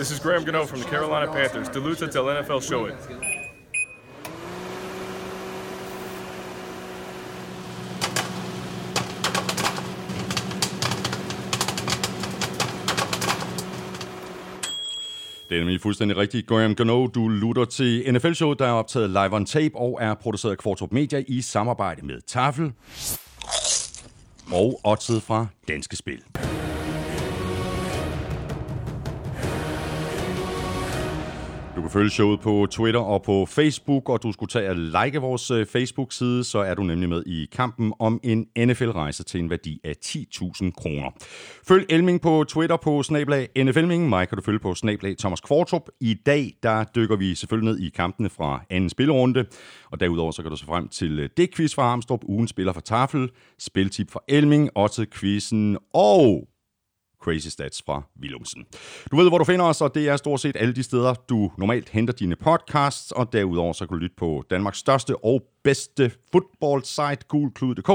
[0.00, 1.68] This is Graham Gano from the Carolina Panthers.
[1.68, 2.94] Duluth until NFL show it.
[15.48, 16.46] Det er nemlig fuldstændig rigtigt.
[16.46, 20.52] Graham Gano, du lutter til NFL-showet, der er optaget live on tape og er produceret
[20.52, 22.72] af Kvartrup Media i samarbejde med Tafel
[24.52, 26.22] og Oddset fra Danske Spil.
[31.90, 35.50] Du følge showet på Twitter og på Facebook, og du skulle tage at like vores
[35.50, 39.80] øh, Facebook-side, så er du nemlig med i kampen om en NFL-rejse til en værdi
[39.84, 41.10] af 10.000 kroner.
[41.68, 44.08] Følg Elming på Twitter på snablag NFLming.
[44.08, 45.88] Mig kan du følge på snablag Thomas Kvartrup.
[46.00, 49.44] I dag der dykker vi selvfølgelig ned i kampene fra anden spillerunde,
[49.90, 52.72] og derudover så kan du se frem til øh, det quiz fra Armstrong, ugen spiller
[52.72, 56.49] for Tafel, spiltip fra Elming, også quizzen og
[57.22, 58.66] Crazy Stats fra Willumsen.
[59.10, 61.50] Du ved, hvor du finder os, og det er stort set alle de steder, du
[61.58, 66.12] normalt henter dine podcasts, og derudover så kan du lytte på Danmarks største og bedste
[66.32, 67.88] fodboldsite, gulklud.dk,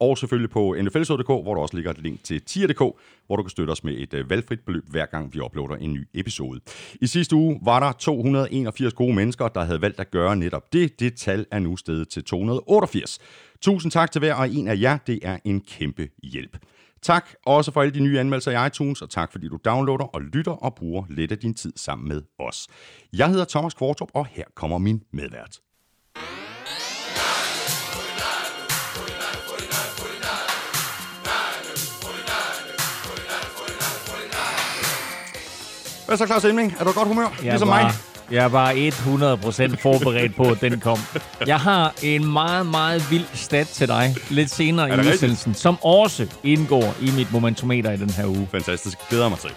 [0.00, 2.78] og selvfølgelig på nflsod.dk, hvor der også ligger et link til tier.dk,
[3.26, 5.92] hvor du kan støtte os med et øh, valgfrit beløb, hver gang vi uploader en
[5.92, 6.60] ny episode.
[7.00, 11.00] I sidste uge var der 281 gode mennesker, der havde valgt at gøre netop det.
[11.00, 13.18] Det tal er nu steget til 288.
[13.60, 14.98] Tusind tak til hver og en af jer.
[15.06, 16.58] Det er en kæmpe hjælp.
[17.06, 20.22] Tak også for alle de nye anmeldelser i iTunes, og tak fordi du downloader og
[20.22, 22.66] lytter og bruger lidt af din tid sammen med os.
[23.12, 25.58] Jeg hedder Thomas Kvartrup, og her kommer min medvært.
[36.06, 36.74] Hvad så, Claus Elming?
[36.80, 37.28] Er du godt humør?
[37.42, 38.15] Jeg ligesom mig?
[38.30, 40.98] Jeg var 100% forberedt på, at den kom.
[41.46, 46.26] Jeg har en meget, meget vild stat til dig lidt senere i udsendelsen, som også
[46.42, 48.48] indgår i mit momentometer i den her uge.
[48.50, 48.98] Fantastisk.
[49.08, 49.50] Glæder mig til.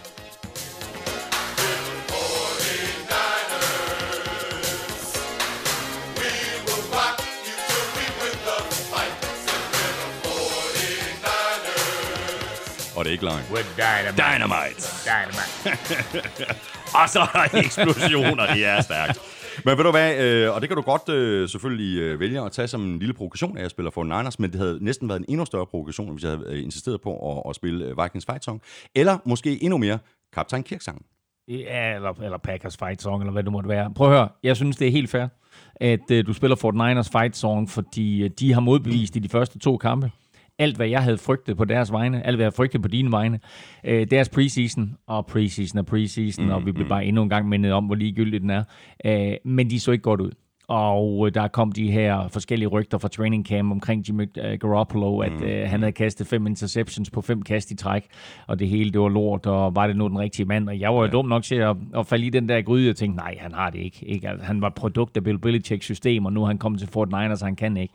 [12.95, 13.43] Og det er ikke løgn.
[13.47, 14.17] Dynamite.
[14.17, 14.87] Dynamite.
[15.05, 16.55] Dynamite.
[16.93, 19.19] Og så er der eksplosioner, det er stærkt.
[19.65, 22.51] Men ved du hvad, øh, og det kan du godt øh, selvfølgelig øh, vælge at
[22.51, 25.19] tage som en lille provokation, at jeg spiller for Niners, men det havde næsten været
[25.19, 28.25] en endnu større provokation, hvis jeg havde øh, insisteret på at, at spille øh, Vikings
[28.25, 28.61] Fight Song.
[28.95, 29.99] Eller måske endnu mere,
[30.33, 31.03] Kaptajn Kirk-sangen.
[31.47, 33.91] Ja, eller, eller Packers Fight Song, eller hvad det måtte være.
[33.95, 35.27] Prøv at høre, jeg synes, det er helt fair,
[35.75, 39.29] at øh, du spiller Fort Niners Fight Song, fordi øh, de har modbevist i de
[39.29, 40.11] første to kampe.
[40.59, 43.39] Alt, hvad jeg havde frygtet på deres vegne, alt, hvad jeg frygtet på dine vegne,
[43.87, 47.49] uh, deres preseason, og preseason er preseason, mm, og vi blev bare endnu en gang
[47.49, 48.63] mindet om, hvor ligegyldigt den er.
[49.05, 50.31] Uh, men de så ikke godt ud.
[50.69, 55.19] Og øh, der kom de her forskellige rygter fra training camp omkring Jimmy øh, Garoppolo,
[55.19, 58.05] at øh, han havde kastet fem interceptions på fem kast i træk,
[58.47, 60.69] og det hele, det var lort, og var det nu den rigtige mand?
[60.69, 61.11] Og jeg var jo ja.
[61.11, 63.69] dum nok til at, at falde i den der gryde og tænke, nej, han har
[63.69, 64.05] det ikke.
[64.05, 64.29] ikke?
[64.29, 67.07] Altså, han var produkt af Bill Belichicks system, og nu er han kommet til Fort
[67.07, 67.93] Niners, så han kan ikke.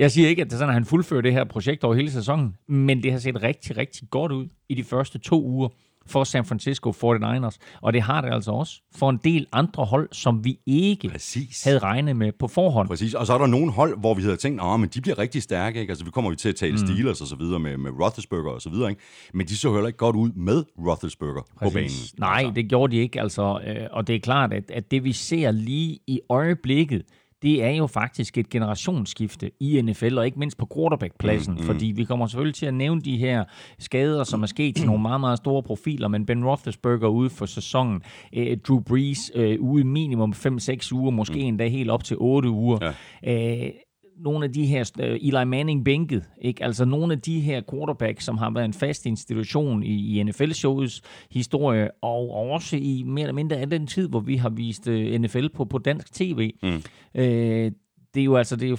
[0.00, 2.10] Jeg siger ikke, at det er sådan, at han fuldfører det her projekt over hele
[2.10, 5.68] sæsonen, men det har set rigtig, rigtig godt ud i de første to uger
[6.06, 10.08] for San Francisco 49ers, og det har det altså også for en del andre hold,
[10.12, 11.64] som vi ikke Præcis.
[11.64, 12.88] havde regnet med på forhånd.
[12.88, 15.18] Præcis, og så er der nogle hold, hvor vi havde tænkt, at men de bliver
[15.18, 15.90] rigtig stærke, ikke?
[15.90, 16.78] Altså, vi kommer jo til at tale mm.
[16.78, 19.02] Steelers og så videre med, med Roethlisberger og så videre, ikke?
[19.34, 21.90] Men de så heller ikke godt ud med Roethlisberger på banen.
[22.18, 25.04] Nej, Altså, det gjorde de ikke, altså, øh, og det er klart, at, at det
[25.04, 27.02] vi ser lige i øjeblikket,
[27.42, 31.66] det er jo faktisk et generationsskifte i NFL, og ikke mindst på quarterbackpladsen, mm, mm.
[31.66, 33.44] fordi vi kommer selvfølgelig til at nævne de her
[33.78, 37.46] skader, som er sket til nogle meget, meget store profiler, men Ben Roethlisberger ude for
[37.46, 38.02] sæsonen,
[38.32, 41.46] øh, Drew Brees øh, ude minimum 5-6 uger, måske mm.
[41.46, 42.94] endda helt op til 8 uger.
[43.22, 43.66] Ja.
[43.66, 43.70] Øh,
[44.24, 46.64] nogle af de her, uh, Eli Manning bænket, ikke?
[46.64, 51.00] altså nogle af de her quarterbacks, som har været en fast institution i, i NFL-showets
[51.30, 54.94] historie, og også i mere eller mindre af den tid, hvor vi har vist uh,
[54.94, 56.52] NFL på, på dansk tv.
[56.62, 56.82] Mm.
[57.14, 57.72] Uh,
[58.14, 58.76] det er jo altså det er jo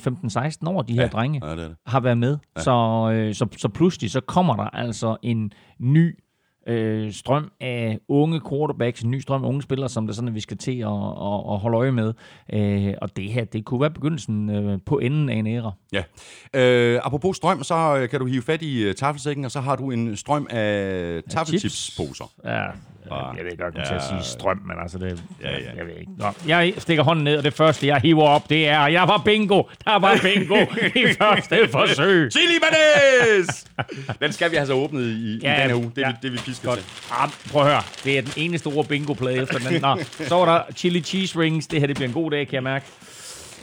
[0.68, 1.76] 15-16 år, de her Ja, drenge ja, det det.
[1.86, 2.38] har været med.
[2.58, 2.62] Ja.
[2.62, 2.72] Så,
[3.14, 6.20] øh, så, så pludselig så kommer der altså en ny
[6.68, 10.28] øh, strøm af unge quarterbacks, en ny strøm af unge spillere, som det er sådan,
[10.28, 12.14] at vi skal til at, at, at holde øje med.
[12.54, 15.72] Øh, og det her, det kunne være begyndelsen øh, på enden af en æra.
[15.94, 16.04] Ja.
[16.54, 19.76] Øh, apropos strøm, så øh, kan du hive fat i uh, tafelsækken, og så har
[19.76, 22.32] du en strøm af tafelchipsposer.
[22.46, 22.66] Ja,
[23.38, 24.08] jeg ved godt, man til at Ja.
[24.20, 25.24] sige strøm, men altså det...
[25.42, 25.58] Ja, ja.
[25.78, 26.12] Jeg ved ikke.
[26.18, 29.22] Nå, jeg stikker hånden ned, og det første, jeg hiver op, det er, jeg var
[29.26, 29.64] bingo.
[29.86, 30.56] Der var bingo
[31.02, 32.32] i første forsøg.
[32.32, 33.66] Chili Bananas!
[34.22, 35.92] Den skal vi have så åbnet i, Ja, i denne uge.
[35.96, 36.12] Det, er ja.
[36.12, 36.80] vi- det er vi pisket Godt.
[36.80, 36.88] til.
[37.12, 37.82] Ah, prøv at høre.
[38.04, 39.82] Det er den ene store bingo-plade efter den.
[39.82, 39.98] Nå,
[40.28, 41.68] så var der chili cheese rings.
[41.68, 42.86] Det her det bliver en god dag, kan jeg mærke.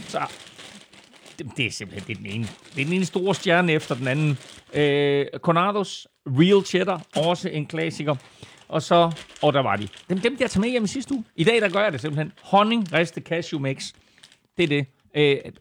[0.09, 0.19] Så
[1.39, 2.49] det, det er simpelthen det er den ene.
[2.75, 4.39] Det er den ene store stjerne efter den anden.
[4.75, 8.17] Øh, Cornados Real Cheddar, også en klassiker.
[8.69, 9.11] Og så,
[9.43, 9.88] og der var de.
[10.11, 11.25] Dem, dem der tager med hjem sidste uge.
[11.37, 12.32] I dag, der gør jeg det simpelthen.
[12.43, 13.93] Honning, riste, cashew mix.
[14.56, 14.87] Det er det.
[15.15, 15.53] Øh,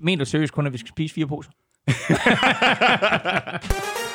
[0.00, 1.50] mener du seriøst kun, at vi skal spise fire poser?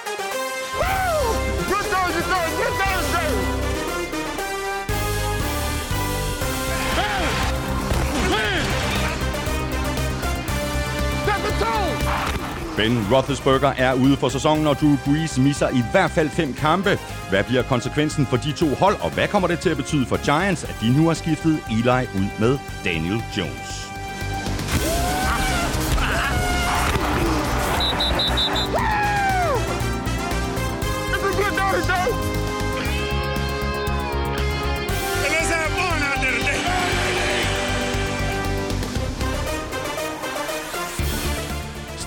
[12.78, 17.00] Ben Roethlisberger er ude for sæsonen, og Drew Brees misser i hvert fald fem kampe.
[17.30, 20.18] Hvad bliver konsekvensen for de to hold, og hvad kommer det til at betyde for
[20.26, 23.91] Giants, at de nu har skiftet Eli ud med Daniel Jones?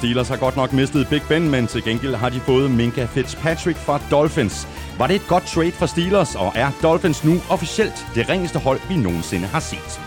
[0.05, 3.79] Steelers har godt nok mistet Big Ben, men til gengæld har de fået Minka Fitzpatrick
[3.79, 4.69] fra Dolphins.
[4.99, 8.81] Var det et godt trade for Steelers, og er Dolphins nu officielt det ringeste hold,
[8.89, 10.01] vi nogensinde har set?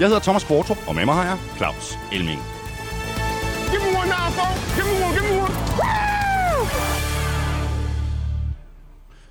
[0.00, 2.40] Jeg hedder Thomas Kvartrup, og med mig har jeg Claus Elming.
[3.70, 4.60] Give me one now, folks.
[4.76, 5.54] Give me one, give me one.
[5.80, 6.60] Woo!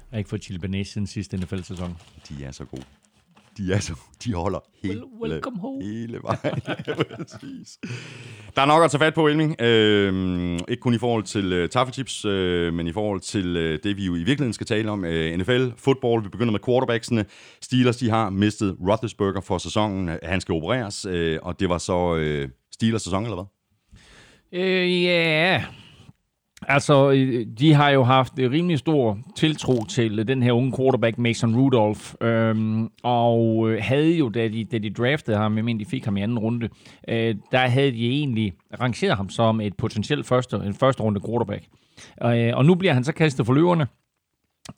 [0.09, 1.97] Jeg har ikke fået chili banæs siden sidste NFL-sæson.
[2.29, 2.83] De er så gode.
[3.57, 3.93] De er så
[4.23, 5.83] De holder hele, Well, welcome home.
[5.85, 6.61] hele vejen.
[6.87, 7.79] Ja, præcis.
[8.55, 9.61] Der er nok at tage fat på, Elming.
[9.61, 13.97] Øh, ikke kun i forhold til uh, taffelchips, øh, men i forhold til øh, det,
[13.97, 15.05] vi jo i virkeligheden skal tale om.
[15.05, 17.25] Øh, NFL, fodbold, vi begynder med quarterbacksene.
[17.61, 20.17] Steelers, de har mistet Roethlisberger for sæsonen.
[20.23, 23.45] Han skal opereres, øh, og det var så øh, Steelers sæson, eller hvad?
[24.61, 25.63] Øh, ja.
[26.67, 31.17] Altså, øh, de har jo haft rimelig stor tiltro til øh, den her unge quarterback,
[31.17, 32.13] Mason Rudolph.
[32.21, 36.05] Øhm, og øh, havde jo, da de, da de draftede ham, jeg mener, de fik
[36.05, 36.69] ham i anden runde,
[37.07, 41.63] øh, der havde de egentlig rangeret ham som et potentielt første, en første runde quarterback.
[42.23, 43.87] Øh, og nu bliver han så kastet for løverne.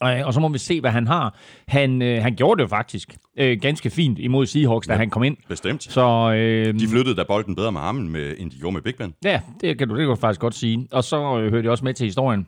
[0.00, 1.36] Og så må vi se, hvad han har.
[1.68, 4.98] Han, øh, han gjorde det jo faktisk øh, ganske fint imod Seahawks, da Ja.
[4.98, 5.36] han kom ind.
[5.48, 5.82] Bestemt.
[5.82, 8.94] Så øh, De flyttede da bolden bedre med armen, med, end de gjorde med Big
[8.96, 9.14] Ben.
[9.24, 10.88] Ja, det kan du, det kan du faktisk godt sige.
[10.92, 12.46] Og så øh, hørte jeg også med til historien,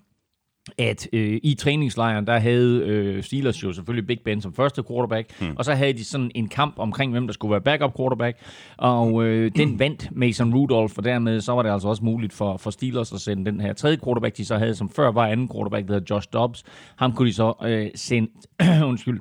[0.79, 5.41] at øh, i træningslejren, der havde øh, Steelers jo selvfølgelig Big Ben som første quarterback,
[5.41, 5.55] mm.
[5.57, 8.39] og så havde de sådan en kamp omkring, hvem der skulle være backup quarterback,
[8.77, 12.57] og øh, den vandt Mason Rudolph, og dermed så var det altså også muligt for,
[12.57, 15.49] for Steelers at sende den her tredje quarterback, de så havde, som før var anden
[15.55, 16.65] quarterback, der hedder Josh Dobbs.
[16.97, 18.31] Ham kunne de så øh, sende,
[18.91, 19.21] undskyld,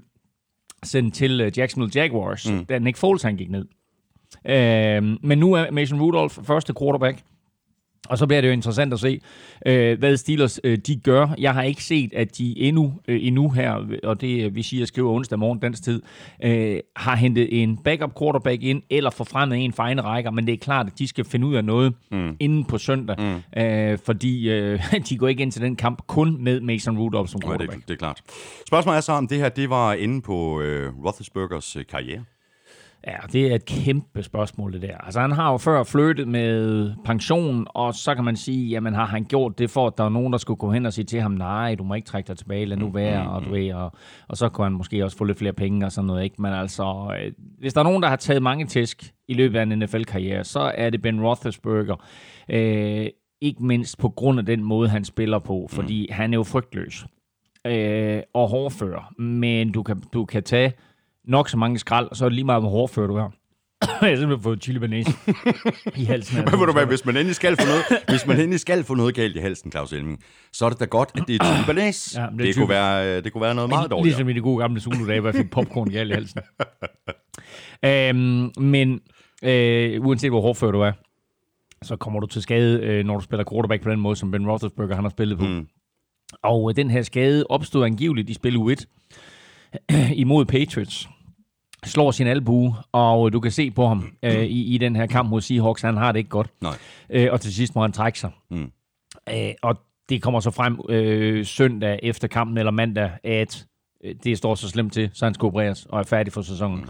[0.84, 2.66] sende til øh, Jacksonville Jaguars, mm.
[2.66, 3.66] da Nick Foles han gik ned.
[4.46, 7.20] Øh, men nu er Mason Rudolph første quarterback,
[8.10, 9.22] og så bliver det jo interessant at se,
[9.66, 11.28] øh, hvad Steelers øh, de gør.
[11.38, 14.86] Jeg har ikke set, at de endnu, øh, endnu her, og det øh, vi siger,
[14.86, 16.02] skriver onsdag morgen dansk tid,
[16.44, 20.58] øh, har hentet en backup quarterback ind, eller forfremmet en egne rækker, men det er
[20.58, 22.36] klart, at de skal finde ud af noget mm.
[22.40, 23.62] inden på søndag, mm.
[23.62, 24.80] øh, fordi øh,
[25.10, 27.88] de går ikke ind til den kamp kun med Mason Rudolph som Ja, det, quarterback.
[27.88, 28.22] det er klart.
[28.68, 32.24] Spørgsmålet er så, om det her det var inde på øh, Roethlisbergers øh, karriere.
[33.08, 34.98] Ja, det er et kæmpe spørgsmål, det der.
[34.98, 39.06] Altså, han har jo før flyttet med pension, og så kan man sige, jamen har
[39.06, 41.22] han gjort det for, at der er nogen, der skulle gå hen og sige til
[41.22, 43.92] ham, nej, du må ikke trække dig tilbage, lad nu være, og du ved, og,
[44.28, 46.42] og så kunne han måske også få lidt flere penge og sådan noget, ikke?
[46.42, 49.64] Men altså, øh, hvis der er nogen, der har taget mange tæsk i løbet af
[49.64, 51.96] en NFL-karriere, så er det Ben Roethlisberger.
[52.50, 53.08] Øh,
[53.42, 57.06] ikke mindst på grund af den måde, han spiller på, fordi han er jo frygtløs
[57.68, 60.74] øh, og hårdfører, men du kan, du kan tage
[61.28, 63.30] nok så mange skrald, og så er det lige meget, hvor hårdfører du er.
[64.02, 65.06] jeg har simpelthen fået chili banæs
[65.96, 66.38] i halsen.
[66.38, 69.16] Men du hvad, hvis man endelig skal få noget, hvis man endelig skal få noget
[69.16, 72.16] galt i halsen, Claus Elming, så er det da godt, at det er chili banæs.
[72.16, 74.06] Ja, det, det kunne være, det kunne være noget meget dårligt.
[74.06, 76.42] Ligesom i de gode gamle Zulu-dage, hvor jeg fik popcorn galt i halsen.
[77.86, 79.00] øhm, men
[79.44, 80.92] øh, uanset hvor hårdfører du er,
[81.82, 84.50] så kommer du til skade, øh, når du spiller quarterback på den måde, som Ben
[84.50, 85.46] Roethlisberger han har spillet på.
[85.46, 85.68] Mm.
[86.44, 88.86] Og øh, den her skade opstod angiveligt i spil U1
[90.24, 91.10] imod Patriots
[91.88, 95.30] slår sin albue, og du kan se på ham øh, i, i den her kamp
[95.30, 96.50] mod Seahawks, han har det ikke godt.
[96.62, 96.76] Nej.
[97.10, 98.32] Øh, og til sidst må han trække sig.
[98.50, 98.72] Mm.
[99.30, 99.78] Øh, og
[100.10, 103.66] det kommer så frem øh, søndag efter kampen, eller mandag, at
[104.04, 106.80] øh, det står så slemt til, så han skal opereres og er færdig for sæsonen.
[106.80, 106.90] Mm.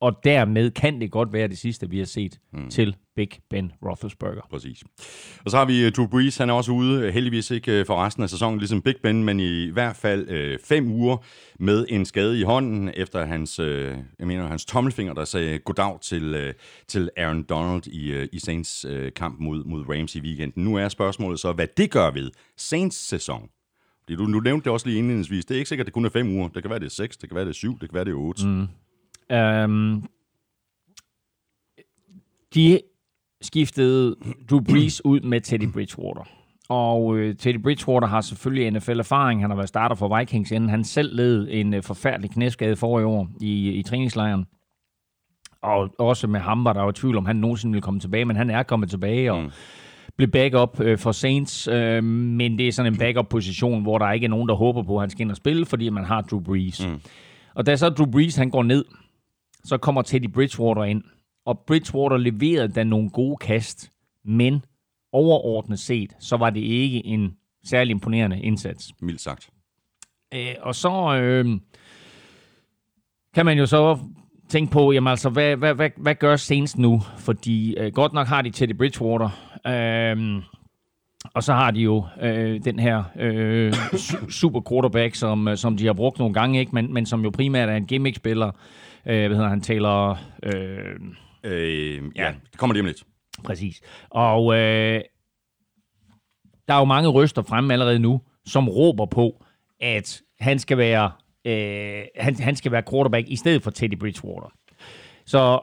[0.00, 2.70] Og dermed kan det godt være det sidste, vi har set mm.
[2.70, 4.40] til Big Ben Roethlisberger.
[4.50, 4.84] Præcis.
[5.44, 7.86] Og så har vi øh, Drew Brees, han er også ude, øh, heldigvis ikke øh,
[7.86, 11.16] for resten af sæsonen, ligesom Big Ben, men i hvert fald øh, fem uger
[11.58, 15.98] med en skade i hånden, efter hans, øh, jeg mener, hans tommelfinger, der sagde goddag
[16.02, 16.54] til, øh,
[16.88, 20.64] til Aaron Donald i, øh, i Saints øh, kamp mod, mod Rams i weekenden.
[20.64, 23.48] Nu er spørgsmålet så, hvad det gør ved Saints sæson.
[24.08, 25.44] Du, du nævnte det også lige indledningsvis.
[25.44, 26.48] Det er ikke sikkert, at det kun er fem uger.
[26.48, 28.04] Det kan være, det er seks, det kan være, det er syv, det kan være,
[28.04, 28.46] det er otte.
[28.46, 28.66] Mm.
[29.34, 30.04] Um,
[32.54, 32.80] de
[33.42, 34.16] skiftede
[34.50, 36.28] Drew Brees ud med Teddy Bridgewater.
[36.68, 39.40] og øh, Teddy Bridgewater har selvfølgelig NFL-erfaring.
[39.40, 43.06] Han har været starter for Vikings, inden han selv led en øh, forfærdelig knæskade forrige
[43.06, 44.46] år i, i træningslejren.
[45.62, 48.36] Og også med ham var der jo tvivl om, han nogensinde ville komme tilbage, men
[48.36, 49.50] han er kommet tilbage, og mm.
[50.16, 51.68] blev backup øh, for Saints.
[51.68, 54.96] Øh, men det er sådan en backup-position, hvor der ikke er nogen, der håber på,
[54.96, 56.86] at han skal ind og spille, fordi man har Drew Brees.
[56.86, 57.00] Mm.
[57.54, 58.84] Og da så Drew Brees han går ned,
[59.64, 61.02] så kommer Teddy Bridgewater ind.
[61.46, 63.92] Og Bridgewater leverede da nogle gode kast,
[64.24, 64.64] men
[65.12, 68.92] overordnet set, så var det ikke en særlig imponerende indsats.
[69.02, 69.50] Mildt sagt.
[70.34, 71.60] Øh, og så øh,
[73.34, 73.98] kan man jo så
[74.48, 77.00] tænke på, jamen altså, hvad, hvad, hvad, hvad gør Saints nu?
[77.18, 79.30] Fordi øh, godt nok har de Teddy Bridgewater,
[79.66, 80.42] øh,
[81.34, 85.76] og så har de jo øh, den her øh, su- super quarterback, som, øh, som
[85.76, 86.74] de har brugt nogle gange, ikke?
[86.74, 88.50] Men, men som jo primært er en gimmick-spiller.
[89.06, 89.60] Øh, hvad hedder han?
[89.60, 90.16] Taler...
[90.42, 91.00] Øh,
[91.44, 93.04] Øh, ja, det kommer lige om lidt.
[93.44, 93.80] Præcis.
[94.10, 95.00] Og øh,
[96.68, 99.44] der er jo mange røster fremme allerede nu, som råber på,
[99.80, 101.12] at han skal være,
[101.44, 104.52] øh, han, han skal være quarterback i stedet for Teddy Bridgewater.
[105.26, 105.60] Så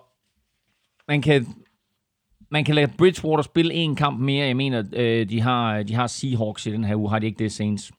[1.07, 1.45] man kan,
[2.51, 4.47] man kan lade Bridgewater spille en kamp mere.
[4.47, 7.43] Jeg mener, øh, de, har, de har Seahawks i den her uge, har de ikke
[7.43, 7.91] det Saints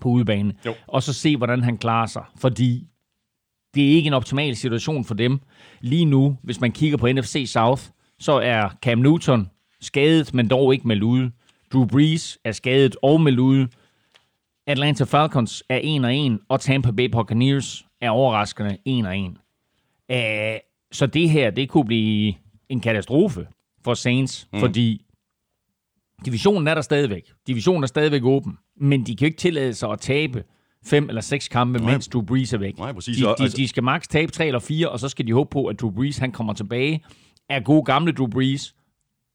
[0.00, 0.54] på udebane.
[0.66, 0.74] Jo.
[0.86, 2.24] Og så se, hvordan han klarer sig.
[2.36, 2.88] Fordi
[3.74, 5.40] det er ikke en optimal situation for dem.
[5.80, 7.82] Lige nu, hvis man kigger på NFC South,
[8.18, 9.50] så er Cam Newton
[9.80, 11.30] skadet, men dog ikke meldt ude.
[11.72, 13.68] Drew Brees er skadet og meldt ude.
[14.66, 19.24] Atlanta Falcons er 1 og 1, og Tampa Bay Buccaneers er overraskende 1 og 1.
[20.08, 20.60] Uh,
[20.92, 22.34] så det her, det kunne blive
[22.68, 23.46] en katastrofe
[23.84, 24.60] for Saints, mm.
[24.60, 25.04] fordi
[26.24, 27.32] divisionen er der stadigvæk.
[27.46, 30.44] Divisionen er stadigvæk åben, men de kan jo ikke tillade sig at tabe
[30.86, 31.92] fem eller seks kampe, Nej.
[31.92, 32.78] mens Drew Brees er væk.
[32.78, 33.16] Nej, præcis.
[33.16, 35.50] De, de, altså- de skal maks tabe tre eller fire, og så skal de håbe
[35.50, 37.04] på, at Drew Brees han kommer tilbage,
[37.48, 38.74] er god gamle Drew Brees,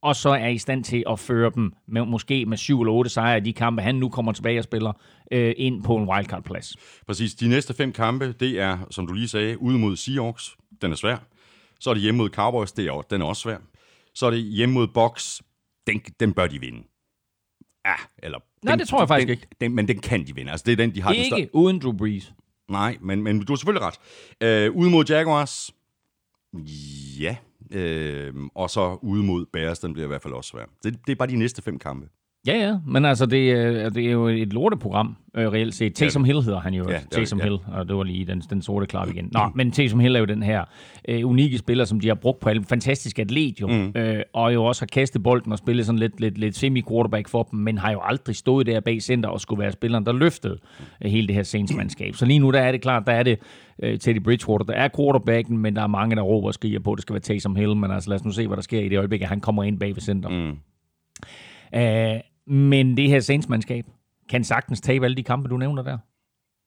[0.02, 3.10] og så er i stand til at føre dem med, måske med syv eller otte
[3.10, 4.94] sejre i de kampe, han nu kommer tilbage og spiller
[5.32, 6.76] øh, ind på en wildcard-plads.
[7.08, 7.34] Præcis.
[7.34, 10.56] De næste fem kampe, det er, som du lige sagde, ude mod Seahawks.
[10.82, 11.18] Den er svær.
[11.80, 12.72] Så er det hjemme mod Cowboys.
[12.72, 13.58] Det er, også- den er også svær.
[14.16, 15.42] Så er det hjemme mod Bucks.
[15.88, 16.84] Den, den bør de vinde.
[17.86, 18.38] Ja, eller...
[18.64, 19.48] Nej, det tror jeg faktisk den, ikke.
[19.62, 20.52] Den, men den kan de vinde.
[20.52, 22.34] Altså, det er den, de har den Ikke uden Drew Brees.
[22.70, 24.00] Nej, men, men du har selvfølgelig ret.
[24.42, 25.72] Øh, ude mod Jaguars,
[27.20, 27.36] ja.
[27.72, 30.66] Øh, og så ude mod Bears, den bliver i hvert fald også svær.
[30.84, 32.08] Det, det er bare de næste fem kampe.
[32.48, 35.94] Ja, ja, men altså, det, er- det er jo et lorteprogram, øh, reelt set.
[35.96, 36.90] Taysom Hill hedder han jo.
[36.90, 37.44] Ja, Taysom ja.
[37.44, 39.30] Hill, og det var lige den, den sorte klap igen.
[39.32, 40.66] Nå, men Taysom Hill er jo den her
[41.08, 42.64] øh, unikke spiller, som de har brugt på alle.
[42.64, 43.92] Fantastisk atlet jo, mm.
[43.96, 47.44] øh, og jo også har kastet bolden og spillet sådan lidt, lidt, lidt semi-quarterback for
[47.44, 50.58] dem, men har jo aldrig stået der bag center og skulle være spilleren, der løftede
[51.06, 52.16] øh, hele det her Saints-mandskab.
[52.16, 53.40] Så lige nu, der er det klart, der er det
[53.84, 56.92] øh, Teddy Bridgewater, der er quarterbacken, men der er mange, der råber og skriger på,
[56.92, 58.80] at det skal være Taysom Hill, men altså lad os nu se, hvad der sker
[58.80, 60.30] i det øjeblik, at han kommer ind bag ved center.
[60.30, 60.58] Mm.
[61.76, 62.20] Uh,
[62.50, 63.86] men det her Saints-mandskab
[64.30, 65.98] kan sagtens tabe alle de kampe, du nævner der.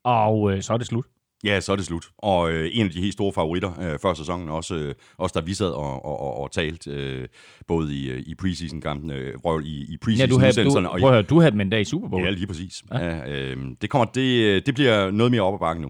[0.03, 1.05] Og øh, så er det slut.
[1.43, 2.05] Ja, så er det slut.
[2.17, 5.45] Og øh, en af de helt store favoritter øh, før sæsonen, også, øh, også der
[5.45, 7.27] vi sad og, og, og, og talt, øh,
[7.67, 10.99] både i, øh, i preseason-kampen, øh, røv i, i Ja, preseason du havde, du, og
[10.99, 12.23] i, prøv at høre, du havde dem en dag i Super Bowl.
[12.23, 12.83] Ja, lige præcis.
[12.91, 13.05] Ja.
[13.05, 15.89] Ja, øh, det, kommer, det, det bliver noget mere op ad bakken nu.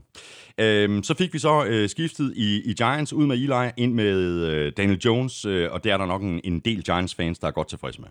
[0.57, 4.45] Øh, så fik vi så øh, skiftet i, i Giants ud med Eli, ind med
[4.47, 7.51] øh, Daniel Jones, øh, og det er der nok en, en del Giants-fans, der er
[7.51, 8.09] godt tilfredse med.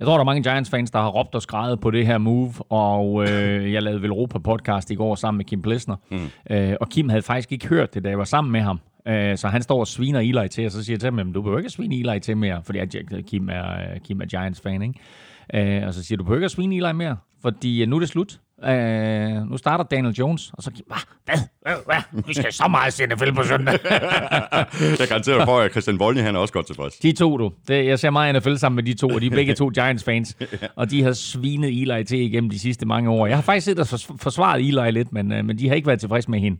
[0.00, 2.52] Jeg tror, der er mange Giants-fans, der har råbt og skrejet på det her move,
[2.68, 6.30] og øh, jeg lavede vel Europa-podcast i går sammen med Kim Plesner, mm.
[6.50, 8.80] øh, og Kim havde faktisk ikke hørt det, da jeg var sammen med ham.
[9.08, 11.32] Øh, så han står og sviner Eli til, og så siger jeg til ham, "Jamen,
[11.32, 14.82] du behøver ikke svine Eli til mere, fordi at Kim er, øh, Kim er Giants-fan,
[14.82, 15.80] ikke?
[15.80, 17.96] Øh, og så siger du, du behøver ikke at svine Eli mere, fordi øh, nu
[17.96, 18.40] er det slut.
[18.64, 20.96] Øh, nu starter Daniel Jones, og så Kim, "Hva?
[21.24, 23.78] hvad, hvad, hvad, vi skal så meget se NFL på søndag.
[25.00, 26.94] Jeg garanterer for, at Christian Volny, han er også godt tilfreds.
[26.94, 27.52] De to, du.
[27.68, 30.36] Det, jeg ser meget NFL sammen med de to, og de er begge to Giants-fans.
[30.76, 33.26] Og de har svinet Eli til igennem de sidste mange år.
[33.26, 35.86] Jeg har faktisk siddet og fors- forsvaret Eli lidt, men, øh, men de har ikke
[35.86, 36.58] været tilfredse med hende.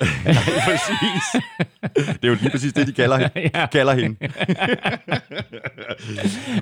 [0.68, 1.42] præcis.
[1.96, 3.66] Det er jo lige præcis det, de kalder, ja.
[3.66, 4.16] kalder hende.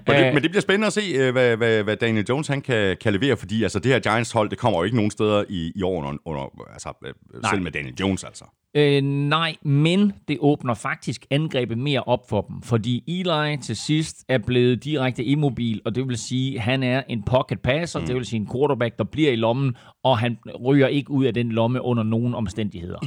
[0.06, 2.60] men, det, men det bliver spændende at se, øh, hvad, hvad, hvad Daniel Jones han
[2.60, 5.72] kan, kan levere, fordi altså, det her Giants-hold, det kommer jo ikke nogen steder i,
[5.74, 7.14] i år, under, under, altså, øh,
[7.50, 8.44] selv med Daniel Jones, altså.
[8.76, 14.24] Øh, nej, men det åbner faktisk angrebet mere op for dem, fordi Eli til sidst
[14.28, 18.06] er blevet direkte immobil, og det vil sige, at han er en pocket passer, mm.
[18.06, 21.34] det vil sige en quarterback, der bliver i lommen, og han ryger ikke ud af
[21.34, 22.98] den lomme under nogen omstændigheder.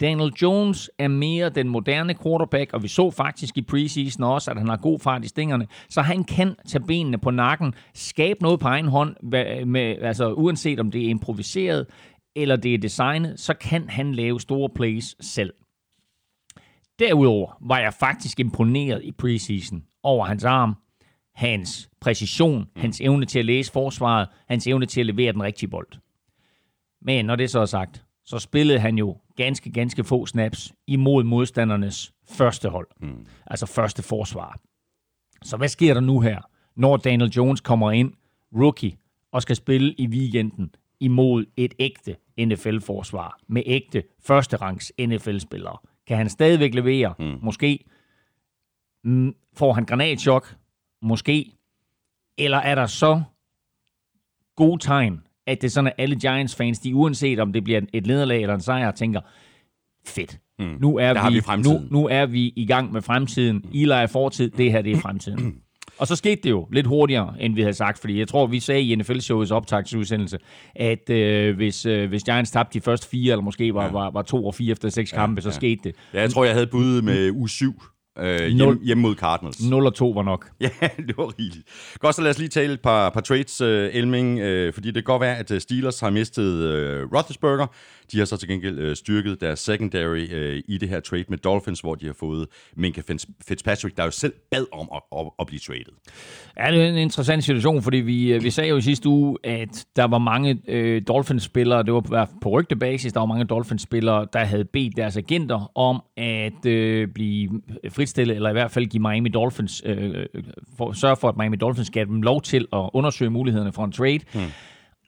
[0.00, 4.58] Daniel Jones er mere den moderne quarterback, og vi så faktisk i preseason også, at
[4.58, 8.60] han har god fart i stingerne, så han kan tage benene på nakken, skabe noget
[8.60, 9.16] på egen hånd,
[9.66, 11.86] med, altså uanset om det er improviseret,
[12.36, 15.52] eller det er designet, så kan han lave store plays selv.
[16.98, 20.76] Derudover var jeg faktisk imponeret i preseason over hans arm.
[21.34, 25.70] hans præcision, hans evne til at læse forsvaret, hans evne til at levere den rigtige
[25.70, 25.88] bold.
[27.02, 31.24] Men når det så er sagt, så spillede han jo ganske, ganske få snaps imod
[31.24, 32.88] modstandernes første hold.
[33.00, 33.26] Mm.
[33.46, 34.60] Altså første forsvar.
[35.42, 36.40] Så hvad sker der nu her,
[36.76, 38.12] når Daniel Jones kommer ind,
[38.52, 38.96] rookie,
[39.32, 45.78] og skal spille i weekenden imod et ægte NFL-forsvar med ægte førsterangs NFL-spillere?
[46.06, 47.14] Kan han stadigvæk levere?
[47.18, 47.38] Mm.
[47.42, 47.84] Måske.
[49.04, 50.56] Mm, får han granatchok?
[51.02, 51.52] Måske.
[52.38, 53.22] Eller er der så
[54.56, 58.06] gode tegn, at det er sådan, at alle Giants-fans, de uanset om det bliver et
[58.06, 59.20] nederlag eller en sejr, tænker,
[60.06, 60.38] fedt.
[60.58, 60.76] Mm.
[60.80, 63.64] Nu, er vi, vi nu, nu er vi i gang med fremtiden.
[63.74, 65.56] Eli er fortid, det her det er fremtiden.
[65.98, 68.60] Og så skete det jo lidt hurtigere, end vi havde sagt, fordi jeg tror, vi
[68.60, 70.38] sagde i NFL-showets optagsudsendelse,
[70.74, 73.90] at øh, hvis, øh, hvis Giants tabte de første fire, eller måske var, ja.
[73.90, 75.52] var, var to og fire efter seks kampe, ja, så ja.
[75.52, 75.94] skete det.
[76.14, 77.82] Ja, jeg tror, jeg havde budet med u 7
[78.18, 79.64] øh, hjem, hjemme mod Cardinals.
[79.64, 80.48] 0 og 2 var nok.
[80.60, 81.68] Ja, det var rigeligt.
[81.98, 84.94] Godt, så lad os lige tale et par, par trades, uh, Elming, uh, fordi det
[84.94, 87.66] kan godt være, at Steelers har mistet uh, Roethlisberger,
[88.12, 91.38] de har så til gengæld øh, styrket deres secondary øh, i det her trade med
[91.38, 92.46] Dolphins, hvor de har fået
[92.76, 93.00] Minka
[93.48, 95.92] Fitzpatrick, der jo selv bad om at, at, at blive traded.
[96.58, 99.38] Ja, det er en interessant situation, fordi vi, øh, vi sagde jo i sidste uge,
[99.44, 104.44] at der var mange øh, Dolphins-spillere, det var på rygtebasis, der var mange Dolphins-spillere, der
[104.44, 109.28] havde bedt deres agenter om at øh, blive fritstillet, eller i hvert fald give Miami
[109.28, 110.26] Dolphins, øh,
[110.76, 113.92] for, sørge for, at Miami Dolphins gav dem lov til at undersøge mulighederne for en
[113.92, 114.20] trade.
[114.32, 114.42] Hmm.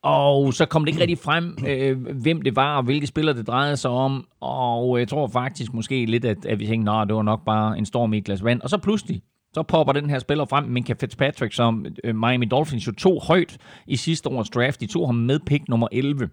[0.09, 3.47] Og så kom det ikke rigtig frem, øh, hvem det var, og hvilke spillere det
[3.47, 4.27] drejede sig om.
[4.41, 7.45] Og øh, jeg tror faktisk måske lidt, at, at vi tænkte, at det var nok
[7.45, 8.61] bare en storm i et glas vand.
[8.61, 9.23] Og så pludselig,
[9.55, 13.59] så popper den her spiller frem, Minka Fitzpatrick, som øh, Miami Dolphins jo tog højt
[13.87, 14.81] i sidste års draft.
[14.81, 16.29] De tog ham med pick nummer 11.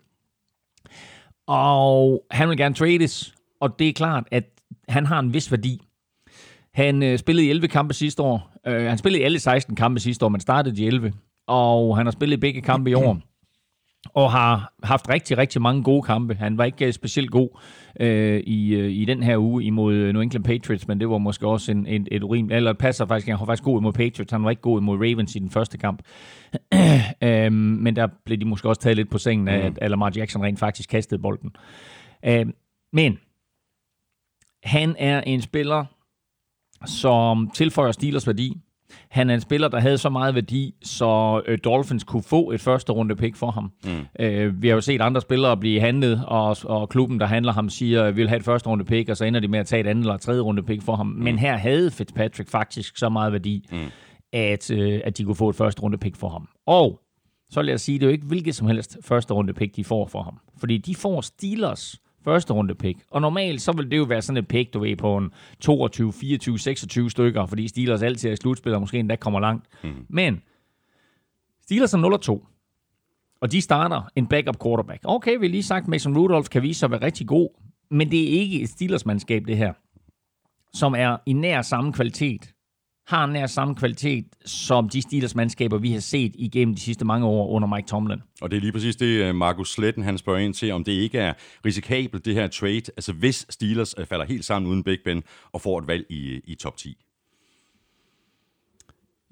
[1.47, 4.43] Og han vil gerne trades, og det er klart, at
[4.89, 5.81] han har en vis værdi.
[6.73, 8.51] Han øh, spillede i 11 kampe sidste år.
[8.67, 11.13] Øh, han spillede i alle 16 kampe sidste år, men startede i 11.
[11.47, 13.21] Og han har spillet i begge kampe i år
[14.13, 16.35] og har haft rigtig, rigtig mange gode kampe.
[16.35, 17.49] Han var ikke specielt god
[17.99, 21.47] øh, i, øh, i den her uge imod New England Patriots, men det var måske
[21.47, 24.43] også en, en, et urimeligt, eller passer faktisk, han var faktisk god imod Patriots, han
[24.43, 26.01] var ikke god imod Ravens i den første kamp.
[27.23, 29.77] øh, men der blev de måske også taget lidt på sengen af, mm.
[29.81, 31.55] at Lamar Jackson rent faktisk kastede bolden.
[32.25, 32.45] Øh,
[32.93, 33.19] men
[34.63, 35.85] han er en spiller,
[36.85, 38.61] som tilføjer Steelers værdi.
[39.09, 42.61] Han er en spiller, der havde så meget værdi, så øh, Dolphins kunne få et
[42.61, 43.71] første runde pick for ham.
[43.85, 44.05] Mm.
[44.19, 47.69] Øh, vi har jo set andre spillere blive handlet, og, og klubben, der handler ham,
[47.69, 49.67] siger, at vi vil have et første runde pick, og så ender de med at
[49.67, 51.07] tage et andet eller tredje runde pick for ham.
[51.07, 51.23] Mm.
[51.23, 53.77] Men her havde Fitzpatrick faktisk så meget værdi, mm.
[54.33, 56.47] at, øh, at de kunne få et første runde pick for ham.
[56.67, 57.01] Og
[57.49, 59.83] så vil jeg sige, det er jo ikke hvilket som helst første runde pick, de
[59.83, 60.39] får for ham.
[60.59, 62.99] Fordi de får Steelers første runde pick.
[63.11, 66.13] Og normalt så vil det jo være sådan et pick, du ved, på en 22,
[66.13, 69.67] 24, 26 stykker, fordi Steelers altid er i slutspil, og måske endda kommer langt.
[69.83, 70.05] Mm.
[70.09, 70.41] Men
[71.61, 72.51] Steelers er 0-2.
[73.41, 75.01] Og de starter en backup quarterback.
[75.03, 77.49] Okay, vi har lige sagt, Mason Rudolph kan vise sig at være rigtig god,
[77.91, 79.73] men det er ikke et Steelers-mandskab, det her,
[80.73, 82.54] som er i nær samme kvalitet
[83.07, 87.49] har nær samme kvalitet som de Steelers-mandskaber, vi har set igennem de sidste mange år
[87.49, 88.19] under Mike Tomlin.
[88.41, 90.91] Og det er lige præcis det, øh, Markus Sletten han spørger ind til, om det
[90.91, 91.33] ikke er
[91.65, 95.61] risikabelt, det her trade, altså hvis Steelers øh, falder helt sammen uden Big Ben og
[95.61, 96.97] får et valg i, i top 10.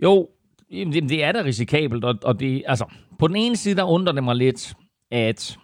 [0.04, 0.30] Jo,
[0.70, 2.86] det er da risikabelt, og, og det, altså,
[3.20, 4.74] på den ene side, der undrer det mig lidt,
[5.12, 5.58] at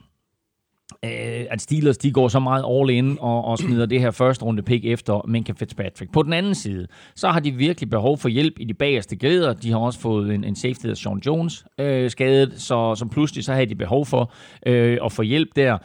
[1.06, 4.46] øh, at Steelers de går så meget all in og, og smider det her første
[4.46, 6.12] runde pick efter Minka Fitzpatrick.
[6.12, 9.54] På den anden side, så har de virkelig behov for hjælp i de bagerste glæder.
[9.54, 13.44] De har også fået en, en safety, der Sean Jones, øh, skadet, så som pludselig
[13.44, 14.34] så har de behov for
[14.66, 15.78] øh, at få hjælp der.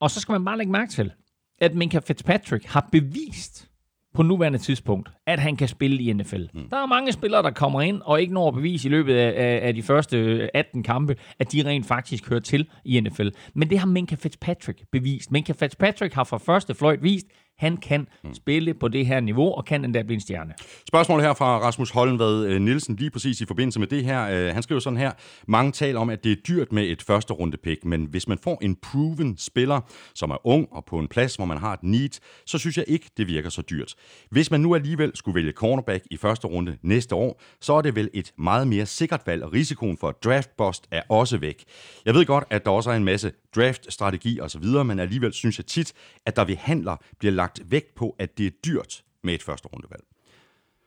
[0.00, 1.12] Og så skal man bare lægge mærke til,
[1.60, 3.68] at Minka Fitzpatrick har bevist,
[4.14, 6.42] på nuværende tidspunkt, at han kan spille i NFL.
[6.54, 6.68] Mm.
[6.70, 9.28] Der er mange spillere, der kommer ind og ikke når at bevise i løbet af,
[9.36, 13.28] af, af de første 18 kampe, at de rent faktisk hører til i NFL.
[13.54, 15.32] Men det har Minka Fitzpatrick bevist.
[15.32, 17.26] Minka Fitzpatrick har fra første fløjt vist,
[17.58, 18.34] han kan mm.
[18.34, 20.54] spille på det her niveau, og kan endda blive en stjerne.
[20.88, 24.28] Spørgsmål her fra Rasmus Hollenvad øh, Nielsen, lige præcis i forbindelse med det her.
[24.30, 25.12] Øh, han skriver sådan her,
[25.48, 28.38] mange taler om, at det er dyrt med et første runde pick, men hvis man
[28.38, 29.80] får en proven spiller,
[30.14, 32.84] som er ung og på en plads, hvor man har et need, så synes jeg
[32.88, 33.94] ikke, det virker så dyrt.
[34.30, 37.96] Hvis man nu alligevel skulle vælge cornerback i første runde næste år, så er det
[37.96, 41.64] vel et meget mere sikkert valg, og risikoen for draft bust er også væk.
[42.06, 45.66] Jeg ved godt, at der også er en masse draft-strategi osv., men alligevel synes jeg
[45.66, 45.92] tit,
[46.26, 49.68] at der ved handler bliver lagt vægt på, at det er dyrt med et første
[49.68, 50.02] rundevalg.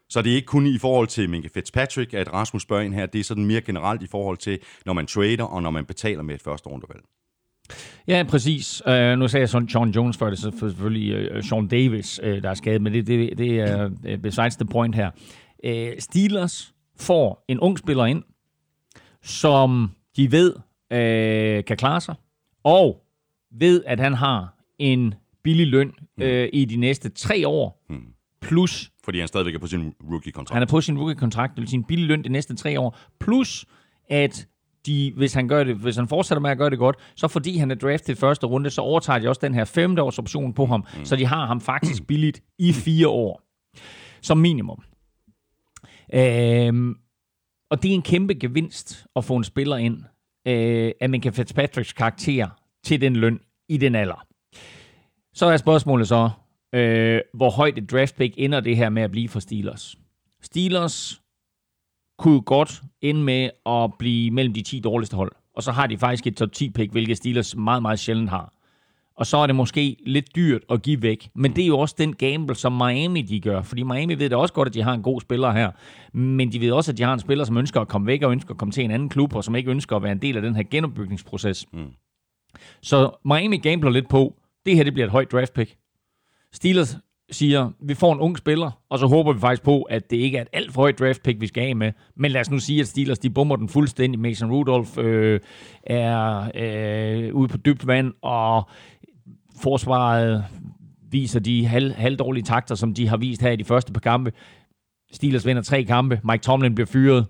[0.09, 3.05] Så det er ikke kun i forhold til Minka Fitzpatrick, at Rasmus spørger ind her.
[3.05, 6.23] Det er sådan mere generelt i forhold til, når man trader og når man betaler
[6.23, 7.01] med et første rundevalg.
[8.07, 8.81] Ja, præcis.
[8.87, 12.29] Uh, nu sagde jeg sådan John Jones før, det er selvfølgelig uh, Sean Davis, uh,
[12.29, 15.11] der er skadet, men det, det, det er uh, besides the point her.
[15.67, 18.23] Uh, Steelers får en ung spiller ind,
[19.23, 22.15] som de ved uh, kan klare sig,
[22.65, 23.05] og
[23.51, 27.85] ved, at han har en billig løn øh, i de næste tre år,
[28.41, 30.55] plus Fordi han stadigvæk er på sin rookie-kontrakt.
[30.55, 32.97] han er på sin rookie-kontrakt, det vil sige en billig løn de næste tre år,
[33.19, 33.65] plus
[34.09, 34.47] at
[34.85, 37.57] de, hvis han, gør det, hvis han fortsætter med at gøre det godt, så fordi
[37.57, 40.53] han er draftet i første runde, så overtager de også den her femte års option
[40.53, 41.05] på ham, mm.
[41.05, 43.41] så de har ham faktisk billigt i fire år.
[44.21, 44.83] Som minimum.
[46.13, 46.95] Øhm,
[47.69, 50.03] og det er en kæmpe gevinst at få en spiller ind
[50.47, 52.47] øh, af Minka Fitzpatricks karakter
[52.83, 54.25] til den løn i den alder.
[55.33, 56.29] Så er spørgsmålet så,
[56.75, 59.95] øh, hvor højt et draft pick ender det her med at blive for Steelers.
[60.41, 61.21] Steelers
[62.17, 65.31] kunne godt ende med at blive mellem de 10 dårligste hold.
[65.55, 68.53] Og så har de faktisk et top 10 pick, hvilket Steelers meget, meget sjældent har.
[69.17, 71.29] Og så er det måske lidt dyrt at give væk.
[71.35, 73.61] Men det er jo også den gamble, som Miami de gør.
[73.61, 75.71] Fordi Miami ved da også godt, at de har en god spiller her.
[76.13, 78.31] Men de ved også, at de har en spiller, som ønsker at komme væk og
[78.31, 80.35] ønsker at komme til en anden klub, og som ikke ønsker at være en del
[80.35, 81.65] af den her genopbygningsproces.
[81.73, 81.87] Mm.
[82.81, 85.75] Så Miami gambler lidt på, det her det bliver et højt draft pick.
[86.53, 86.97] Steelers
[87.31, 90.37] siger, vi får en ung spiller, og så håber vi faktisk på, at det ikke
[90.37, 91.91] er et alt for højt draft pick, vi skal af med.
[92.15, 94.19] Men lad os nu sige, at Steelers de bomber den fuldstændig.
[94.19, 95.39] Mason Rudolph øh,
[95.83, 98.69] er øh, ude på dybt vand, og
[99.61, 100.45] forsvaret
[101.11, 104.31] viser de halv, halvdårlige takter, som de har vist her i de første par kampe.
[105.11, 106.21] Steelers vinder tre kampe.
[106.23, 107.25] Mike Tomlin bliver fyret.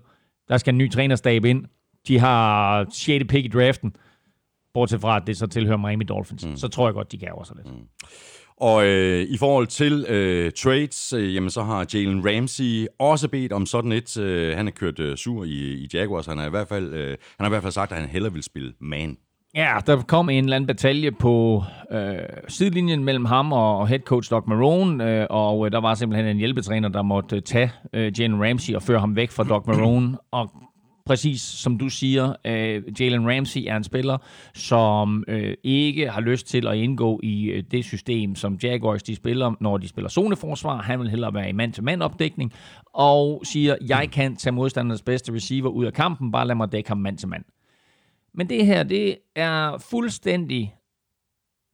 [0.48, 1.64] Der skal en ny trænerstab ind.
[2.08, 3.24] De har 6.
[3.28, 3.92] pick i draften.
[4.74, 6.46] Bortset fra, at det så tilhører Miami Dolphins.
[6.46, 6.56] Mm.
[6.56, 7.66] Så tror jeg godt, de gaver sig lidt.
[7.66, 7.86] Mm.
[8.56, 13.52] Og øh, i forhold til øh, trades, øh, jamen så har Jalen Ramsey også bedt
[13.52, 14.18] om sådan et.
[14.18, 16.26] Øh, han er kørt øh, sur i, i Jaguars.
[16.26, 18.32] Han har, i hvert fald, øh, han har i hvert fald sagt, at han hellere
[18.32, 19.16] vil spille man.
[19.56, 22.16] Ja, der kom en eller anden batalje på øh,
[22.48, 26.28] sidelinjen mellem ham og, og head coach Doc Marone, øh, og øh, der var simpelthen
[26.28, 29.66] en hjælpetræner, der måtte øh, tage øh, Jalen Ramsey og føre ham væk fra Doc
[29.66, 30.18] Marone.
[30.30, 30.50] Og
[31.06, 34.18] præcis som du siger, øh, Jalen Ramsey er en spiller,
[34.54, 39.16] som øh, ikke har lyst til at indgå i øh, det system, som Jaguars de
[39.16, 40.82] spiller, når de spiller zoneforsvar.
[40.82, 42.52] Han vil hellere være i mand-til-mand opdækning,
[42.94, 46.88] og siger, jeg kan tage modstandernes bedste receiver ud af kampen, bare lad mig dække
[46.88, 47.44] ham mand-til-mand.
[48.36, 50.74] Men det her, det er fuldstændig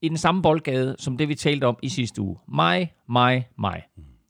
[0.02, 2.38] i den samme boldgade, som det vi talte om i sidste uge.
[2.48, 3.82] Mig, mig, mig.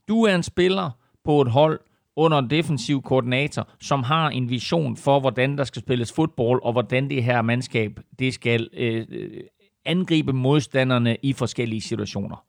[0.09, 0.90] Du er en spiller
[1.25, 1.81] på et hold
[2.16, 6.73] under en defensiv koordinator, som har en vision for, hvordan der skal spilles fodbold, og
[6.73, 9.40] hvordan det her mandskab det skal øh, øh
[9.85, 12.45] angribe modstanderne i forskellige situationer.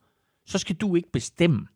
[0.46, 1.68] Så skal du ikke bestemme,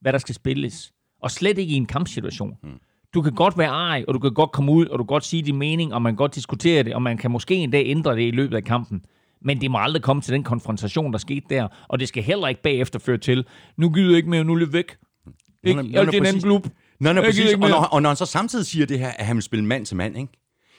[0.00, 0.92] hvad der skal spilles.
[1.22, 2.58] Og slet ikke i en kampsituation.
[2.62, 2.80] Mm.
[3.14, 5.24] Du kan godt være ej, og du kan godt komme ud, og du kan godt
[5.24, 7.86] sige din mening, og man kan godt diskutere det, og man kan måske en dag
[7.86, 9.04] ændre det i løbet af kampen.
[9.44, 12.48] Men det må aldrig komme til den konfrontation, der skete der, og det skal heller
[12.48, 13.46] ikke bagefter føre til,
[13.76, 14.96] nu gider jeg ikke mere, nu det væk.
[15.64, 15.76] Ikke?
[15.76, 16.66] Nå, nå, Jeg det er en anden klub.
[17.00, 17.54] Nå, nå, præcis.
[17.54, 19.86] Og når, og når han så samtidig siger det her, at han vil spille mand
[19.86, 20.32] til mand, ikke?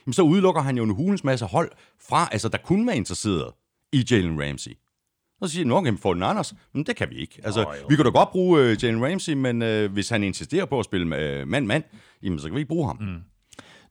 [0.05, 1.71] Jamen, så udelukker han jo en hulens masse hold
[2.07, 3.51] fra, altså der kunne være interesseret
[3.93, 4.71] i Jalen Ramsey.
[5.43, 7.41] Så siger han, okay, men får den Anders, men det kan vi ikke.
[7.43, 10.65] Altså, oh, vi kan da godt bruge uh, Jalen Ramsey, men uh, hvis han insisterer
[10.65, 11.83] på at spille uh, mand-mand,
[12.23, 12.97] jamen så kan vi ikke bruge ham.
[13.01, 13.21] Mm.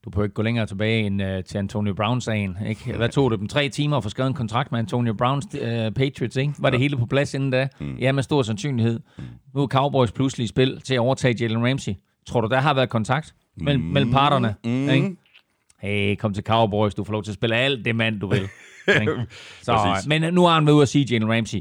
[0.05, 2.57] Du behøver ikke gå længere tilbage end uh, til Antonio Brown-sagen.
[2.67, 2.93] Ikke?
[2.93, 3.47] Hvad tog det dem?
[3.47, 5.61] Tre timer at få skrevet en kontrakt med Antonio Browns uh,
[5.95, 6.35] Patriots.
[6.35, 6.53] Ikke?
[6.59, 7.67] Var det hele på plads inden da?
[7.79, 7.95] Mm.
[7.95, 8.99] Ja, med stor sandsynlighed.
[9.55, 11.93] Nu er Cowboys pludselig i spil til at overtage Jalen Ramsey.
[12.27, 13.89] Tror du, der har været kontakt mellem, mm.
[13.89, 14.55] mellem parterne?
[14.63, 14.89] Mm.
[14.89, 15.15] Ikke?
[15.79, 16.95] Hey, kom til Cowboys.
[16.95, 18.49] Du får lov til at spille alt det mand, du vil.
[18.87, 19.25] Ikke?
[19.61, 20.07] Så, Præcis.
[20.07, 21.59] men nu har han været ude at sige, Jalen Ramsey,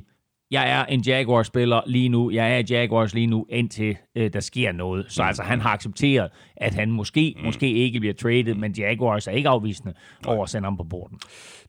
[0.53, 2.31] jeg er en Jaguars-spiller lige nu.
[2.31, 5.07] Jeg er i Jaguars lige nu, indtil øh, der sker noget.
[5.09, 7.45] Så altså, han har accepteret, at han måske, mm.
[7.45, 9.95] måske ikke bliver traded, men Jaguars er ikke afvisende
[10.27, 11.19] over at sende ham på borden.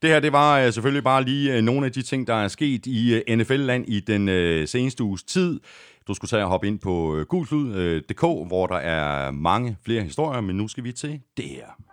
[0.02, 2.48] Det her, det var uh, selvfølgelig bare lige uh, nogle af de ting, der er
[2.48, 5.60] sket i uh, NFL-land i den uh, seneste uges tid.
[6.08, 10.04] Du skulle tage og hoppe ind på uh, gulklud.dk, uh, hvor der er mange flere
[10.04, 11.93] historier, men nu skal vi til det her.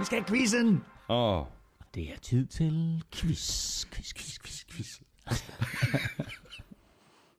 [0.00, 0.84] Vi skal have quizzen!
[1.08, 1.44] Åh,
[1.94, 5.00] Det er tid til quiz, quiz, quiz, quiz, quiz.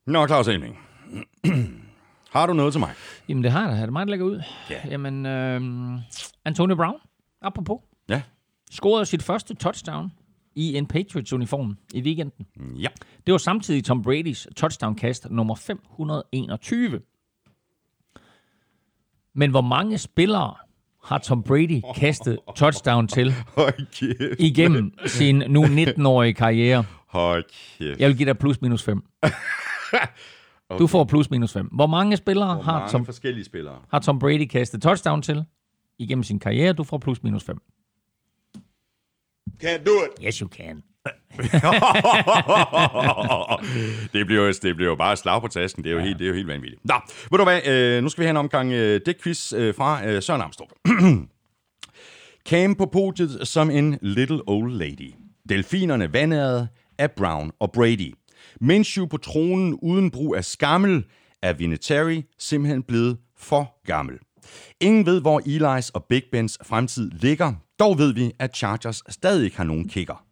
[0.06, 0.78] Nå, Claus Elming.
[2.34, 2.94] Har du noget til mig?
[3.30, 3.78] Jamen, det har jeg.
[3.82, 4.42] Er det mig, der lægger ud?
[4.70, 4.88] Ja.
[4.88, 5.62] Jamen, øh,
[6.46, 7.00] Antonio Brown,
[7.42, 8.22] apropos, Ja.
[8.72, 10.12] scorede sit første touchdown
[10.56, 12.46] i en Patriots-uniform i weekenden.
[12.80, 12.88] Ja.
[13.26, 17.02] Det var samtidig Tom Brady's touchdown-kast nummer 521.
[19.34, 20.56] Men hvor mange spillere
[21.04, 23.34] har Tom Brady kastet touchdown til
[24.40, 26.84] igennem sin nu 19-årige karriere?
[27.08, 27.44] Hold
[27.78, 28.00] kæft.
[28.00, 29.04] Jeg vil give dig plus minus 5.
[30.80, 31.66] Du får plus minus 5.
[31.66, 33.80] Hvor mange spillere Hvor har mange Tom, forskellige spillere?
[33.90, 35.44] har Tom Brady kastet touchdown til
[36.00, 36.74] igennem sin karriere?
[36.74, 37.58] Du får plus minus 5.
[39.64, 40.26] Can't do it.
[40.26, 40.84] Yes, you can.
[44.14, 45.84] det, bliver jo, det bliver jo bare slag på tasken.
[45.84, 46.06] Det er jo, ja.
[46.06, 46.86] helt, det er jo helt vanvittigt.
[46.86, 46.94] Nå,
[47.32, 47.68] ved du hvad?
[47.68, 50.68] Øh, nu skal vi have en omgang øh, dækquiz øh, fra øh, Søren Amstrup.
[52.50, 55.14] Cam på podiet som en little old lady.
[55.50, 58.16] Delfinerne vandrede af Brown og Brady.
[58.62, 61.06] Minshew på tronen uden brug af skammel
[61.42, 64.16] er Vinatieri simpelthen blevet for gammel.
[64.80, 67.54] Ingen ved, hvor Eli's og Big Bens fremtid ligger.
[67.80, 70.26] Dog ved vi, at Chargers stadig ikke har nogen kicker.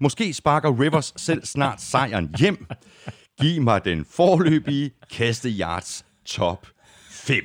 [0.00, 2.66] Måske sparker Rivers selv snart sejren hjem.
[3.40, 6.66] Giv mig den forløbige kaste yards top
[7.10, 7.42] 5.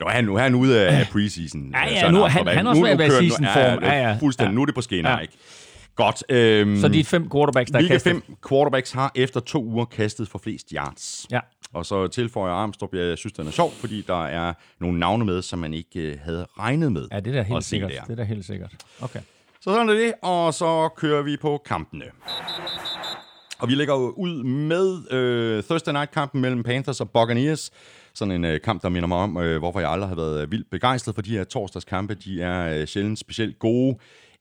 [0.00, 1.70] Nu er han, nu er han ude af preseason.
[1.74, 3.82] Ja, ja, nu- han- han er også ved at være kører- nu- seasonform.
[3.84, 4.16] Ja, ja.
[4.20, 4.50] Fuldstændig.
[4.50, 4.54] Ja.
[4.54, 5.18] Nu er det på skinner, Ja.
[5.18, 5.34] ikke?
[5.96, 6.24] Godt.
[6.28, 8.10] Øhm, Så de er fem quarterbacks, der er hvilke kastet.
[8.12, 11.26] fem quarterbacks har efter to uger kastet for flest yards?
[11.30, 11.40] Ja.
[11.74, 15.42] Og så tilføjer Armstrong, jeg synes, den er sjov, fordi der er nogle navne med,
[15.42, 17.08] som man ikke øh, havde regnet med.
[17.12, 17.90] Ja, det er da helt sikkert.
[17.90, 18.02] der.
[18.02, 18.72] Det er da helt sikkert.
[19.00, 19.20] Okay.
[19.60, 22.04] Så sådan er det, og så kører vi på kampene.
[23.58, 27.70] Og vi lægger ud med øh, Thursday Night-kampen mellem Panthers og Buccaneers.
[28.14, 30.50] Sådan en øh, kamp, der minder mig om, øh, hvorfor jeg aldrig har været øh,
[30.50, 32.14] vildt begejstret for de her torsdagskampe.
[32.14, 33.96] De er øh, sjældent specielt gode.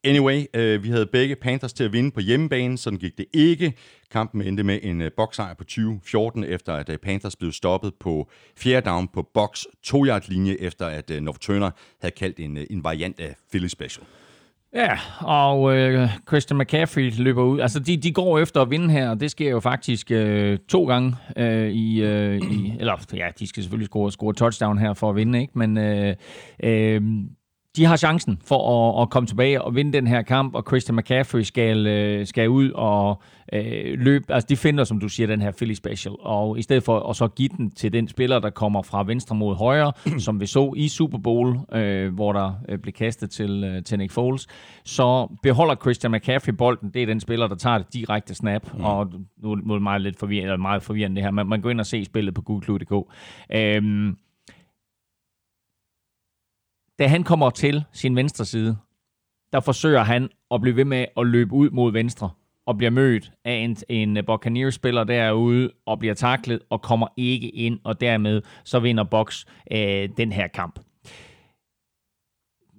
[0.06, 3.74] Anyway, øh, vi havde begge Panthers til at vinde på hjemmebane, sådan gik det ikke.
[4.12, 8.30] Kampen endte med en øh, boksejr på 20-14, efter at øh, Panthers blev stoppet på
[8.58, 12.58] fjerde down på box 2 yard linje efter at øh, North Turner havde kaldt en,
[12.58, 14.06] øh, en variant af Philly Special.
[14.76, 17.60] Ja, og øh, Christian McCaffrey løber ud.
[17.60, 20.86] Altså, de, de går efter at vinde her, og det sker jo faktisk øh, to
[20.86, 22.74] gange øh, i, øh, i...
[22.80, 25.60] Eller, ja, de skal selvfølgelig score, score touchdown her for at vinde, ikke?
[25.60, 26.16] Men øh,
[26.64, 27.02] øh,
[27.76, 30.96] de har chancen for at, at komme tilbage og vinde den her kamp, og Christian
[30.96, 33.22] McCaffrey skal, øh, skal ud og
[33.54, 34.34] øh, løbe.
[34.34, 36.16] Altså, de finder, som du siger, den her Philly Special.
[36.20, 39.36] Og i stedet for at så give den til den spiller, der kommer fra venstre
[39.36, 39.92] mod højre,
[40.26, 43.98] som vi så i Super Bowl, øh, hvor der øh, blev kastet til, øh, til
[43.98, 44.48] Nick Foles,
[44.86, 46.90] så beholder Christian McCaffrey bolden.
[46.90, 48.74] Det er den spiller, der tager det direkte snap.
[48.74, 48.84] Mm.
[48.84, 49.12] Og
[49.44, 51.32] nu nu er det meget, lidt forvirrende, meget forvirrende det her.
[51.32, 53.14] Man, man går ind og se spillet på google.dk.
[53.56, 54.18] Øhm,
[57.00, 58.78] da han kommer til sin venstre side,
[59.54, 62.30] der forsøger han at blive ved med at løbe ud mod venstre,
[62.66, 67.80] og bliver mødt af en, en Buccaneers-spiller derude, og bliver taklet, og kommer ikke ind,
[67.84, 70.80] og dermed så vinder Box øh, den her kamp.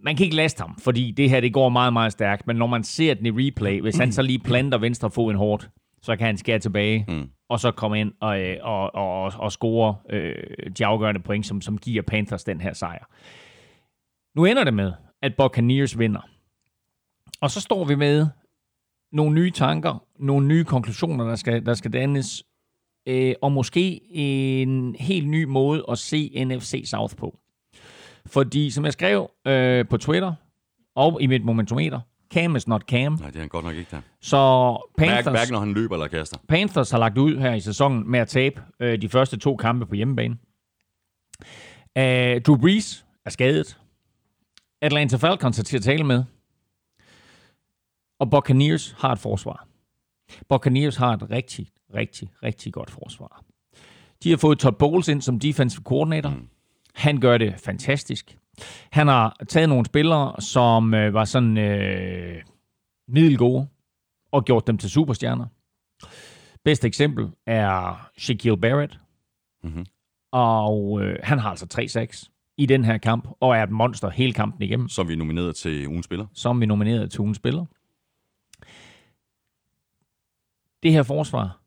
[0.04, 2.66] Man kan ikke laste ham, fordi det her det går meget, meget stærkt, men når
[2.66, 5.70] man ser den i replay, hvis han så lige planter venstre foden hårdt,
[6.02, 7.28] så kan han skære tilbage, mm.
[7.48, 10.34] og så komme ind og, øh, og, og, og score øh,
[10.78, 13.04] de afgørende point, som, som giver Panthers den her sejr.
[14.34, 14.92] Nu ender det med,
[15.22, 16.28] at Buccaneers vinder.
[17.40, 18.26] Og så står vi med
[19.12, 22.44] nogle nye tanker, nogle nye konklusioner, der skal, der skal dannes,
[23.06, 27.38] øh, og måske en helt ny måde at se NFC South på.
[28.26, 30.34] Fordi, som jeg skrev øh, på Twitter
[30.96, 32.00] og i mit momentometer,
[32.34, 33.12] Cam is not Cam.
[33.12, 34.00] Nej, det er han godt nok ikke der.
[34.20, 36.38] Så Panthers, hverken når han løber eller kaster.
[36.48, 39.86] Panthers har lagt ud her i sæsonen med at tabe øh, de første to kampe
[39.86, 40.36] på hjemmebane.
[41.98, 43.78] Uh, Drew Brees er skadet.
[44.80, 46.24] Atlanta Falcons er til at tale med.
[48.18, 49.66] Og Buccaneers har et forsvar.
[50.48, 53.44] Buccaneers har et rigtig, rigtig, rigtig godt forsvar.
[54.22, 56.30] De har fået Todd Bowles ind som defensive coordinator.
[56.30, 56.48] Mm.
[56.94, 58.38] Han gør det fantastisk.
[58.92, 62.42] Han har taget nogle spillere, som øh, var sådan øh,
[63.08, 63.68] middelgode,
[64.32, 65.46] og gjort dem til superstjerner.
[66.64, 69.00] Bedste eksempel er Shaquille Barrett.
[69.62, 69.86] Mhm.
[70.32, 71.66] Og øh, han har altså
[72.20, 75.16] 3-6 i den her kamp, og er et monster hele kampen igennem Som vi er
[75.16, 76.26] nomineret til ugens spiller.
[76.32, 77.64] som vi nominerede til ugens spiller.
[80.82, 81.60] Det her forsvar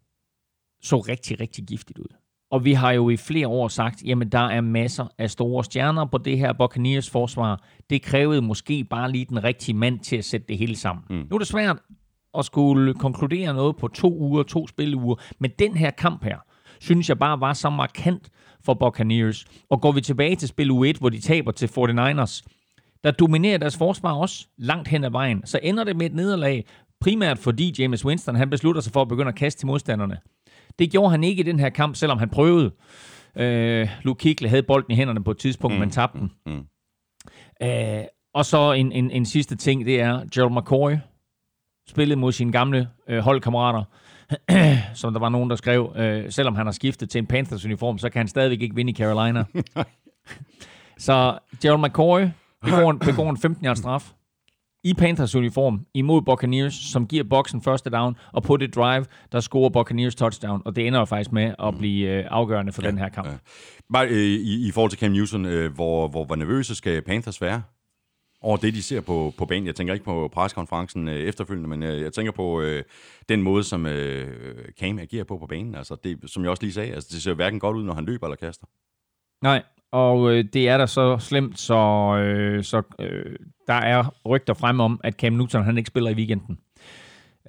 [0.82, 2.16] så rigtig, rigtig giftigt ud.
[2.50, 6.06] Og vi har jo i flere år sagt, jamen der er masser af store stjerner
[6.06, 7.64] på det her Buccaneers forsvar.
[7.90, 11.06] Det krævede måske bare lige den rigtige mand til at sætte det hele sammen.
[11.10, 11.28] Mm.
[11.30, 11.78] Nu er det svært
[12.38, 16.38] at skulle konkludere noget på to uger, to spiluger, men den her kamp her,
[16.80, 18.30] synes jeg bare var så markant
[18.66, 19.46] for Buccaneers.
[19.70, 22.42] Og går vi tilbage til spil u 1, hvor de taber til 49ers,
[23.04, 25.42] der dominerer deres forsvar også langt hen ad vejen.
[25.46, 26.66] Så ender det med et nederlag,
[27.02, 30.18] primært fordi James Winston han beslutter sig for at begynde at kaste til modstanderne.
[30.80, 32.72] Det gjorde han ikke i den her kamp, selvom han prøvede.
[33.36, 36.32] Øh, Luke Kigley havde bolden i hænderne på et tidspunkt, mm, men tabte den.
[36.46, 36.66] mm.
[37.62, 40.96] Øh, og så en, en, en sidste ting, det er Gerald McCoy
[41.90, 43.84] spillede mod sine gamle øh, holdkammerater,
[44.94, 48.10] som der var nogen, der skrev, øh, selvom han har skiftet til en Panthers-uniform, så
[48.10, 49.44] kan han stadigvæk ikke vinde i Carolina.
[50.98, 52.28] så Gerald McCoy
[52.66, 54.12] begår en, begår en 15-yards straf
[54.84, 59.40] i Panthers uniform imod Buccaneers, som giver boksen første down, og på det drive, der
[59.40, 62.90] scorer Buccaneers touchdown, og det ender jo faktisk med at blive øh, afgørende for ja,
[62.90, 63.28] den her kamp.
[63.28, 63.34] Ja.
[63.94, 67.42] Bare øh, i, i forhold til Cam Newton, øh, hvor, hvor, hvor nervøse skal Panthers
[67.42, 67.62] være
[68.48, 69.68] over det, de ser på, på banen.
[69.68, 72.84] Jeg tænker ikke på preskonferencen øh, efterfølgende, men øh, jeg tænker på øh,
[73.30, 74.28] den måde, som øh,
[74.80, 75.76] Cam agerer på på banen.
[75.76, 78.06] Altså, det, som jeg også lige sagde, altså, det ser hverken godt ud, når han
[78.06, 78.68] løber eller kaster.
[79.44, 81.76] Nej, og øh, det er da så slemt, så,
[82.18, 83.36] øh, så øh,
[83.68, 86.60] der er rygter frem om, at Cam Newton han ikke spiller i weekenden.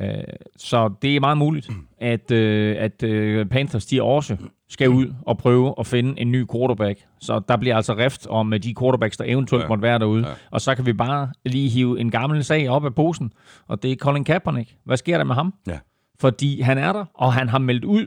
[0.00, 0.10] Øh,
[0.56, 4.36] så det er meget muligt, at, øh, at øh, Panthers de også
[4.68, 6.98] skal ud og prøve at finde en ny quarterback.
[7.20, 9.68] Så der bliver altså rift om de quarterbacks, der eventuelt ja.
[9.68, 10.28] måtte være derude.
[10.28, 10.34] Ja.
[10.50, 13.32] Og så kan vi bare lige hive en gammel sag op af posen,
[13.66, 14.74] og det er Colin Kaepernick.
[14.84, 15.54] Hvad sker der med ham?
[15.66, 15.78] Ja.
[16.20, 18.06] Fordi han er der, og han har meldt ud,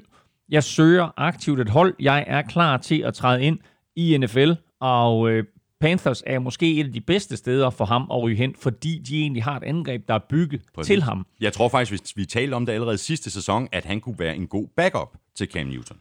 [0.49, 1.93] jeg søger aktivt et hold.
[1.99, 3.59] Jeg er klar til at træde ind
[3.95, 5.43] i NFL, og øh,
[5.81, 9.21] Panthers er måske et af de bedste steder for ham at ryge hen, fordi de
[9.21, 10.87] egentlig har et angreb, der er bygget Præcis.
[10.87, 11.25] til ham.
[11.41, 14.35] Jeg tror faktisk, hvis vi talte om det allerede sidste sæson, at han kunne være
[14.35, 15.97] en god backup til Cam Newton.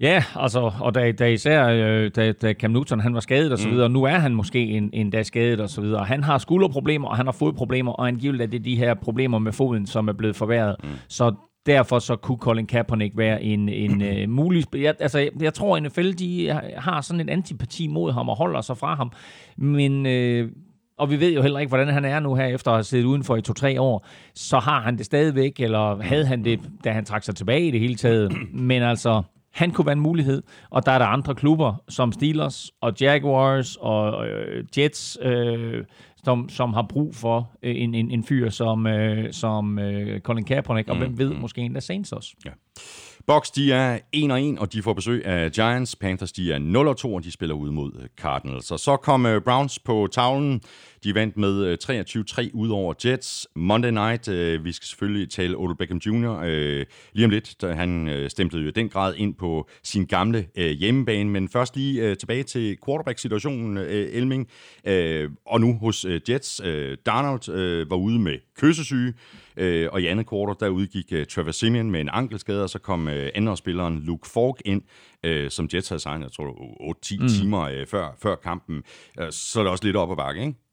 [0.00, 3.58] Ja, altså, og da, da især øh, da, da Cam Newton han var skadet og
[3.58, 3.74] så mm.
[3.74, 6.04] videre, nu er han måske en, en dag skadet og så videre.
[6.04, 9.52] Han har skulderproblemer, og han har fodproblemer, og angiveligt er det de her problemer med
[9.52, 10.76] foden, som er blevet forværret.
[10.82, 10.88] Mm.
[11.08, 11.34] Så
[11.66, 14.64] derfor så kunne Colin Kaepernick være en, en uh, mulig...
[14.74, 18.36] Jeg, altså, jeg, jeg tror, at NFL de har sådan en antipati mod ham og
[18.36, 19.12] holder sig fra ham.
[19.56, 20.06] Men...
[20.06, 20.50] Uh,
[20.98, 23.04] og vi ved jo heller ikke, hvordan han er nu her, efter at have siddet
[23.04, 24.06] udenfor i to-tre år.
[24.34, 27.70] Så har han det stadigvæk, eller havde han det, da han trak sig tilbage i
[27.70, 28.32] det hele taget.
[28.70, 32.70] Men altså, han kunne være en mulighed, og der er der andre klubber, som Steelers
[32.80, 35.84] og Jaguars og øh, Jets, øh,
[36.24, 40.44] som, som har brug for øh, en, en, en fyr som, øh, som øh, Colin
[40.44, 41.40] Kaepernick, og mm, hvem ved, mm.
[41.40, 42.34] måske endda Saints også.
[42.44, 42.50] Ja.
[43.26, 45.96] Bucks, de er 1 og 1, og de får besøg af Giants.
[45.96, 48.70] Panthers, de er 0 og 2, og de spiller ud mod Cardinals.
[48.70, 50.60] Og så kom uh, Browns på tavlen.
[51.04, 53.48] De vandt med uh, 23-3 ud over Jets.
[53.56, 56.30] Monday night, uh, vi skal selvfølgelig tale Odell Beckham Jr.
[56.30, 60.46] Uh, lige om lidt, da han uh, stemplede jo den grad ind på sin gamle
[60.58, 61.30] uh, hjemmebane.
[61.30, 64.48] Men først lige uh, tilbage til quarterback-situationen, uh, Elming.
[64.88, 66.60] Uh, og nu hos uh, Jets.
[66.60, 66.68] Uh,
[67.06, 69.14] Darnold uh, var ude med kyssesyge.
[69.56, 72.78] Øh, og i andet kvartal, der udgik uh, Trevor Simeon med en ankelskade, og så
[72.78, 74.82] kom uh, andenspilleren Luke Falk ind,
[75.26, 76.46] uh, som Jets havde signet, jeg tror
[76.94, 77.28] 8-10 mm.
[77.28, 78.82] timer uh, før, før kampen.
[79.20, 80.69] Uh, så er det også lidt op ad bakke, ikke?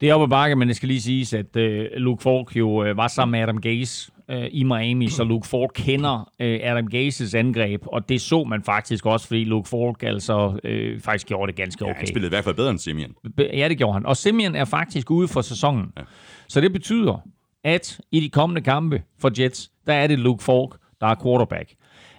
[0.00, 1.62] Det er op ad bakke, men det skal lige siges, at uh,
[1.96, 5.70] Luke Falk jo uh, var sammen med Adam Gase uh, i Miami, så Luke Falk
[5.74, 10.46] kender uh, Adam Gases angreb, og det så man faktisk også, fordi Luke Falk altså
[10.48, 11.94] uh, faktisk gjorde det ganske okay.
[11.94, 13.14] Ja, han spillede i hvert fald bedre end Simeon.
[13.38, 14.06] Ja, det gjorde han.
[14.06, 15.92] Og Simeon er faktisk ude for sæsonen.
[15.96, 16.02] Ja.
[16.48, 17.28] Så det betyder,
[17.64, 21.74] at i de kommende kampe for Jets, der er det Luke Falk, der er quarterback.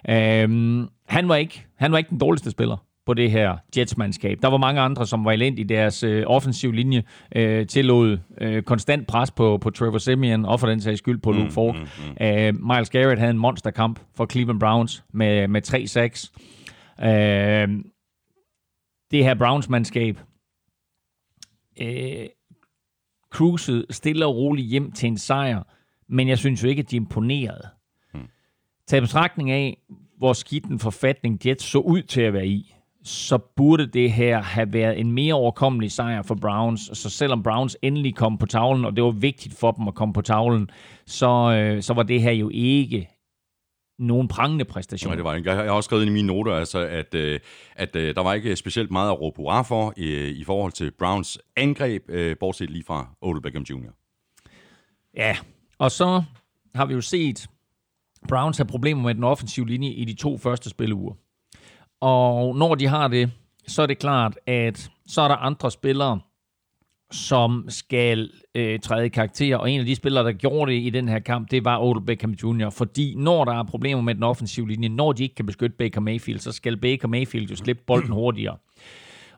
[0.08, 2.76] Øhm, han, var ikke, han var ikke den dårligste spiller
[3.08, 4.38] på det her Jets-mandskab.
[4.42, 7.02] Der var mange andre, som var elendt i deres øh, offensiv linje,
[7.36, 11.32] øh, tillod øh, konstant pres på, på Trevor Simeon, og for den sags skyld på
[11.32, 11.76] Luke mm, Falk.
[11.76, 12.26] Mm, mm.
[12.26, 15.62] Øh, Miles Garrett havde en monsterkamp for Cleveland Browns med, med
[17.00, 17.06] 3-6.
[17.06, 17.68] Øh,
[19.10, 20.18] det her Browns-mandskab
[21.80, 22.26] øh,
[23.30, 25.62] cruisede stille og roligt hjem til en sejr,
[26.08, 27.68] men jeg synes jo ikke, at de imponerede.
[28.14, 28.28] Hmm.
[28.86, 29.78] Tag betragtning af,
[30.18, 32.74] hvor skidt en forfatning Jets så ud til at være i,
[33.08, 36.90] så burde det her have været en mere overkommelig sejr for Browns.
[36.92, 40.14] Så selvom Browns endelig kom på tavlen, og det var vigtigt for dem at komme
[40.14, 40.70] på tavlen,
[41.06, 43.08] så, øh, så var det her jo ikke
[43.98, 45.10] nogen prangende præstation.
[45.10, 45.50] Nej, det var ikke.
[45.50, 47.40] Jeg har også skrevet i mine noter, altså, at, øh,
[47.76, 50.90] at øh, der var ikke specielt meget at råbe hurra for i, i forhold til
[50.90, 53.90] Browns angreb, øh, bortset lige fra Odell Beckham Jr.
[55.16, 55.36] Ja,
[55.78, 56.22] og så
[56.74, 57.46] har vi jo set
[58.28, 61.14] Browns have problemer med den offensive linje i de to første spilleuger.
[62.00, 63.30] Og når de har det,
[63.66, 66.20] så er det klart, at så er der andre spillere,
[67.10, 70.90] som skal øh, træde i karakter, og en af de spillere, der gjorde det i
[70.90, 74.22] den her kamp, det var Odell Beckham Jr., fordi når der er problemer med den
[74.22, 77.82] offensive linje, når de ikke kan beskytte Baker Mayfield, så skal Baker Mayfield jo slippe
[77.86, 78.56] bolden hurtigere.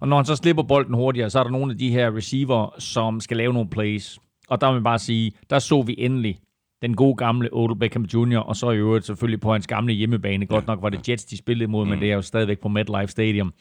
[0.00, 2.74] Og når han så slipper bolden hurtigere, så er der nogle af de her receiver,
[2.78, 4.18] som skal lave nogle plays.
[4.48, 6.38] Og der vil man bare sige, der så vi endelig
[6.82, 10.46] den gode gamle Odell Beckham Jr., og så i øvrigt selvfølgelig på hans gamle hjemmebane.
[10.46, 12.00] Godt nok var det Jets, de spillede imod, men mm.
[12.00, 13.52] det er jo stadigvæk på MetLife Stadium.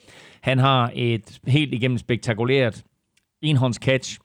[0.42, 2.84] Han har et helt igennem spektakulært
[3.42, 4.20] enhånds catch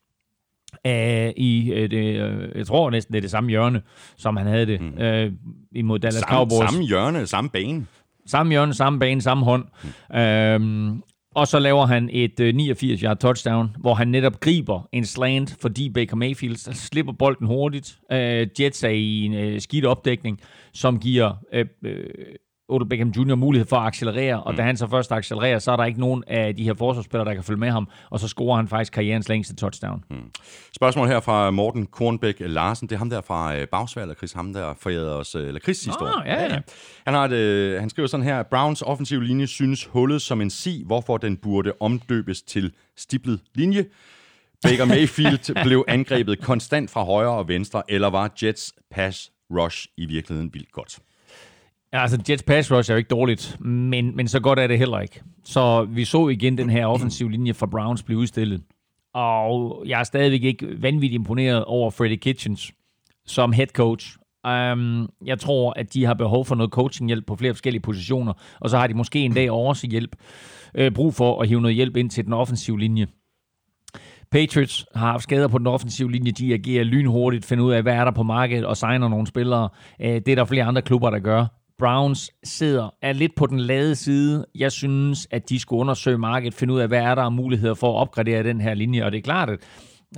[0.86, 0.90] uh,
[1.36, 3.82] i det, uh, jeg tror næsten det er det samme hjørne,
[4.16, 4.86] som han havde det mm.
[4.86, 5.32] uh,
[5.72, 6.70] imod Dallas samme, Cowboys.
[6.70, 7.86] Samme hjørne, samme bane.
[8.26, 9.64] Samme hjørne, samme bane, samme hånd.
[10.10, 10.92] Mm.
[10.92, 10.98] Uh,
[11.34, 15.90] og så laver han et øh, 89-yard touchdown, hvor han netop griber en slant, fordi
[15.90, 17.98] Baker Mayfield slipper bolden hurtigt.
[18.12, 20.40] Øh, Jets er i en øh, skidt opdækning,
[20.72, 21.32] som giver
[22.68, 23.34] Odell Beckham Jr.
[23.34, 24.56] mulighed for at accelerere, og mm.
[24.56, 27.34] da han så først accelererer, så er der ikke nogen af de her forsvarsspillere, der
[27.34, 30.04] kan følge med ham, og så scorer han faktisk karrierens længste touchdown.
[30.10, 30.16] Mm.
[30.76, 34.32] Spørgsmål her fra Morten Kornbæk Larsen, det er ham der fra øh, Bagsvær, eller Chris,
[34.32, 36.22] ham der forærede os, eller Chris sidste år.
[36.26, 36.60] Ja, ja.
[37.04, 40.50] Han, har et, øh, han skriver sådan her, Browns offensiv linje synes hullet som en
[40.50, 43.84] si, hvorfor den burde omdøbes til stiplet linje.
[44.62, 50.06] Baker Mayfield blev angrebet konstant fra højre og venstre, eller var Jets pass rush i
[50.06, 50.98] virkeligheden vildt godt?
[51.94, 54.78] Ja, Altså, Jets pass rush er jo ikke dårligt, men, men så godt er det
[54.78, 55.22] heller ikke.
[55.44, 58.62] Så vi så igen den her offensive linje fra Browns blive udstillet.
[59.14, 62.72] Og jeg er stadigvæk ikke vanvittigt imponeret over Freddie Kitchens
[63.26, 64.16] som head coach.
[64.44, 68.70] Um, jeg tror, at de har behov for noget coachinghjælp på flere forskellige positioner, og
[68.70, 70.16] så har de måske en dag også hjælp,
[70.74, 73.06] øh, brug for at hive noget hjælp ind til den offensive linje.
[74.30, 76.30] Patriots har haft skader på den offensive linje.
[76.30, 79.68] De agerer lynhurtigt, finder ud af, hvad er der på markedet, og signer nogle spillere.
[80.00, 81.46] Øh, det er der flere andre klubber, der gør.
[81.84, 84.46] Browns sidder er lidt på den lade side.
[84.54, 87.74] Jeg synes, at de skulle undersøge markedet, finde ud af, hvad er der af muligheder
[87.74, 89.04] for at opgradere den her linje.
[89.04, 89.58] Og det er klart, at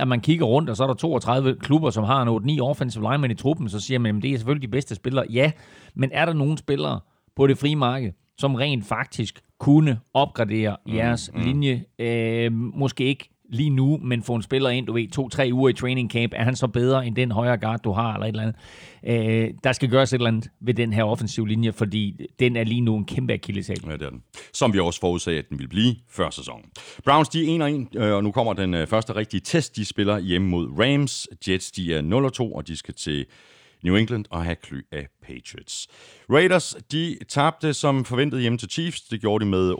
[0.00, 3.10] at man kigger rundt, og så er der 32 klubber, som har en 8-9 offensive
[3.10, 5.26] linemen i truppen, så siger man, at det er selvfølgelig de bedste spillere.
[5.30, 5.52] Ja,
[5.94, 7.00] men er der nogle spillere
[7.36, 11.46] på det frie marked, som rent faktisk kunne opgradere jeres mm, mm.
[11.46, 11.84] linje?
[11.98, 15.72] Øh, måske ikke lige nu, men få en spiller ind, du ved, to-tre uger i
[15.72, 18.42] training camp, er han så bedre end den højre guard, du har, eller et eller
[18.42, 18.56] andet.
[19.06, 22.64] Øh, der skal gøres et eller andet ved den her offensiv linje, fordi den er
[22.64, 23.76] lige nu en kæmpe akilleshæl.
[23.86, 24.22] Ja, det er den.
[24.52, 26.64] Som vi også forudsagde, at den ville blive før sæsonen.
[27.04, 29.76] Browns, de er 1-1, øh, og nu kommer den øh, første rigtige test.
[29.76, 31.28] De spiller hjemme mod Rams.
[31.48, 32.02] Jets, de er
[32.52, 33.26] 0-2, og de skal til
[33.86, 35.88] New England og have kly af Patriots.
[36.30, 39.00] Raiders, de tabte som forventet hjemme til Chiefs.
[39.00, 39.72] Det gjorde de med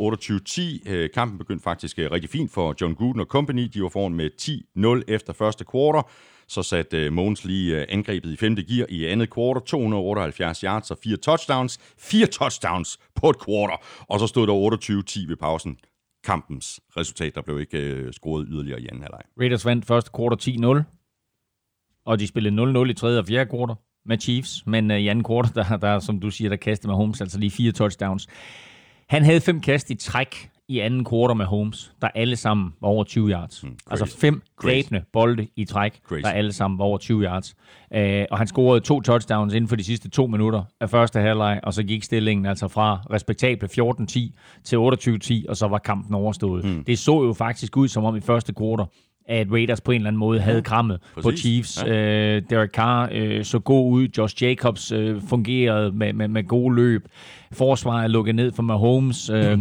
[0.86, 0.90] 28-10.
[0.90, 3.62] Øh, kampen begyndte faktisk øh, rigtig fint for John Gruden og company.
[3.74, 4.30] De var foran med
[5.08, 6.10] 10-0 efter første kvartal.
[6.48, 9.62] Så satte øh, Mogens lige angrebet i femte gear i andet kvartal.
[9.66, 11.78] 278 yards og fire touchdowns.
[11.98, 13.78] Fire touchdowns på et kvartal.
[14.08, 15.78] Og så stod der 28-10 ved pausen.
[16.24, 19.22] Kampens resultat, der blev ikke øh, scoret yderligere i anden halvleg.
[19.40, 20.82] Raiders vandt første kvartal 10-0,
[22.06, 23.76] og de spillede 0-0 i tredje og fjerde kvartal
[24.06, 26.96] med Chiefs, men uh, i anden kvartal, der, der, som du siger, der kastede med
[26.96, 28.26] Holmes, altså lige fire touchdowns.
[29.08, 32.88] Han havde fem kast i træk i anden kvartal med Holmes, der alle sammen var
[32.88, 33.64] over 20 yards.
[33.64, 36.22] Mm, altså fem grebne bolde i træk, Crazy.
[36.22, 37.54] der alle sammen var over 20 yards.
[37.96, 38.00] Uh,
[38.30, 41.74] og han scorede to touchdowns inden for de sidste to minutter af første halvleg, og
[41.74, 46.64] så gik stillingen altså fra respektable 14-10 til 28-10, og så var kampen overstået.
[46.64, 46.84] Mm.
[46.84, 48.86] Det så jo faktisk ud som om i første kvartal,
[49.28, 51.84] at Raiders på en eller anden måde havde krammet ja, på Chiefs.
[51.86, 52.36] Ja.
[52.36, 54.08] Øh, Derek Carr øh, så god ud.
[54.18, 57.08] Josh Jacobs øh, fungerede med, med, med gode løb.
[57.52, 59.30] Forsvaret lukket ned for Mahomes.
[59.30, 59.58] Øh,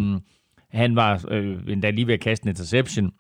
[0.72, 3.12] han var øh, endda lige ved at kaste en interception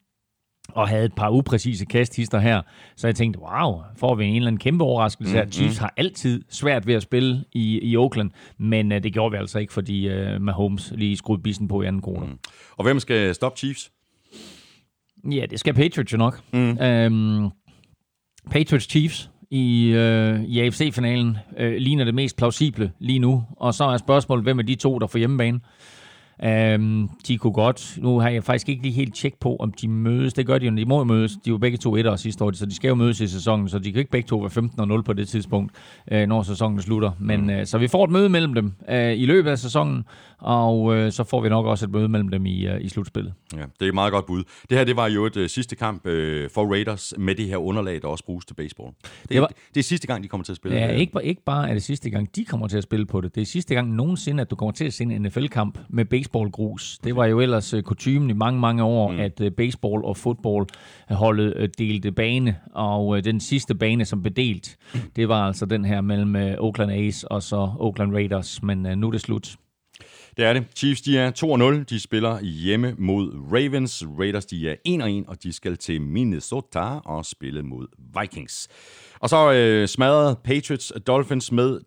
[0.69, 2.61] og havde et par upræcise kasthister her.
[2.95, 5.45] Så jeg tænkte, wow, får vi en eller anden kæmpe overraskelse her.
[5.45, 9.31] Mm, Chiefs har altid svært ved at spille i, i Oakland, men øh, det gjorde
[9.31, 12.29] vi altså ikke, fordi øh, Mahomes lige skruede bissen på i anden kvartal.
[12.29, 12.39] Mm.
[12.77, 13.91] Og hvem skal stoppe Chiefs?
[15.31, 16.41] Ja, det skal Patriots jo nok.
[16.53, 16.77] Mm.
[16.81, 17.49] Øhm,
[18.51, 23.43] Patriots Chiefs i, øh, i AFC-finalen øh, ligner det mest plausible lige nu.
[23.57, 25.59] Og så er spørgsmålet, hvem er de to, der får hjemmebane?
[26.43, 29.87] Um, de kunne godt, nu har jeg faktisk ikke lige helt tjek på, om de
[29.87, 30.33] mødes.
[30.33, 31.37] Det gør de jo, de må jo mødes.
[31.45, 33.79] De var begge to etter sidste år, så de skal jo mødes i sæsonen, så
[33.79, 35.71] de kan ikke begge to være 15 og 0 på det tidspunkt,
[36.11, 37.11] uh, når sæsonen slutter.
[37.19, 37.49] Men mm.
[37.49, 40.03] uh, så vi får et møde mellem dem uh, i løbet af sæsonen,
[40.37, 43.33] og uh, så får vi nok også et møde mellem dem i, uh, i slutspillet.
[43.53, 44.43] Ja, det er et meget godt bud.
[44.69, 46.11] Det her, det var jo et uh, sidste kamp uh,
[46.53, 48.89] for Raiders med det her underlag, der også bruges til baseball.
[49.21, 50.77] Det, Det var- det er sidste gang, de kommer til at spille.
[50.77, 53.05] Ja, øh, ikke, bare- ikke bare er det sidste gang, de kommer til at spille
[53.05, 53.35] på det.
[53.35, 56.97] Det er sidste gang nogensinde, at du kommer til at se en NFL-kamp med baseballgrus.
[57.03, 59.19] Det var jo ellers uh, kutumen i mange, mange år, mm.
[59.19, 60.67] at uh, baseball og fodbold
[61.09, 62.55] holdet uh, delte bane.
[62.73, 64.77] Og uh, den sidste bane, som blev delt,
[65.15, 68.63] det var altså den her mellem uh, Oakland A's og så Oakland Raiders.
[68.63, 69.55] Men uh, nu er det slut.
[70.37, 70.65] Det er det.
[70.75, 71.31] Chiefs, de er
[71.79, 71.83] 2-0.
[71.83, 74.03] De spiller hjemme mod Ravens.
[74.19, 74.75] Raiders, de er
[75.23, 77.87] 1-1, og de skal til Minnesota og spille mod
[78.21, 78.67] Vikings.
[79.19, 81.79] Og så øh, smadrede Patriots Dolphins med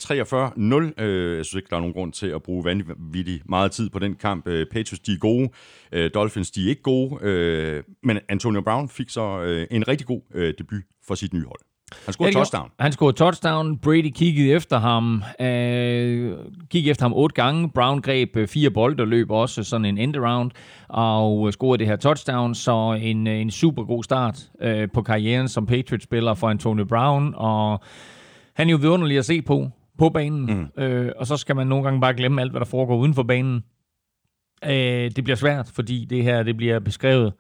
[0.99, 1.03] 43-0.
[1.03, 3.99] Øh, jeg synes ikke, der er nogen grund til at bruge vanvittigt meget tid på
[3.99, 4.49] den kamp.
[4.49, 5.49] Øh, Patriots, de er gode.
[5.93, 7.19] Øh, Dolphins, de er ikke gode.
[7.23, 11.45] Øh, men Antonio Brown fik så øh, en rigtig god øh, debut for sit nye
[11.45, 11.68] hold.
[12.05, 12.71] Han scorede Ja, touchdown.
[12.81, 13.79] Han scorede touchdown.
[13.79, 15.23] Brady kiggede efter ham.
[15.41, 16.37] Øh,
[16.71, 17.71] kiggede efter ham otte gange.
[17.71, 20.51] Brown greb øh, fire bolde og løb også sådan en end around
[20.89, 22.55] og øh, scorede det her touchdown.
[22.55, 27.35] Så en, øh, en super god start øh, på karrieren som Patriots-spiller for Antonio Brown.
[27.37, 27.81] Og
[28.55, 30.71] han er jo vidunderlig at se på på banen.
[30.77, 30.83] Mm.
[30.83, 33.23] Øh, og så skal man nogle gange bare glemme alt, hvad der foregår uden for
[33.23, 33.65] banen.
[34.65, 37.33] Øh, det bliver svært, fordi det her det bliver beskrevet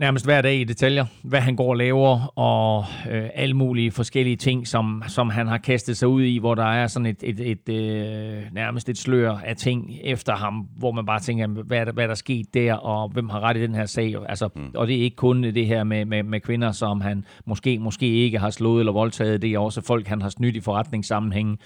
[0.00, 4.36] nærmest hver dag i detaljer, hvad han går og laver, og øh, alle mulige forskellige
[4.36, 7.40] ting, som, som han har kastet sig ud i, hvor der er sådan et, et,
[7.40, 11.84] et øh, nærmest et slør af ting efter ham, hvor man bare tænker, hvad er,
[11.84, 14.14] der, hvad er der sket der, og hvem har ret i den her sag?
[14.28, 14.70] Altså, mm.
[14.74, 18.06] Og det er ikke kun det her med, med, med kvinder, som han måske, måske
[18.06, 21.56] ikke har slået eller voldtaget, det er også folk, han har snydt i forretningssammenhænge.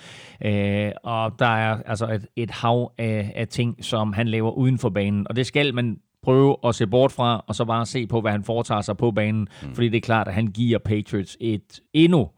[0.44, 4.78] Øh, og der er altså et, et hav af, af ting, som han laver uden
[4.78, 8.06] for banen, og det skal man prøve at se bort fra, og så bare se
[8.06, 9.48] på, hvad han foretager sig på banen.
[9.62, 9.74] Mm.
[9.74, 12.30] Fordi det er klart, at han giver Patriots et endnu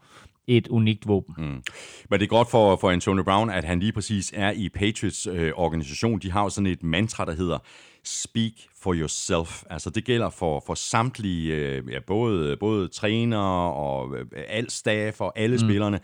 [0.47, 1.35] et unikt våben.
[1.37, 1.63] Mm.
[2.09, 5.27] Men det er godt for, for Antonio Brown, at han lige præcis er i Patriots
[5.27, 6.19] øh, organisation.
[6.19, 7.57] De har jo sådan et mantra, der hedder
[8.03, 9.63] speak for yourself.
[9.69, 15.21] Altså det gælder for, for samtlige, øh, ja, både, både trænere og øh, alt staff
[15.21, 15.59] og alle mm.
[15.59, 15.99] spillerne.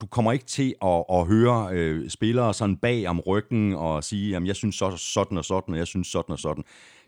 [0.00, 4.36] Du kommer ikke til at, at høre øh, spillere sådan bag om ryggen og sige,
[4.36, 6.64] at jeg synes så, sådan og sådan, og jeg synes sådan og sådan.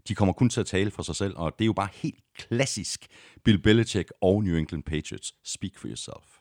[0.08, 2.20] De kommer kun til at tale for sig selv, og det er jo bare helt
[2.34, 3.06] klassisk
[3.44, 5.32] Bill Belichick og New England Patriots.
[5.44, 6.37] Speak for yourself.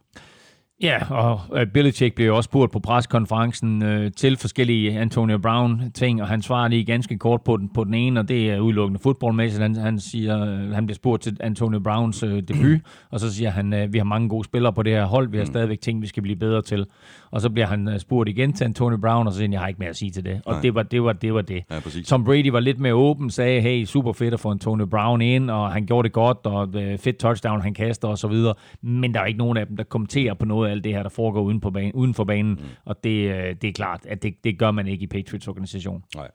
[0.82, 6.28] Ja, og uh, Belichick blev også spurgt på preskonferencen uh, til forskellige Antonio Brown-ting, og
[6.28, 9.62] han svarer lige ganske kort på den, på den ene, og det er udelukkende fodboldmæssigt.
[9.62, 13.50] Han, han, siger, uh, han bliver spurgt til Antonio Browns uh, debut, og så siger
[13.50, 15.52] han, uh, vi har mange gode spillere på det her hold, vi har mm.
[15.52, 16.86] stadigvæk ting, vi skal blive bedre til.
[17.32, 19.62] Og så bliver han uh, spurgt igen til Antonio Brown, og så siger han, jeg
[19.62, 20.42] har ikke mere at sige til det.
[20.46, 21.04] Og det var det.
[21.04, 21.64] Var, det, var det.
[21.72, 25.22] Ja, Tom Brady var lidt mere åben, sagde, hey, super fedt at få Antonio Brown
[25.22, 28.54] ind, og han gjorde det godt, og uh, fedt touchdown, han kaster og så videre.
[28.82, 31.04] Men der er ikke nogen af dem, der kommenterer på noget af alt det her,
[31.04, 32.54] der foregår uden, på banen, uden for banen.
[32.54, 32.60] Mm.
[32.86, 36.04] Og det, øh, det er klart, at det, det gør man ikke i Patriots organisation.
[36.16, 36.32] Nej.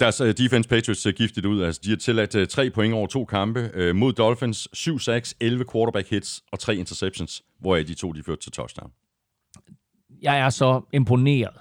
[0.00, 1.62] Deres uh, defense Patriots ser giftigt ud.
[1.62, 4.68] Altså, de har tilladt tre point over to kampe mod Dolphins.
[4.76, 8.90] 7-6, 11 quarterback hits og tre interceptions, hvoraf de to de førte til touchdown.
[10.22, 11.54] Jeg er så imponeret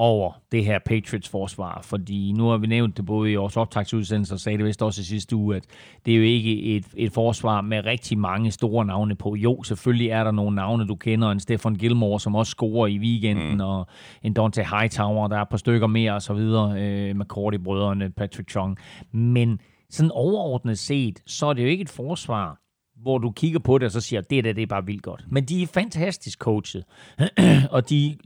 [0.00, 4.40] over det her Patriots-forsvar, fordi nu har vi nævnt det både i vores optagsudsendelse og
[4.40, 5.64] sagde det vist også i sidste uge, at
[6.06, 9.34] det er jo ikke et, et forsvar med rigtig mange store navne på.
[9.34, 12.98] Jo, selvfølgelig er der nogle navne, du kender, en Stefan Gilmore, som også scorer i
[12.98, 13.60] weekenden, mm.
[13.60, 13.86] og
[14.22, 18.76] en Dante Hightower, der er par stykker mere og så videre, øh, McCourty-brødrene, Patrick Chung.
[19.12, 22.60] Men sådan overordnet set, så er det jo ikke et forsvar,
[23.02, 25.24] hvor du kigger på det og så siger, det der, det er bare vildt godt.
[25.30, 26.84] Men de er fantastisk coachet,
[27.76, 28.16] og de,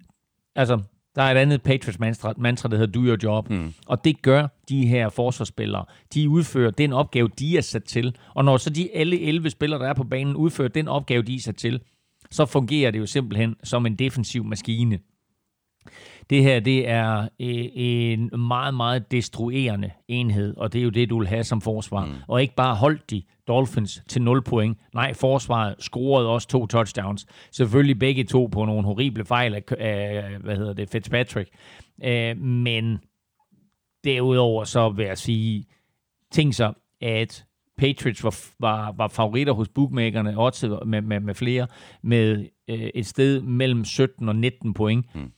[0.56, 0.80] altså,
[1.16, 3.50] der er et andet Patriots mantra, mantra der hedder do your job.
[3.50, 3.74] Mm.
[3.86, 5.84] Og det gør de her forsvarsspillere.
[6.14, 8.16] De udfører den opgave, de er sat til.
[8.34, 11.34] Og når så de alle 11 spillere, der er på banen, udfører den opgave, de
[11.34, 11.80] er sat til,
[12.30, 14.98] så fungerer det jo simpelthen som en defensiv maskine.
[16.30, 21.10] Det her, det er øh, en meget, meget destruerende enhed, og det er jo det,
[21.10, 22.04] du vil have som forsvar.
[22.04, 22.12] Mm.
[22.28, 24.78] Og ikke bare holdt de Dolphins til 0 point.
[24.94, 27.26] Nej, forsvaret scorede også to touchdowns.
[27.52, 31.50] Selvfølgelig begge to på nogle horrible fejl af, af hvad hedder det, Fitzpatrick.
[32.04, 32.98] Øh, men
[34.04, 35.66] derudover så vil jeg sige,
[36.30, 37.44] tænk så, at
[37.78, 41.66] Patriots var, var, var favoritter hos bookmakerne, også med, med, med flere,
[42.02, 45.14] med øh, et sted mellem 17 og 19 point.
[45.14, 45.32] Mm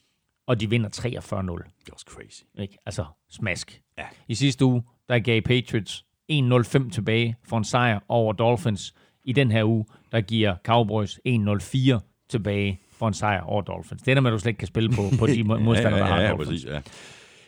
[0.47, 1.83] og de vinder 43-0.
[1.85, 2.43] Det også crazy.
[2.59, 2.79] Ikke?
[2.87, 3.81] Altså, smask.
[3.99, 4.05] Ja.
[4.29, 8.95] I sidste uge, der gav Patriots 1-0-5 tilbage for en sejr over Dolphins.
[9.25, 14.03] I den her uge, der giver Cowboys 1-0-4 tilbage for en sejr over Dolphins.
[14.03, 15.97] Det er der med, du slet ikke kan spille på, på de modstandere, ja, ja,
[15.97, 16.49] ja, der har ja, Dolphins.
[16.49, 16.81] Præcis, ja.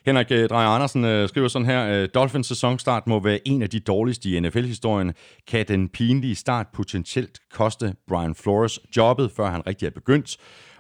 [0.07, 3.70] Henrik øh, Drejer Andersen øh, skriver sådan her, øh, Dolphins sæsonstart må være en af
[3.70, 5.14] de dårligste i NFL-historien.
[5.46, 10.36] Kan den pinlige start potentielt koste Brian Flores jobbet, før han rigtig er begyndt?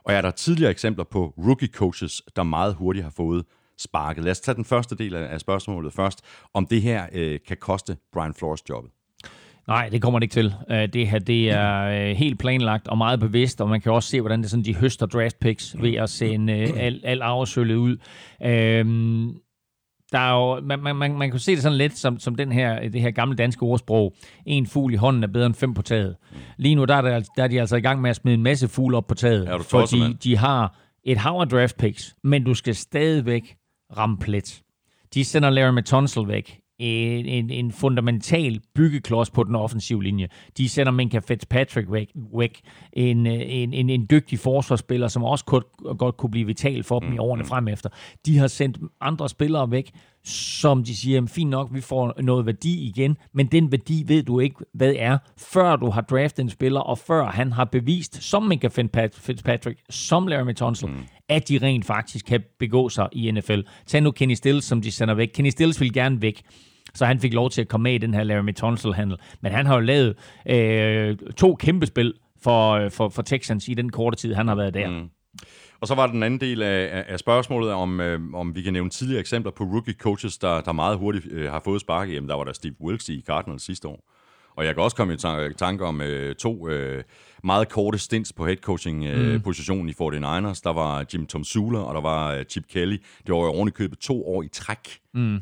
[0.08, 3.44] Og er der tidligere eksempler på rookie-coaches, der meget hurtigt har fået
[3.78, 4.24] sparket?
[4.24, 6.24] Lad os tage den første del af spørgsmålet først.
[6.54, 8.90] Om det her øh, kan koste Brian Flores jobbet?
[9.68, 10.54] Nej, det kommer det ikke til.
[10.70, 14.08] Øh, det her det er øh, helt planlagt og meget bevidst, og man kan også
[14.08, 17.96] se, hvordan det sådan, de høster draft picks ved at sende øh, al arvesølvet ud.
[18.44, 19.34] Øhm,
[20.12, 22.52] der er jo, man, man, man, man kan se det sådan lidt som, som den
[22.52, 24.14] her, det her gamle danske ordsprog.
[24.46, 26.16] En fugl i hånden er bedre end fem på taget.
[26.56, 28.42] Lige nu der er, der, der er de altså i gang med at smide en
[28.42, 29.44] masse fugle op på taget.
[29.44, 30.18] Ja, fordi man.
[30.22, 33.56] de har et hav af draft picks, men du skal stadigvæk
[33.96, 34.62] ramme plet.
[35.14, 40.28] De sender Larry Tunsil væk en, en, en fundamental byggeklods på den offensive linje.
[40.58, 42.60] De sender Minka Fitzpatrick væk, væk
[42.92, 45.64] en, en, en, en dygtig forsvarsspiller, som også godt,
[45.98, 47.48] godt kunne blive vital for dem i mm, årene mm.
[47.48, 47.90] frem efter.
[48.26, 49.90] De har sendt andre spillere væk,
[50.24, 54.40] som de siger, fint nok, vi får noget værdi igen, men den værdi ved du
[54.40, 58.42] ikke, hvad er, før du har draftet en spiller, og før han har bevist, som
[58.42, 58.68] Minka
[59.12, 60.94] Fitzpatrick, som Larry Tunsil, mm
[61.28, 63.60] at de rent faktisk kan begå sig i NFL.
[63.86, 65.28] Tag nu Kenny Stills, som de sender væk.
[65.34, 66.42] Kenny Stills vil gerne væk
[66.94, 69.16] så han fik lov til at komme med i den her Larry Tunsil-handel.
[69.40, 70.16] Men han har jo lavet
[70.48, 74.54] øh, to kæmpe spil for, øh, for, for Texans i den korte tid, han har
[74.54, 74.90] været der.
[74.90, 75.08] Mm.
[75.80, 78.90] Og så var den anden del af, af spørgsmålet, om, øh, om vi kan nævne
[78.90, 82.10] tidligere eksempler på rookie coaches, der, der meget hurtigt øh, har fået spark.
[82.10, 84.04] Jamen, der var der Steve Wilkes i Cardinals sidste år.
[84.56, 85.16] Og jeg kan også komme i
[85.54, 87.04] tanke om øh, to øh,
[87.44, 90.14] meget korte stints på headcoaching-positionen øh, mm.
[90.14, 90.60] i 49ers.
[90.64, 92.96] Der var Jim Tom Sula, og der var øh, Chip Kelly.
[93.26, 95.00] Det var jo ovenikøbet to år i træk.
[95.14, 95.40] Mm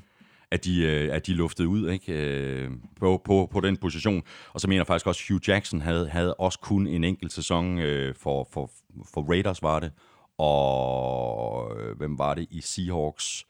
[0.51, 2.71] at de, øh, at de luftede ud ikke?
[3.01, 4.23] På, på, på den position.
[4.53, 7.33] Og så mener jeg faktisk også, at Hugh Jackson havde, havde også kun en enkelt
[7.33, 7.79] sæson
[8.21, 8.71] for, for,
[9.15, 9.93] for Raiders, var det.
[10.39, 13.47] Og hvem var det i Seahawks?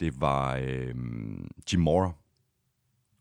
[0.00, 0.94] Det var øh,
[1.72, 2.12] Jim Mora.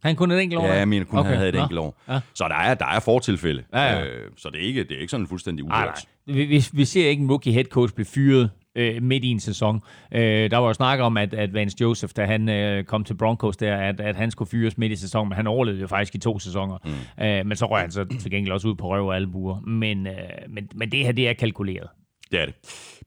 [0.04, 0.66] Han kun et enkelt år?
[0.66, 1.30] Ja, jeg mener kun, okay.
[1.30, 2.02] han havde et enkelt år.
[2.10, 2.20] Ja.
[2.34, 3.64] Så der er, der er fortilfælde.
[3.74, 4.06] Ja, ja.
[4.06, 6.06] Øh, så det er, ikke, det er ikke sådan fuldstændig uhørt.
[6.26, 9.40] Vi, vi, vi ser ikke en rookie head coach blive fyret øh, midt i en
[9.40, 9.82] sæson.
[10.12, 13.14] Øh, der var jo snak om, at, at Vance Joseph, da han øh, kom til
[13.14, 16.16] Broncos der, at, at han skulle fyres midt i sæsonen, men han overlevede jo faktisk
[16.16, 16.78] i to sæsoner.
[16.86, 17.26] Mm.
[17.26, 19.60] Øh, men så røg han så til gengæld også ud på røv og albuer.
[19.60, 20.14] Men, øh,
[20.50, 21.88] men, men det her, det er kalkuleret.
[22.32, 22.56] Det er det.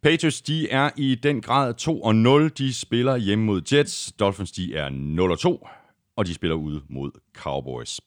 [0.03, 1.75] Patriots, de er i den grad
[2.49, 2.55] 2-0.
[2.59, 4.13] De spiller hjemme mod Jets.
[4.13, 5.86] Dolphins, de er 0-2.
[6.17, 8.01] Og de spiller ude mod Cowboys.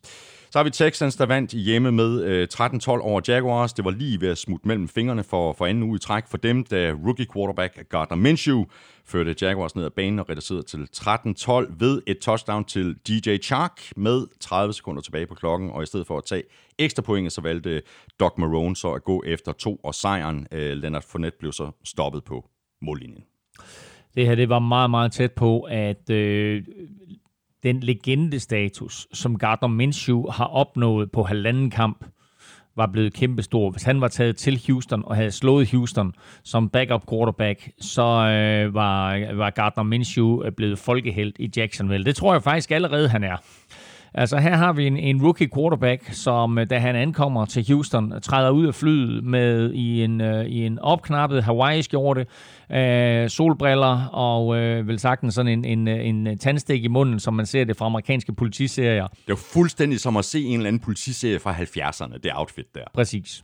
[0.52, 3.74] Så har vi Texans, der vandt hjemme med øh, 13-12 over Jaguars.
[3.74, 6.38] Det var lige ved at smutte mellem fingrene for, for anden uge i træk for
[6.38, 8.66] dem, da rookie quarterback Gardner Minshew
[9.06, 13.82] førte Jaguars ned ad banen og reducerede til 13-12 ved et touchdown til DJ Chark
[13.96, 15.70] med 30 sekunder tilbage på klokken.
[15.70, 16.44] Og i stedet for at tage
[16.80, 17.82] ekstra point, så valgte
[18.20, 20.48] Doc Marone så at gå efter to og sejren.
[20.52, 22.46] Øh, Leonard Fournette blev så stoppet på
[22.82, 23.24] mållinjen.
[24.16, 26.64] Det her, det var meget, meget tæt på, at øh,
[27.64, 32.06] den legendestatus, som Gardner Minshew har opnået på halvanden kamp,
[32.76, 33.70] var blevet kæmpestor.
[33.70, 38.74] Hvis han var taget til Houston og havde slået Houston som backup quarterback, så øh,
[38.74, 42.06] var, var Gardner Minshew øh, blevet folkehelt i Jacksonville.
[42.06, 43.38] Det tror jeg faktisk allerede, han er.
[44.14, 48.22] Altså her har vi en, en rookie quarterback, som øh, da han ankommer til Houston,
[48.22, 52.26] træder ud af flyet med i en, øh, i en opknappet Hawaii-skjorte,
[52.72, 57.46] øh, solbriller og øh, vel sagtens sådan en, en, en tandstik i munden, som man
[57.46, 59.08] ser det fra amerikanske politiserier.
[59.08, 62.84] Det var fuldstændig som at se en eller anden politiserie fra 70'erne, det outfit der.
[62.94, 63.44] Præcis.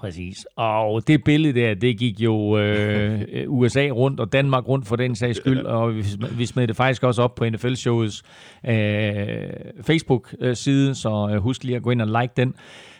[0.00, 0.46] Præcis.
[0.56, 3.22] Og det billede der, det gik jo øh,
[3.58, 7.02] USA rundt, og Danmark rundt for den sags skyld, og vi, vi smed det faktisk
[7.02, 8.22] også op på NFL-showets
[8.70, 9.50] øh,
[9.82, 12.54] Facebook-side, så øh, husk lige at gå ind og like den.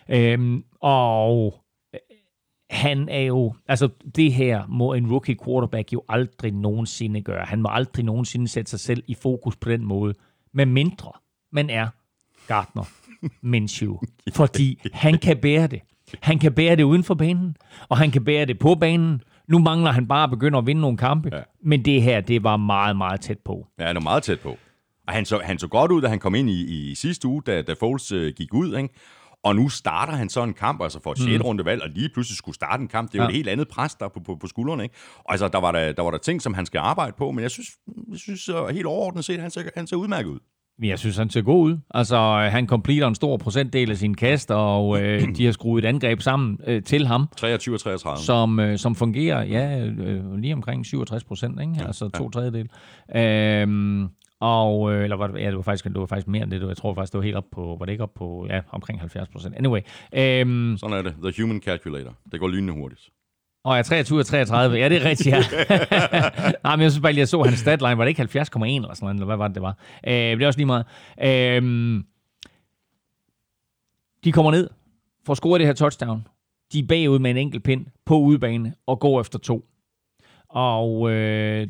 [0.08, 1.54] Øhm, og
[2.70, 7.44] han er jo, altså det her må en rookie quarterback jo aldrig nogensinde gøre.
[7.44, 10.14] Han må aldrig nogensinde sætte sig selv i fokus på den måde,
[10.52, 11.12] med mindre
[11.52, 11.88] man er
[12.46, 12.84] Gardner
[13.42, 13.98] Minshew,
[14.36, 15.80] fordi han kan bære det.
[16.20, 17.56] Han kan bære det uden for banen,
[17.88, 19.22] og han kan bære det på banen.
[19.48, 21.42] Nu mangler han bare at begynde at vinde nogle kampe, ja.
[21.62, 23.66] men det her, det var meget, meget tæt på.
[23.78, 24.56] Ja, han er meget tæt på.
[25.06, 27.42] Og han så, han så godt ud, da han kom ind i, i sidste uge,
[27.46, 28.94] da, da Foles øh, gik ud, ikke?
[29.44, 31.28] Og nu starter han så en kamp, altså for et 6.
[31.38, 31.42] Mm.
[31.42, 33.12] runde valg, og lige pludselig skulle starte en kamp.
[33.12, 33.28] Det er jo Ja.
[33.28, 34.94] et helt andet pres der på, på, på skuldrene, ikke?
[35.18, 37.42] Og altså, der var der, der var der ting, som han skal arbejde på, men
[37.42, 37.68] jeg synes,
[38.10, 40.38] jeg synes uh, helt overordnet set, han ser, han ser udmærket ud.
[40.82, 41.78] Jeg synes, han ser god ud.
[41.90, 45.84] Altså, øh, han completer en stor procentdel af sine kast, og øh, de har skruet
[45.84, 48.24] et angreb sammen øh, til ham, 23 og 33.
[48.24, 51.74] som, øh, som fungerer, ja, øh, lige omkring 67 procent, ikke?
[51.86, 52.68] Altså to tredjedel.
[53.16, 54.08] Øhm,
[54.40, 56.68] og, øh, eller var det, ja, det var, faktisk, det var faktisk mere end det.
[56.68, 59.00] Jeg tror faktisk, det var helt op på, var det ikke op på, ja, omkring
[59.00, 59.56] 70 procent.
[59.56, 59.80] Anyway.
[60.12, 61.14] Øhm, Sådan er det.
[61.22, 62.14] The Human Calculator.
[62.32, 63.10] Det går lynende hurtigt.
[63.64, 64.78] og jeg er 23 og 33.
[64.78, 65.42] Ja, det er rigtigt, ja.
[66.64, 67.98] Nej, men jeg synes bare lige, jeg så hans statline.
[67.98, 69.76] Var det ikke 70,1 eller sådan noget, eller hvad var det, det var?
[70.06, 70.86] Øh, det er også lige meget.
[71.22, 72.02] Øh,
[74.24, 74.70] de kommer ned,
[75.26, 76.26] får scoret det her touchdown.
[76.72, 79.64] De er bagud med en enkelt pind på udebane og går efter to.
[80.48, 81.68] Og øh,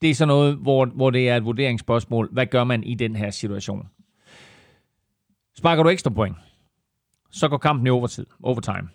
[0.00, 2.28] det er så noget, hvor, hvor det er et vurderingsspørgsmål.
[2.32, 3.88] Hvad gør man i den her situation?
[5.56, 6.36] Sparker du ekstra point,
[7.30, 8.88] så går kampen i overtid, overtime.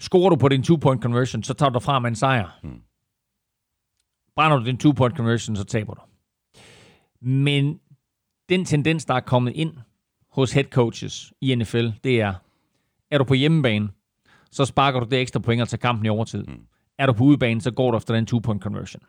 [0.00, 2.58] Scorer du på din two-point conversion, så tager du fra med en sejr.
[2.62, 2.80] Mm.
[4.36, 6.00] Brænder du din two-point conversion, så taber du.
[7.20, 7.80] Men
[8.48, 9.72] den tendens, der er kommet ind
[10.30, 12.34] hos head coaches i NFL, det er,
[13.10, 13.88] er du på hjemmebane,
[14.50, 16.44] så sparker du det ekstra point tager kampen i overtid.
[16.44, 16.66] Mm.
[16.98, 19.02] Er du på udebane, så går du efter den two-point conversion.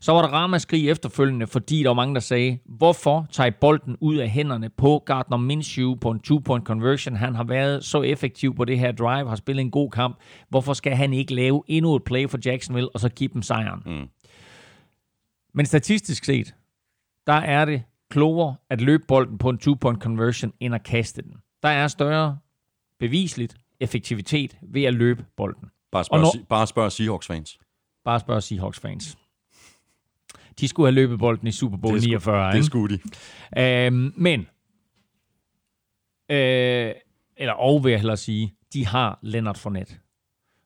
[0.00, 3.96] Så var der ramaskrig efterfølgende, fordi der var mange, der sagde, hvorfor tager I bolden
[4.00, 7.16] ud af hænderne på Gardner Minshew på en two-point conversion?
[7.16, 10.18] Han har været så effektiv på det her drive, har spillet en god kamp.
[10.48, 13.82] Hvorfor skal han ikke lave endnu et play for Jacksonville, og så give dem sejren?
[13.86, 14.08] Mm.
[15.54, 16.54] Men statistisk set,
[17.26, 21.32] der er det klogere at løbe bolden på en two-point conversion, end at kaste den.
[21.62, 22.38] Der er større
[22.98, 25.68] bevisligt effektivitet ved at løbe bolden.
[25.96, 27.58] Bare spørg, når- bare spørg Seahawks-fans.
[28.04, 29.16] Bare spørg Seahawks fans.
[30.60, 32.52] De skulle have løbet bolden i Super Bowl Det skulle- 49.
[32.52, 32.98] Det skulle
[33.56, 33.66] de.
[33.86, 34.40] Øhm, men,
[36.30, 36.92] øh,
[37.36, 39.94] eller og vil jeg hellere sige, de har Leonard Fournette.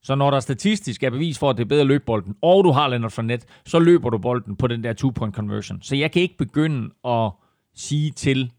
[0.03, 2.65] Så når der statistisk er bevis for, at det er bedre at løbe bolden, og
[2.65, 5.83] du har Leonard Fournette, så løber du bolden på den der two-point conversion.
[5.83, 7.31] Så jeg kan ikke begynde at
[7.75, 8.53] sige til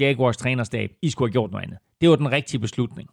[0.00, 1.78] Jaguars trænerstab, I skulle have gjort noget andet.
[2.00, 3.10] Det var den rigtige beslutning.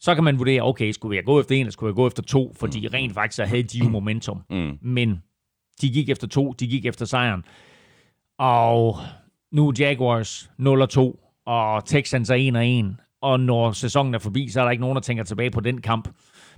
[0.00, 2.22] Så kan man vurdere, okay, skulle jeg gå efter en, eller skulle jeg gå efter
[2.22, 4.42] to, fordi rent faktisk så havde de jo momentum.
[4.50, 4.78] Mm.
[4.82, 5.22] Men
[5.82, 7.44] de gik efter to, de gik efter sejren.
[8.38, 8.96] Og
[9.52, 13.04] nu er Jaguars 0-2, og Texans er 1-1.
[13.22, 15.80] Og når sæsonen er forbi, så er der ikke nogen, der tænker tilbage på den
[15.80, 16.08] kamp.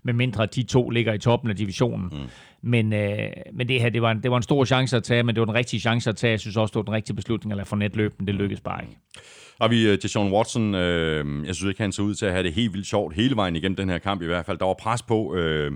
[0.02, 2.08] medmindre de to ligger i toppen af divisionen.
[2.12, 2.28] Mm.
[2.62, 5.22] Men, øh, men det her, det var, en, det var en stor chance at tage,
[5.22, 6.30] men det var den rigtige chance at tage.
[6.30, 8.60] Jeg synes også, det var den rigtige beslutning at lade Fournette løbe, men det lykkedes
[8.60, 8.96] bare ikke.
[9.60, 12.32] Og vi øh, uh, Deshaun Watson, øh, jeg synes ikke, han så ud til at
[12.32, 14.58] have det helt vildt sjovt hele vejen igennem den her kamp i hvert fald.
[14.58, 15.72] Der var pres på, øh,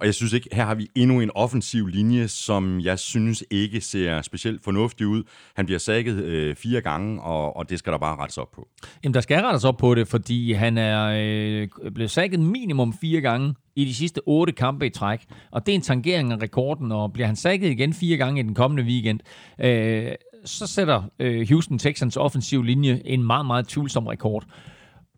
[0.00, 3.80] og jeg synes ikke, her har vi endnu en offensiv linje, som jeg synes ikke
[3.80, 5.22] ser specielt fornuftig ud.
[5.56, 8.68] Han bliver sækket øh, fire gange, og, og det skal der bare rettes op på.
[9.04, 13.20] Jamen, der skal rettes op på det, fordi han er øh, blevet sækket minimum fire
[13.20, 15.20] gange i de sidste otte kampe i træk.
[15.50, 18.42] Og det er en tangering af rekorden, og bliver han sækket igen fire gange i
[18.42, 19.20] den kommende weekend,
[19.60, 20.12] øh,
[20.44, 24.44] så sætter øh, Houston Texans offensiv linje en meget, meget tvivlsom rekord.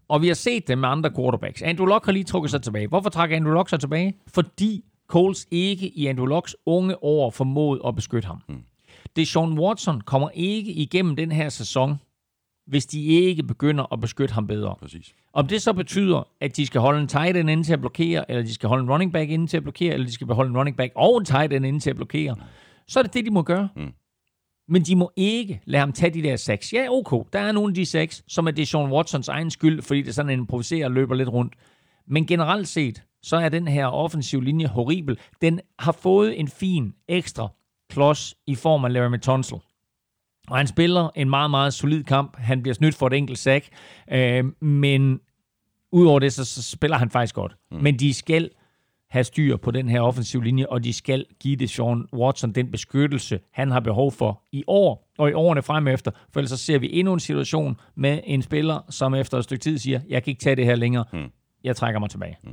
[0.09, 1.63] Og vi har set det med andre quarterbacks.
[1.63, 2.87] Andrew Luck har lige trukket sig tilbage.
[2.89, 4.15] Hvorfor trækker Andrew Luck sig tilbage?
[4.27, 8.43] Fordi Coles ikke i Andrew Locks unge år formået at beskytte ham.
[8.49, 8.63] Mm.
[9.17, 12.01] Det Sean Watson kommer ikke igennem den her sæson,
[12.67, 14.75] hvis de ikke begynder at beskytte ham bedre.
[14.81, 15.15] Præcis.
[15.33, 18.31] Om det så betyder, at de skal holde en tight end inde til at blokere,
[18.31, 20.51] eller de skal holde en running back inde til at blokere, eller de skal holde
[20.51, 22.37] en running back og en tight end inde til at blokere,
[22.87, 23.69] så er det det, de må gøre.
[23.77, 23.93] Mm.
[24.73, 26.73] Men de må ikke lade ham tage de der seks.
[26.73, 29.83] Ja, ok, der er nogle af de seks, som er det Sean Watsons egen skyld,
[29.83, 31.55] fordi det er sådan en improviserer og løber lidt rundt.
[32.07, 35.19] Men generelt set, så er den her offensiv linje horribel.
[35.43, 37.49] Den har fået en fin ekstra
[37.91, 39.59] klods i form af Larry Tunsil.
[40.49, 42.37] Og han spiller en meget, meget solid kamp.
[42.37, 43.69] Han bliver snydt for et enkelt sack.
[44.13, 45.21] Øh, men
[45.93, 47.57] udover det, så, så spiller han faktisk godt.
[47.71, 47.79] Mm.
[47.83, 48.51] Men de skal
[49.13, 52.71] have styr på den her offensiv linje, og de skal give det Sean Watson den
[52.71, 56.11] beskyttelse, han har behov for i år og i årene frem efter.
[56.33, 59.63] For ellers så ser vi endnu en situation med en spiller, som efter et stykke
[59.63, 61.05] tid siger, jeg kan ikke tage det her længere.
[61.13, 61.31] Mm.
[61.65, 62.39] Jeg trækker mig tilbage.
[62.45, 62.51] Mm.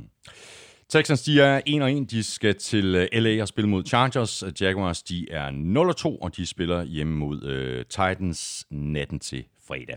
[0.88, 2.10] Texans, de er 1 og 1.
[2.10, 4.44] De skal til øh, LA og spille mod Chargers.
[4.60, 9.44] Jaguars, de er 0 og 2, og de spiller hjemme mod uh, Titans natten til
[9.70, 9.96] fredag.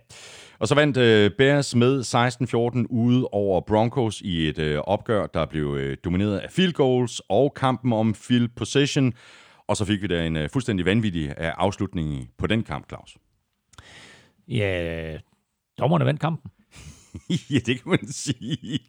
[0.59, 2.01] Og så vandt uh, Bears med
[2.85, 7.21] 16-14 ude over Broncos i et uh, opgør, der blev uh, domineret af field goals
[7.29, 9.13] og kampen om field possession.
[9.67, 13.17] Og så fik vi da en fuldstændig vanvittig afslutning på den kamp, Claus.
[14.47, 15.17] Ja,
[15.79, 16.51] dommerne vandt kampen.
[17.53, 18.79] ja, det kan man sige.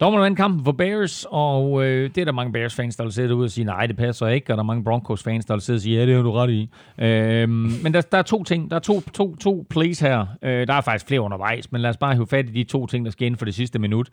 [0.00, 3.28] Dommerne vandt kampen for Bears, og øh, det er der mange Bears-fans, der vil sidde
[3.28, 5.76] derude og sige, nej, det passer ikke, og der er mange Broncos-fans, der vil sidde
[5.76, 6.70] og sige, ja, det har du ret i.
[6.98, 10.26] Øh, men der, der er to ting, der er to, to, to plays her.
[10.42, 12.86] Øh, der er faktisk flere undervejs, men lad os bare hive fat i de to
[12.86, 14.10] ting, der skal ind for det sidste minut.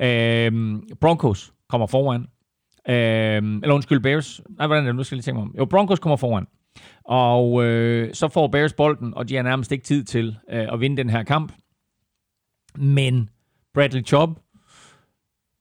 [0.00, 0.52] Øh,
[1.00, 2.20] Broncos kommer foran.
[2.88, 4.40] Øh, eller undskyld, Bears.
[4.58, 4.96] Nej, hvordan er det?
[4.96, 5.54] Nu skal jeg lige tænke mig om.
[5.58, 6.46] Jo, Broncos kommer foran.
[7.04, 10.80] Og øh, så får Bears bolden, og de har nærmest ikke tid til øh, at
[10.80, 11.52] vinde den her kamp.
[12.78, 13.28] Men
[13.74, 14.38] Bradley Chubb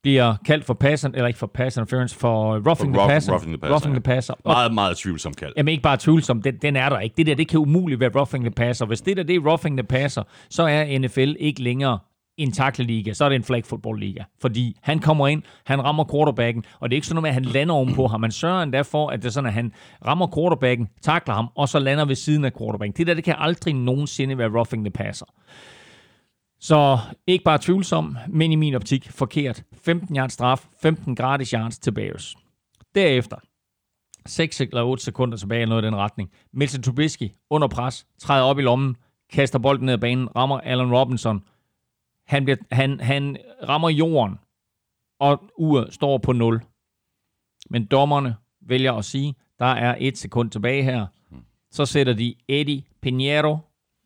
[0.04, 3.32] bliver kaldt for pass, eller ikke for pass interference, for roughing for the passer.
[3.32, 3.74] Roughing the passer.
[3.74, 4.34] Roughing the passer.
[4.34, 5.54] Og, meget, meget tvivlsom kald.
[5.58, 7.14] Jamen ikke bare tvivlsom, den, den er der ikke.
[7.18, 8.86] Det der, det kan umuligt være roughing the passer.
[8.86, 12.00] Hvis det der, det er roughing the passer, så er NFL ikke længere
[12.38, 14.24] en tackle-liga, så er det en flag football liga.
[14.42, 17.34] Fordi han kommer ind, han rammer quarterbacken, og det er ikke sådan noget med, at
[17.34, 18.22] han lander ovenpå ham.
[18.22, 19.72] Man sørger endda for, at det er sådan, at han
[20.08, 22.94] rammer quarterbacken, takler ham, og så lander ved siden af quarterbacken.
[22.98, 25.26] Det der, det kan aldrig nogensinde være roughing the passer.
[26.62, 29.64] Så ikke bare tvivlsom, men i min optik forkert.
[29.74, 32.36] 15 yards straf, 15 gratis yards til Bears.
[32.96, 33.38] Derefter,
[34.26, 36.32] 6 eller 8 sekunder tilbage, noget i den retning.
[36.54, 38.98] Milton Trubisky under pres, træder op i lommen,
[39.30, 41.44] kaster bolden ned ad banen, rammer Allen Robinson.
[42.28, 43.38] Han, bliver, han, han
[43.68, 44.40] rammer jorden,
[45.20, 46.62] og uret står på 0.
[47.70, 51.06] Men dommerne vælger at sige, der er et sekund tilbage her.
[51.72, 53.58] Så sætter de Eddie Pinheiro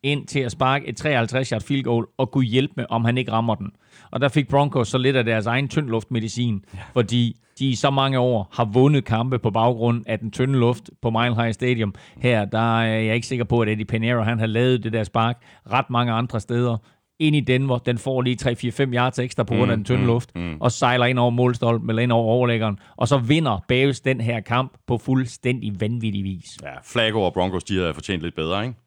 [0.05, 3.31] ind til at sparke et 53-yard field goal og kunne hjælpe med, om han ikke
[3.31, 3.71] rammer den.
[4.11, 6.79] Og der fik Broncos så lidt af deres egen tyndluftmedicin, ja.
[6.93, 10.89] fordi de i så mange år har vundet kampe på baggrund af den tynde luft
[11.01, 11.93] på Mile High Stadium.
[12.17, 15.03] Her der er jeg ikke sikker på, at Eddie Pinheiro han har lavet det der
[15.03, 15.37] spark
[15.71, 16.77] ret mange andre steder.
[17.19, 20.07] Ind i Denver, den får lige 3-4-5 yards ekstra på grund af den tynde mm,
[20.07, 20.57] luft, mm.
[20.59, 24.39] og sejler ind over målstolpen eller ind over overlæggeren, og så vinder Bears den her
[24.39, 26.57] kamp på fuldstændig vanvittig vis.
[26.63, 28.84] Ja, Flacco og Broncos, de havde fortjent lidt bedre, ikke?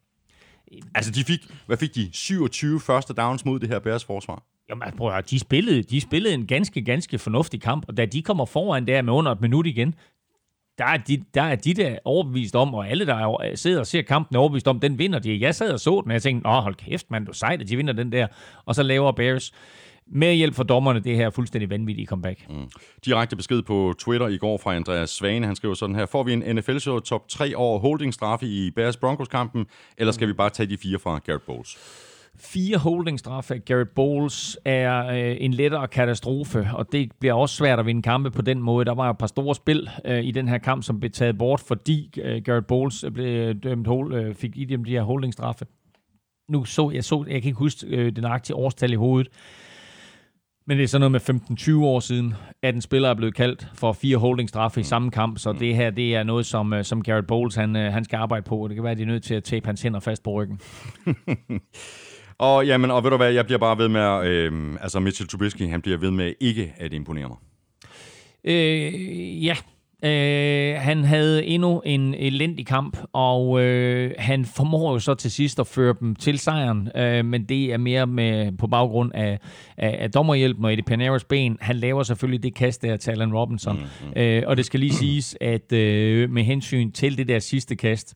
[0.95, 2.09] Altså, de fik, hvad fik de?
[2.13, 4.43] 27 første downs mod det her Bears forsvar.
[4.69, 7.97] Jamen, altså, prøv at høre, de spillede, de spillede en ganske, ganske fornuftig kamp, og
[7.97, 9.95] da de kommer foran der med under et minut igen,
[10.77, 14.01] der er, de, der er de der overbevist om, og alle, der sidder og ser
[14.01, 15.41] kampen, er overbevist om, den vinder de.
[15.41, 17.69] Jeg sad og så den, og jeg tænkte, åh, hold kæft, mand, du sejt, at
[17.69, 18.27] de vinder den der.
[18.65, 19.51] Og så laver Bears
[20.11, 22.49] med hjælp fra dommerne det her fuldstændig vanvittige comeback.
[22.49, 22.69] Mm.
[23.05, 25.45] Direkte besked på Twitter i går fra Andreas Svane.
[25.45, 29.65] Han skriver sådan her, får vi en NFL-show top 3 over holdingstraffe i Bears Broncos-kampen,
[29.97, 31.77] eller skal vi bare tage de fire fra Garrett Bowles?
[32.39, 37.79] Fire holdingstraffe af Garrett Bowles er øh, en lettere katastrofe, og det bliver også svært
[37.79, 38.85] at vinde kampe på den måde.
[38.85, 41.59] Der var et par store spil øh, i den her kamp, som blev taget bort,
[41.59, 45.65] fordi øh, Garrett Bowles blev dømt hold, øh, fik i dem de her holdingstraffe.
[46.49, 49.31] Nu så jeg, så, jeg kan ikke huske øh, den aktive årstal i hovedet,
[50.69, 53.67] Men det er sådan noget med 15-20 år siden, at en spiller er blevet kaldt
[53.75, 57.01] for fire holdingstraffe i samme kamp, så det her det er noget, som, øh, som
[57.01, 58.67] Garrett Bowles han, øh, han skal arbejde på.
[58.67, 60.59] Det kan være, at de er nødt til at tape hans hænder fast på ryggen.
[62.37, 64.25] Og, jamen, og ved du hvad, jeg bliver bare ved med at...
[64.25, 67.37] Øh, altså, Mitchell Trubisky, han bliver ved med ikke at imponere mig.
[68.43, 69.55] Øh, ja,
[70.03, 75.59] Øh, han havde endnu en elendig kamp, og øh, han formår jo så til sidst
[75.59, 79.39] at føre dem til sejren, øh, men det er mere med på baggrund af,
[79.77, 81.57] af, af dommerhjælpen og Eddie Paneras ben.
[81.61, 84.21] Han laver selvfølgelig det kast der til Allen Robinson, mm-hmm.
[84.21, 88.15] øh, og det skal lige siges, at øh, med hensyn til det der sidste kast,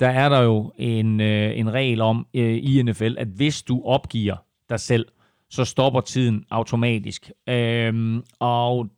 [0.00, 3.82] der er der jo en, øh, en regel om øh, i NFL, at hvis du
[3.84, 4.36] opgiver
[4.68, 5.06] dig selv,
[5.50, 7.30] så stopper tiden automatisk.
[7.48, 8.88] Øhm, og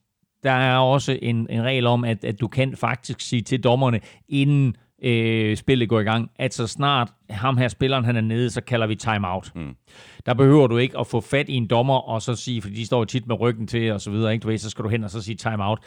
[0.42, 4.00] der er også en, en regel om, at, at du kan faktisk sige til dommerne,
[4.28, 8.50] inden øh, spillet går i gang, at så snart ham her spilleren han er nede,
[8.50, 9.52] så kalder vi timeout.
[9.54, 9.74] Mm.
[10.26, 12.86] Der behøver du ikke at få fat i en dommer og så sige, for de
[12.86, 14.42] står tit med ryggen til og så videre, ikke?
[14.42, 15.78] Du ved, så skal du hen og så sige timeout.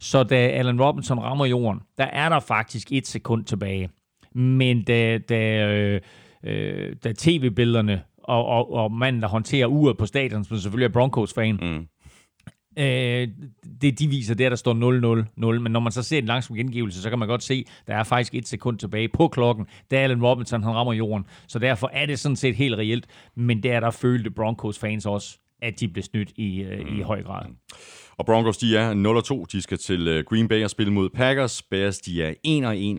[0.00, 3.90] Så da Allen Robinson rammer jorden, der er der faktisk et sekund tilbage.
[4.34, 6.00] Men da, da, øh,
[6.44, 10.92] øh, da tv-billederne og, og, og manden, der håndterer uret på stadion, som selvfølgelig er
[10.92, 11.86] Broncos-fan, mm
[12.78, 13.28] Øh,
[13.80, 14.72] det de viser, det er, der står
[15.54, 17.94] 0-0-0, men når man så ser en langsom gengivelse, så kan man godt se, der
[17.96, 21.24] er faktisk et sekund tilbage på klokken, da Allen Robinson han rammer jorden.
[21.48, 25.38] Så derfor er det sådan set helt reelt, men der der følte Broncos fans også,
[25.62, 26.98] at de blev snydt i, øh, mm.
[26.98, 27.46] i høj grad.
[28.18, 29.46] Og Broncos, de er 0-2.
[29.52, 31.62] De skal til øh, Green Bay og spille mod Packers.
[31.62, 32.34] Bears, de er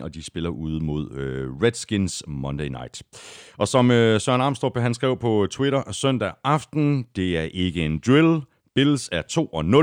[0.00, 3.02] 1-1, og de spiller ude mod øh, Redskins Monday Night.
[3.56, 7.98] Og som øh, Søren Armstrong, han skrev på Twitter søndag aften, det er ikke en
[8.06, 8.40] drill,
[8.78, 9.22] Bills er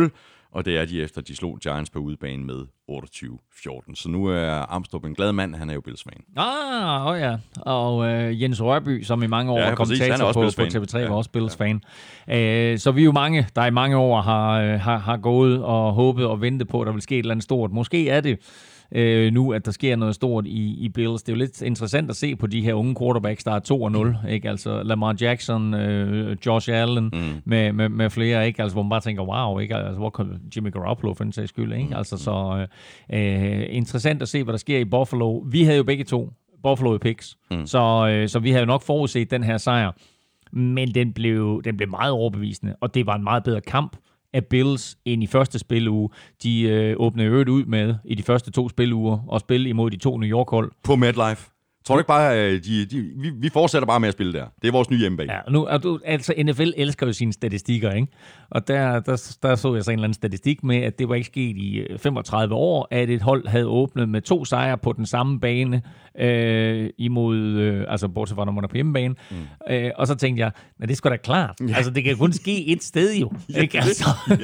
[0.10, 3.96] 2-0, og det er de efter, de slog Giants på udebane med 28-14.
[3.96, 6.22] Så nu er Amstrup en glad mand, han er jo Bills-fan.
[6.38, 7.38] Ah, oh ja.
[7.56, 11.08] Og øh, Jens Rørby, som i mange år ja, var kommentator på, på TV3, ja,
[11.08, 11.82] var også Bills-fan.
[12.28, 12.72] Ja.
[12.72, 15.64] Øh, så vi er jo mange, der i mange år har, øh, har, har gået
[15.64, 17.72] og håbet og ventet på, at der vil ske et eller andet stort.
[17.72, 18.40] Måske er det
[18.92, 21.24] øh, nu, at der sker noget stort i, i Bills.
[21.24, 24.30] Det er jo lidt interessant at se på de her unge quarterbacks, der er 2-0,
[24.30, 24.50] ikke?
[24.50, 27.42] Altså Lamar Jackson, øh, Josh Allen mm.
[27.46, 28.62] med, med, med flere, ikke?
[28.62, 29.76] Altså hvor man bare tænker, wow, ikke?
[29.76, 31.88] Altså hvor kan Jimmy Garoppolo for en sags skyld, ikke?
[31.88, 31.96] Mm.
[31.96, 32.68] Altså så
[33.14, 35.38] øh, interessant at se, hvad der sker i Buffalo.
[35.38, 36.34] Vi havde jo begge to
[36.64, 37.66] Buffalo i picks, mm.
[37.66, 39.92] så, øh, så vi havde jo nok forudset den her sejr
[40.52, 43.98] men den blev, den blev meget overbevisende, og det var en meget bedre kamp,
[44.36, 46.10] af Bills end i første spiluge.
[46.44, 49.98] De øh, åbnede øvrigt ud med i de første to spiluger og spille imod de
[49.98, 50.72] to New York-hold.
[50.84, 51.55] På MetLife.
[51.88, 54.46] Tror du ikke bare, at de, de, vi, vi fortsætter bare med at spille der?
[54.62, 55.34] Det er vores nye hjemmebane.
[55.34, 55.68] Ja, nu,
[56.06, 58.08] altså NFL elsker jo sine statistikker, ikke?
[58.50, 61.16] Og der, der, der så jeg så en eller anden statistik med, at det var
[61.16, 64.94] ikke sket i 35 øh, år, at et hold havde åbnet med to sejre på
[64.94, 65.82] den samme bane,
[66.20, 69.16] øh, imod, øh, altså bortset fra, når man er på hjemmebane.
[69.32, 69.74] Mm.
[69.74, 71.56] Øh, og så tænkte jeg, men det skulle da klart.
[71.70, 71.76] Ja.
[71.76, 73.32] Altså, det kan kun ske et sted jo.
[73.54, 73.78] ja, ikke?
[73.78, 74.36] Altså, ja,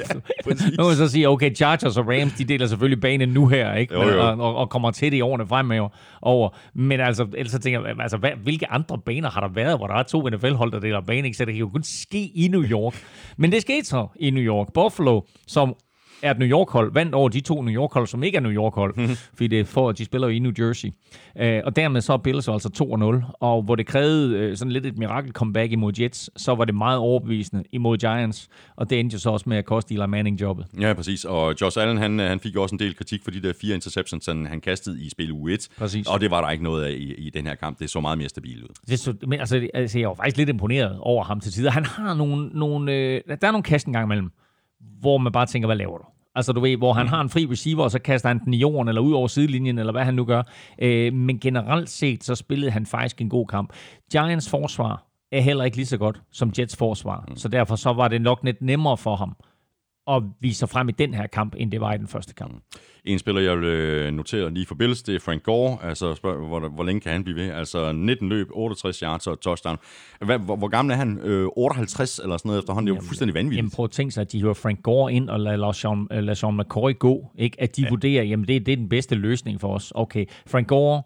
[0.78, 3.94] nu man så sige, okay, Chargers og Rams, de deler selvfølgelig banen nu her, ikke?
[3.94, 4.20] Jo, jo.
[4.20, 5.88] Og, og, og, kommer til det i årene fremover.
[6.22, 6.48] Over.
[6.74, 9.86] Men altså, ellers så tænker jeg, altså, hvad, hvilke andre baner har der været, hvor
[9.86, 11.36] der er to NFL-hold, der deler bane, ikke?
[11.36, 12.94] Så det kan jo kun ske i New York.
[13.36, 14.72] Men det skete så i New York.
[14.74, 15.74] Buffalo, som
[16.22, 18.94] er et New York-hold, vandt over de to New York-hold, som ikke er New York-hold,
[18.96, 19.16] mm-hmm.
[19.34, 20.88] fordi det er for, at de spiller i New Jersey.
[20.88, 24.86] Uh, og dermed så er Bills altså 2-0, og hvor det krævede uh, sådan lidt
[24.86, 29.14] et mirakel comeback imod Jets, så var det meget overbevisende imod Giants, og det endte
[29.14, 30.66] jo så også med at koste Eli Manning jobbet.
[30.80, 33.42] Ja, præcis, og Josh Allen, han, han fik jo også en del kritik for de
[33.42, 36.06] der fire interceptions, han, han kastede i spil u 1, præcis.
[36.06, 37.78] og det var der ikke noget af i, i den her kamp.
[37.78, 38.68] Det så meget mere stabilt ud.
[38.88, 41.70] Det så, men altså, altså, jeg var faktisk lidt imponeret over ham til tider.
[41.70, 44.30] Han har nogle, nogle øh, der er nogle kast en gang imellem,
[45.00, 46.04] hvor man bare tænker, hvad laver du?
[46.34, 48.56] Altså du ved, hvor han har en fri receiver, og så kaster han den i
[48.56, 50.42] jorden, eller ud over sidelinjen, eller hvad han nu gør.
[50.78, 53.72] Øh, men generelt set, så spillede han faktisk en god kamp.
[54.12, 57.24] Giants forsvar er heller ikke lige så godt som Jets forsvar.
[57.28, 57.36] Mm.
[57.36, 59.36] Så derfor så var det nok lidt nemmere for ham
[60.08, 62.52] at vise sig frem i den her kamp, end det var i den første kamp.
[62.52, 62.60] Mm.
[63.04, 65.78] En spiller, jeg vil øh, notere lige for Bills, det er Frank Gore.
[65.82, 67.50] Altså, spørg, hvor, hvor længe kan han blive ved?
[67.50, 69.78] Altså, 19 løb, 68 yards og touchdown.
[70.20, 71.18] Hvad, hvor, hvor gammel er han?
[71.18, 72.86] Øh, 58 eller sådan noget efterhånden?
[72.86, 73.56] Det er jo fuldstændig vanvittigt.
[73.56, 76.34] Jamen, prøv at tænke sig, at de hører Frank Gore ind og lader Sean, lader
[76.34, 77.30] Sean McCoy gå.
[77.38, 77.60] Ikke?
[77.60, 77.88] At de ja.
[77.88, 79.92] vurderer, jamen det, det er den bedste løsning for os.
[79.94, 81.02] Okay, Frank Gore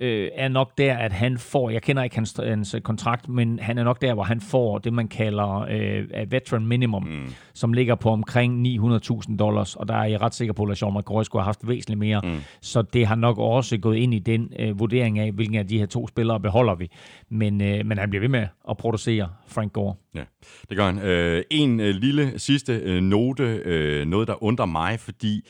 [0.00, 3.78] øh, er nok der, at han får, jeg kender ikke hans, hans kontrakt, men han
[3.78, 7.26] er nok der, hvor han får det, man kalder øh, veteran minimum, mm.
[7.52, 10.94] som ligger på omkring 900.000 dollars, og der er jeg ret sikker på, at Sean
[10.94, 12.20] McCoy skulle have haft væsentligt mere.
[12.24, 12.38] Mm.
[12.60, 15.78] Så det har nok også gået ind i den øh, vurdering af, hvilken af de
[15.78, 16.90] her to spillere beholder vi.
[17.28, 19.94] Men, øh, men han bliver ved med at producere Frank Gore.
[20.14, 20.22] Ja,
[20.68, 20.98] det gør han.
[20.98, 25.44] Øh, en øh, lille sidste øh, note, øh, noget der undrer mig, fordi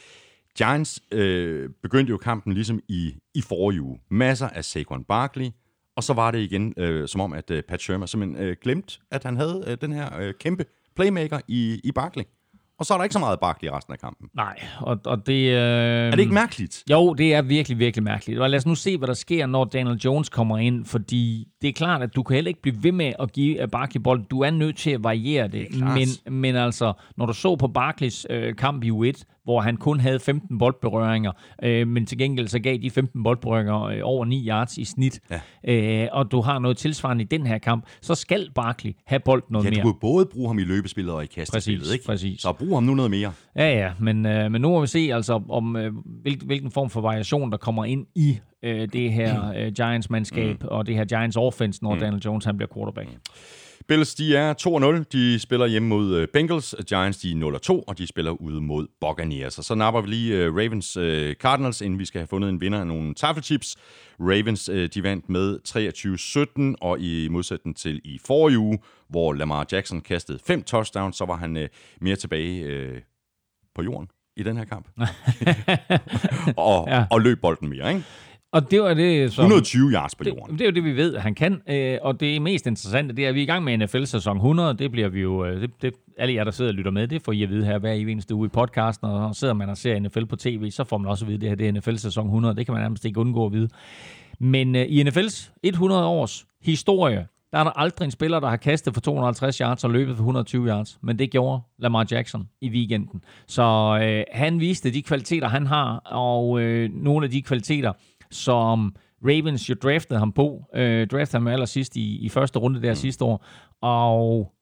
[0.59, 4.01] Giants øh, begyndte jo kampen ligesom i, i forrige uge.
[4.11, 5.51] Masser af Saquon Barkley,
[5.96, 8.98] og så var det igen øh, som om, at øh, Pat Shermer simpelthen øh, glemte,
[9.11, 10.64] at han havde øh, den her øh, kæmpe
[10.96, 12.24] playmaker i, i Barkley.
[12.78, 14.28] Og så er der ikke så meget Barkley i resten af kampen.
[14.34, 15.53] Nej, og, og det...
[15.53, 15.57] Øh...
[15.57, 16.84] Er det ikke mærkeligt?
[16.90, 18.40] Jo, det er virkelig, virkelig mærkeligt.
[18.40, 21.68] Og lad os nu se, hvad der sker, når Daniel Jones kommer ind, fordi det
[21.68, 24.26] er klart, at du kan heller ikke blive ved med at give Barkley bolden.
[24.30, 25.68] Du er nødt til at variere det.
[25.70, 25.84] Det
[26.26, 30.01] men, men altså, når du så på Barkleys øh, kamp i U1, hvor han kun
[30.01, 31.32] havde 15 boldberøringer,
[31.62, 35.20] øh, men til gengæld så gav de 15 boldberøringer øh, over 9 yards i snit,
[35.66, 36.03] ja.
[36.05, 39.47] øh, og du har noget tilsvarende i den her kamp, så skal Barkley have bolden
[39.51, 39.82] noget Ja, du mere.
[39.82, 42.05] kunne både bruge ham i løbespillet og i kastespillet, Præcis, ikke?
[42.05, 42.41] præcis.
[42.41, 43.32] Så brug ham nu noget mere.
[43.57, 46.91] Ja, ja, men, øh, men nu må vi se altså, om øh, hvil, hvilken form
[46.91, 50.68] for variation, der kommer ind i øh, det her øh, Giants-mandskab mm.
[50.70, 52.01] og det her Giants-offense, når mm.
[52.01, 53.09] Daniel Jones han bliver quarterback.
[53.88, 54.54] Bills, de er
[55.02, 55.04] 2-0.
[55.12, 56.74] De spiller hjemme mod øh, Bengals.
[56.88, 59.58] Giants, de er 0-2, og de spiller ude mod Buccaneers.
[59.58, 62.60] Og så napper vi lige øh, Ravens øh, Cardinals, inden vi skal have fundet en
[62.60, 63.76] vinder af nogle taffelchips.
[64.20, 65.58] Ravens, de vandt med
[66.74, 68.78] 23-17, og i modsætning til i forrige uge,
[69.08, 71.68] hvor Lamar Jackson kastede fem touchdowns, så var han
[72.00, 73.02] mere tilbage
[73.74, 74.88] på jorden i den her kamp.
[76.56, 77.04] og, ja.
[77.10, 78.04] og løb bolden mere, ikke?
[78.53, 79.42] Og det var det, som...
[79.44, 80.59] 120 yards på Det, jorden.
[80.59, 81.62] det er jo det, vi ved, at han kan.
[81.68, 84.74] Øh, og det mest interessante, det er, at vi er i gang med NFL-sæson 100.
[84.74, 85.44] Det bliver vi jo...
[85.44, 87.64] Øh, det, det, alle jer, der sidder og lytter med, det får I at vide
[87.64, 89.07] her hver eneste uge i podcasten.
[89.09, 91.40] Og sidder man og ser NFL på tv, så får man også at vide, at
[91.40, 92.57] det her det er NFL-sæson 100.
[92.57, 93.68] Det kan man nærmest ikke undgå at vide.
[94.38, 98.57] Men øh, i NFL's 100 års historie, der er der aldrig en spiller, der har
[98.57, 100.98] kastet for 250 yards og løbet for 120 yards.
[101.03, 103.24] Men det gjorde Lamar Jackson i weekenden.
[103.46, 107.92] Så øh, han viste de kvaliteter, han har, og øh, nogle af de kvaliteter,
[108.30, 110.64] som Ravens jo draftede ham på.
[110.74, 112.96] Øh, draftede ham allersidst i, i første runde der mm.
[112.96, 113.44] sidste år.
[113.80, 114.52] Og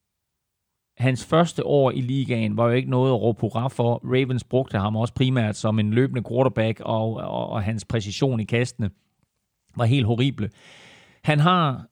[0.99, 4.01] hans første år i ligaen var jo ikke noget at råbe hurra for.
[4.05, 8.45] Ravens brugte ham også primært som en løbende quarterback, og, og, og hans præcision i
[8.45, 8.91] kastene
[9.77, 10.51] var helt horrible.
[11.25, 11.87] Han har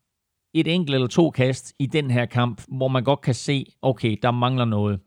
[0.54, 4.16] et enkelt eller to kast i den her kamp, hvor man godt kan se, okay,
[4.22, 5.00] der mangler noget.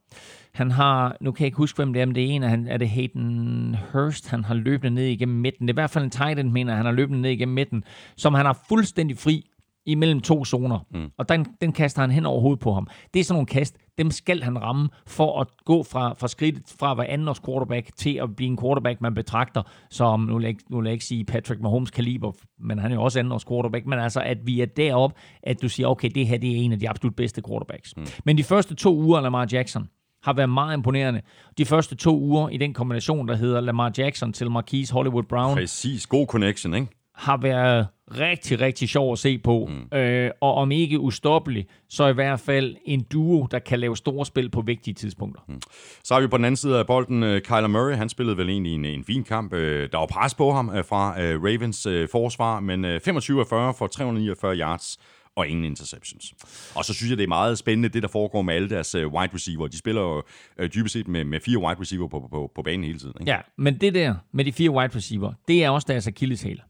[0.60, 2.50] Han har, nu kan jeg ikke huske, hvem det er, men det er en af
[2.50, 5.68] han, er det Hayden Hurst, han har løbet ned igennem midten.
[5.68, 7.84] Det er i hvert fald en tight end, mener han har løbet ned igennem midten,
[8.18, 9.50] som han har fuldstændig fri
[9.86, 10.80] imellem to zoner.
[10.92, 11.12] Mm.
[11.18, 12.88] Og den, den kaster han hen over hovedet på ham.
[13.14, 16.64] Det er sådan nogle kast, dem skal han ramme for at gå fra, fra skridtet
[16.80, 20.38] fra at være anden års quarterback til at blive en quarterback, man betragter som, nu
[20.38, 23.20] vil jeg nu vil jeg ikke sige Patrick Mahomes kaliber, men han er jo også
[23.20, 26.38] anden års quarterback, men altså at vi er derop, at du siger, okay, det her
[26.38, 27.98] det er en af de absolut bedste quarterbacks.
[27.98, 28.06] Mm.
[28.26, 29.90] Men de første to uger af Lamar Jackson,
[30.30, 31.22] har været meget imponerende.
[31.58, 35.56] De første to uger i den kombination, der hedder Lamar Jackson til Marquise Hollywood Brown,
[35.56, 36.08] Præcis.
[36.08, 36.88] God connection, ikke?
[37.20, 39.70] har været rigtig, rigtig sjov at se på.
[39.92, 39.98] Mm.
[39.98, 44.26] Øh, og om ikke ustoppelig, så i hvert fald en duo, der kan lave store
[44.26, 45.42] spil på vigtige tidspunkter.
[45.48, 45.62] Mm.
[46.04, 47.96] Så har vi på den anden side af bolden uh, Kyler Murray.
[47.96, 49.54] Han spillede vel egentlig en, en fin kamp.
[49.54, 53.40] Uh, der var pres på ham uh, fra uh, Ravens uh, forsvar, men uh, 25
[53.40, 54.98] af 40 for 349 yards
[55.40, 56.34] og ingen interceptions.
[56.76, 59.14] Og så synes jeg, det er meget spændende, det der foregår med alle deres uh,
[59.14, 59.68] wide receiver.
[59.68, 60.24] De spiller jo
[60.62, 63.14] uh, dybest set med, med fire wide receiver på, på, på banen hele tiden.
[63.20, 63.32] Ikke?
[63.32, 66.62] Ja, men det der med de fire wide receiver, det er også deres akilleshæl.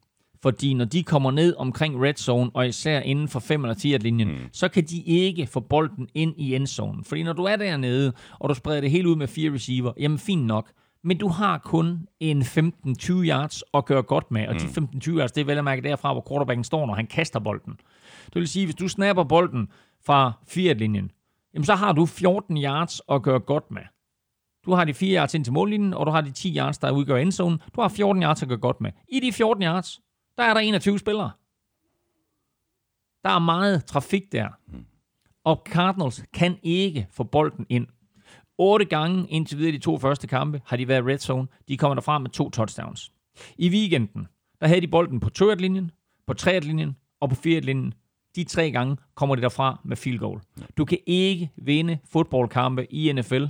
[0.41, 3.87] Fordi når de kommer ned omkring red zone, og især inden for 5 eller 10
[3.87, 4.37] linjen, mm.
[4.51, 7.03] så kan de ikke få bolden ind i endzonen.
[7.03, 10.19] Fordi når du er dernede, og du spreder det hele ud med fire receiver, jamen
[10.19, 10.71] fint nok.
[11.03, 14.47] Men du har kun en 15-20 yards at gøre godt med.
[14.47, 17.07] Og de 15-20 yards, det er vel at mærke derfra, hvor quarterbacken står, når han
[17.07, 17.73] kaster bolden.
[18.33, 19.71] Det vil sige, hvis du snapper bolden
[20.05, 21.11] fra 4 linjen,
[21.53, 23.81] jamen så har du 14 yards at gøre godt med.
[24.65, 26.91] Du har de 4 yards ind til mållinjen, og du har de 10 yards, der
[26.91, 27.61] udgør endzonen.
[27.75, 28.91] Du har 14 yards at gøre godt med.
[29.07, 30.01] I de 14 yards,
[30.37, 31.31] der er der 21 spillere.
[33.23, 34.47] Der er meget trafik der.
[35.43, 37.87] Og Cardinals kan ikke få bolden ind.
[38.57, 41.47] 8 gange indtil videre i de to første kampe har de været red zone.
[41.67, 43.11] De kommer derfra med to touchdowns.
[43.57, 44.27] I weekenden,
[44.61, 45.91] der havde de bolden på 2 linjen
[46.27, 47.93] på 3 linjen og på 4 linjen
[48.39, 50.41] de tre gange kommer de derfra med field goal.
[50.77, 53.45] Du kan ikke vinde fodboldkampe i NFL,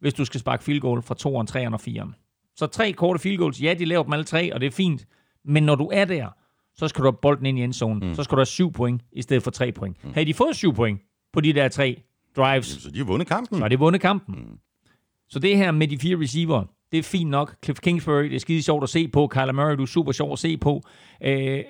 [0.00, 2.52] hvis du skal sparke field goal fra 2'eren, 3'eren og 4'eren.
[2.56, 5.06] Så tre korte field goals, ja, de laver dem alle tre, og det er fint.
[5.44, 6.28] Men når du er der,
[6.74, 8.08] så skal du have bolden ind i endzonen.
[8.08, 8.14] Mm.
[8.14, 10.04] Så skal du have syv point i stedet for tre point.
[10.04, 10.12] Mm.
[10.14, 11.00] Havde de fået syv point
[11.32, 12.02] på de der tre
[12.36, 13.58] drives, Så de har vundet kampen.
[13.58, 14.34] så har de vundet kampen.
[14.34, 14.58] Mm.
[15.28, 17.56] Så det her med de fire receiver, det er fint nok.
[17.64, 19.26] Cliff Kingsbury, det er skide sjovt at se på.
[19.26, 20.82] Kyler Murray, du er super sjov at se på.
[21.24, 21.60] Øh,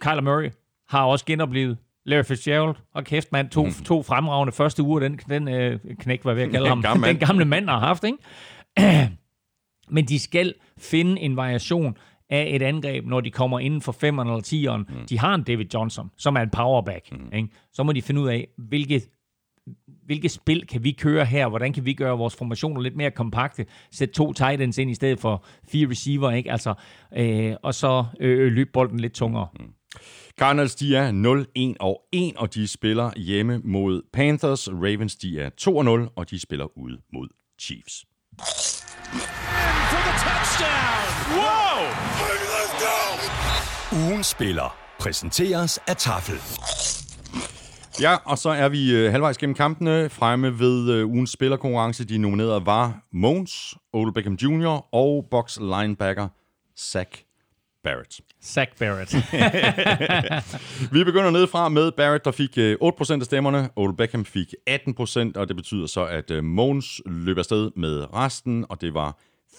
[0.00, 0.50] Kyler Murray
[0.92, 2.74] har også genoplevet Larry Fitzgerald.
[2.94, 3.72] Og kæft, mand, to, mm.
[3.72, 6.78] to fremragende første uger, den, den øh, knæk, jeg ved at kalde ham.
[6.78, 7.04] Mand.
[7.04, 8.18] Den gamle mand har haft, ikke?
[9.94, 11.96] Men de skal finde en variation
[12.30, 15.00] af et angreb, når de kommer inden for 5'eren eller 10'eren.
[15.00, 15.06] Mm.
[15.06, 17.12] De har en David Johnson, som er en powerback.
[17.12, 17.32] Mm.
[17.34, 17.48] Ikke?
[17.72, 19.02] Så må de finde ud af, hvilke
[20.04, 21.48] hvilke spil kan vi køre her?
[21.48, 23.66] Hvordan kan vi gøre vores formationer lidt mere kompakte?
[23.90, 26.52] Sæt to tight ends ind i stedet for fire receiver, ikke?
[26.52, 26.74] Altså,
[27.16, 29.48] øh, og så øh, løbe bolden lidt tungere.
[29.60, 29.66] Mm.
[30.38, 31.10] Cardinals, de er
[31.72, 34.68] 0-1 og 1, og de spiller hjemme mod Panthers.
[34.68, 35.50] Ravens, de er
[36.08, 37.28] 2-0, og de spiller ude mod
[37.60, 38.04] Chiefs.
[43.92, 46.34] Ugen spiller præsenteres af Tafel.
[48.00, 50.08] Ja, og så er vi øh, halvvejs gennem kampene.
[50.10, 52.04] Fremme ved øh, ugens spillerkonkurrence.
[52.04, 54.94] De nominerede var Mones, Odell Beckham Jr.
[54.94, 56.28] og box linebacker
[56.78, 57.24] Zach
[57.84, 58.20] Barrett.
[58.44, 59.14] Zach Barrett.
[60.94, 63.68] Vi begynder nedefra med Barrett, der fik øh, 8% af stemmerne.
[63.76, 68.64] Odell Beckham fik 18%, og det betyder så, at øh, Mogens løb afsted med resten,
[68.68, 69.18] og det var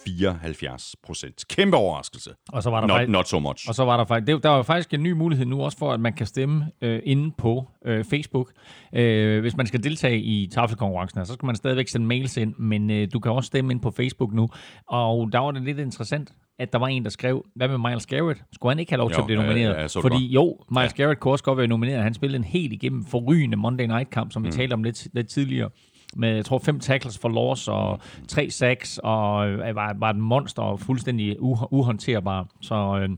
[0.09, 1.33] 74%.
[1.49, 2.29] Kæmpe overraskelse.
[2.49, 3.69] Og så var der not, faktisk- not so much.
[3.69, 5.99] Og så var der faktisk, der var faktisk en ny mulighed nu også for, at
[5.99, 8.51] man kan stemme øh, inde på øh, Facebook.
[8.95, 12.91] Øh, hvis man skal deltage i tafelkonkurrencen, så skal man stadigvæk sende mails ind, men
[12.91, 14.49] øh, du kan også stemme ind på Facebook nu.
[14.87, 16.31] Og der var det lidt interessant,
[16.63, 18.43] at der var en, der skrev, hvad med Miles Garrett?
[18.53, 19.91] Skulle han ikke have lov til Jo, at blive nomineret?
[19.91, 22.03] så det Fordi jo, Miles Garrett kunne også godt være nomineret.
[22.03, 25.69] Han spillede en helt igennem forrygende Monday Night-kamp, som vi talte om lidt, lidt tidligere
[26.15, 30.15] med, jeg tror, fem tackles for loss og tre sacks, og øh, var, var et
[30.15, 32.47] monster og fuldstændig uh, uhåndterbar.
[32.61, 33.09] Så, øh,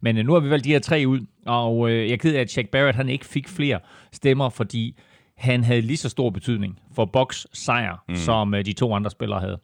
[0.00, 2.34] men øh, nu har vi valgt de her tre ud, og øh, jeg er ked
[2.34, 3.78] af, at Jack Barrett han ikke fik flere
[4.12, 4.98] stemmer, fordi
[5.36, 8.16] han havde lige så stor betydning for Box sejr, mm.
[8.16, 9.58] som øh, de to andre spillere havde.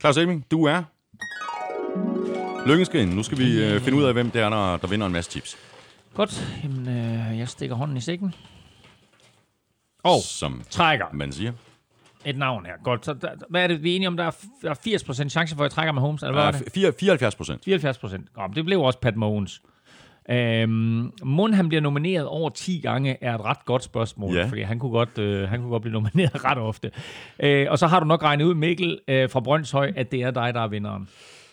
[0.00, 0.82] Claus Elming, du er
[2.66, 3.08] lykkeskrigen.
[3.08, 5.30] Nu skal vi øh, finde ud af, hvem det er, der, der vinder en masse
[5.30, 5.56] tips.
[6.14, 8.34] Godt, jamen, øh, jeg stikker hånden i sækken.
[10.04, 11.52] Og Som trækker man siger.
[12.24, 12.72] et navn her.
[12.84, 14.16] Godt, så der, hvad er det, vi er enige om?
[14.16, 14.74] Der er, f- der er
[15.24, 16.88] 80% chance for, at jeg trækker med Holmes, eller hvad er det?
[16.88, 17.64] Uh, 74 procent.
[17.64, 18.28] 74 procent.
[18.54, 19.62] Det blev også Pat Mogens.
[20.30, 24.44] Øhm, Mund han bliver nomineret over 10 gange er et ret godt spørgsmål, Ja.
[24.46, 26.90] fordi han kunne, godt, øh, han kunne godt blive nomineret ret ofte.
[27.42, 30.30] Øh, og så har du nok regnet ud, Mikkel øh, fra Brøndshøj, at det er
[30.30, 31.08] dig, der er vinderen.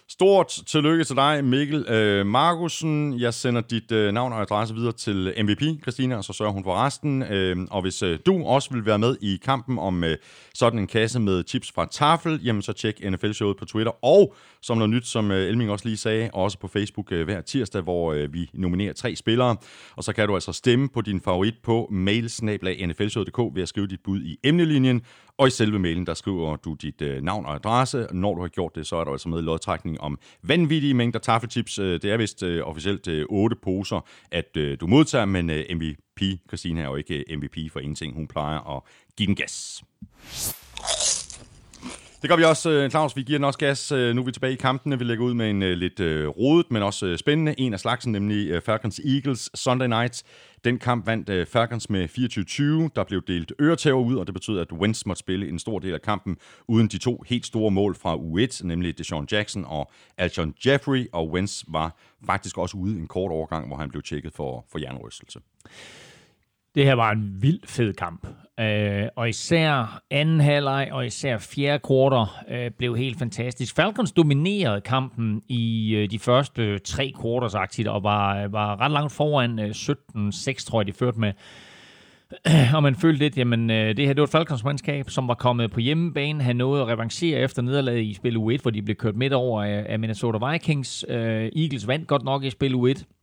[0.10, 3.20] Stort tillykke til dig, Mikkel øh, Markusen.
[3.20, 6.64] Jeg sender dit øh, navn og adresse videre til MVP, Christina, og så sørger hun
[6.64, 7.24] for resten.
[7.24, 10.18] Øh, og hvis øh, du også vil være med i kampen om øh,
[10.54, 14.06] sådan en kasse med chips fra Tafel, jamen så tjek NFL-showet på Twitter.
[14.06, 17.42] Og som noget nyt, som øh, Elming også lige sagde, også på Facebook øh, hver
[17.42, 19.56] tirsdag, hvor øh, vi nominerer tre spillere.
[19.96, 24.00] Og så kan du altså stemme på din favorit på mailsnablag.nflshowet.dk ved at skrive dit
[24.04, 25.02] bud i emnelinjen.
[25.38, 28.08] Og i selve mailen, der skriver du dit øh, navn og adresse.
[28.12, 31.20] Når du har gjort det, så er der altså med i lodtrækning om vanvittige mængder
[31.20, 31.76] taffelchips.
[31.76, 36.40] Det er vist øh, officielt øh, 8 poser, at øh, du modtager, men øh, MVP,
[36.48, 38.16] Christine er jo ikke MVP for ingenting.
[38.16, 38.84] Hun plejer at
[39.18, 39.84] give den gas.
[42.22, 43.16] Det gør vi også, øh, Claus.
[43.16, 43.92] Vi giver den også gas.
[43.92, 44.98] Øh, nu er vi tilbage i kampene.
[44.98, 46.00] Vi lægger ud med en øh, lidt
[46.38, 47.56] rodet, men også spændende.
[47.58, 50.24] En af slagsen, nemlig Falcons Eagles Sunday Night.
[50.64, 52.10] Den kamp vandt Falcons med
[52.90, 52.92] 24-20.
[52.96, 55.94] Der blev delt øretæver ud, og det betød, at Wentz måtte spille en stor del
[55.94, 56.38] af kampen
[56.68, 61.08] uden de to helt store mål fra U1, nemlig Deshaun Jackson og Alshon Jeffrey.
[61.14, 64.80] Og Wentz var faktisk også ude en kort overgang, hvor han blev tjekket for, for
[64.80, 65.40] jernrystelse.
[66.78, 68.28] Det her var en vild fed kamp.
[68.60, 73.76] Øh, og især anden halvleg og især fjerde kvarter øh, blev helt fantastisk.
[73.76, 78.92] Falcons dominerede kampen i øh, de første tre quarters aktivt og var, øh, var ret
[78.92, 81.34] langt foran øh, 17-6, tror jeg, de førte med.
[82.76, 85.72] Og man følte lidt, jamen øh, det her det var et Falcons-mandskab, som var kommet
[85.72, 89.16] på hjemmebane, havde nået at revancere efter nederlaget i spil U1, hvor de blev kørt
[89.16, 91.06] midt over af, af Minnesota Vikings.
[91.10, 93.17] Øh, Eagles vandt godt nok i spil U1,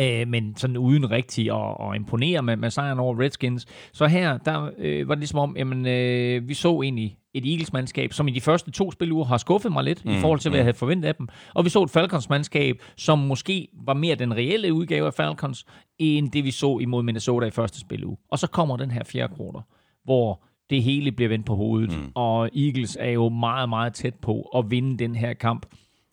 [0.00, 3.66] øh, men sådan uden rigtig at, at imponere med, med sejren over Redskins.
[3.92, 8.12] Så her, der øh, var det ligesom om, jamen, øh, vi så egentlig et Eagles-mandskab,
[8.12, 10.58] som i de første to spiluger har skuffet mig lidt, mm, i forhold til, hvad
[10.58, 11.28] jeg havde forventet af dem.
[11.54, 15.66] Og vi så et Falcons-mandskab, som måske var mere den reelle udgave af Falcons,
[15.98, 18.16] end det vi så imod Minnesota i første spiluge.
[18.30, 19.62] Og så kommer den her fjerde kvartal,
[20.04, 22.12] hvor det hele bliver vendt på hovedet, mm.
[22.14, 25.66] og Eagles er jo meget, meget tæt på at vinde den her kamp.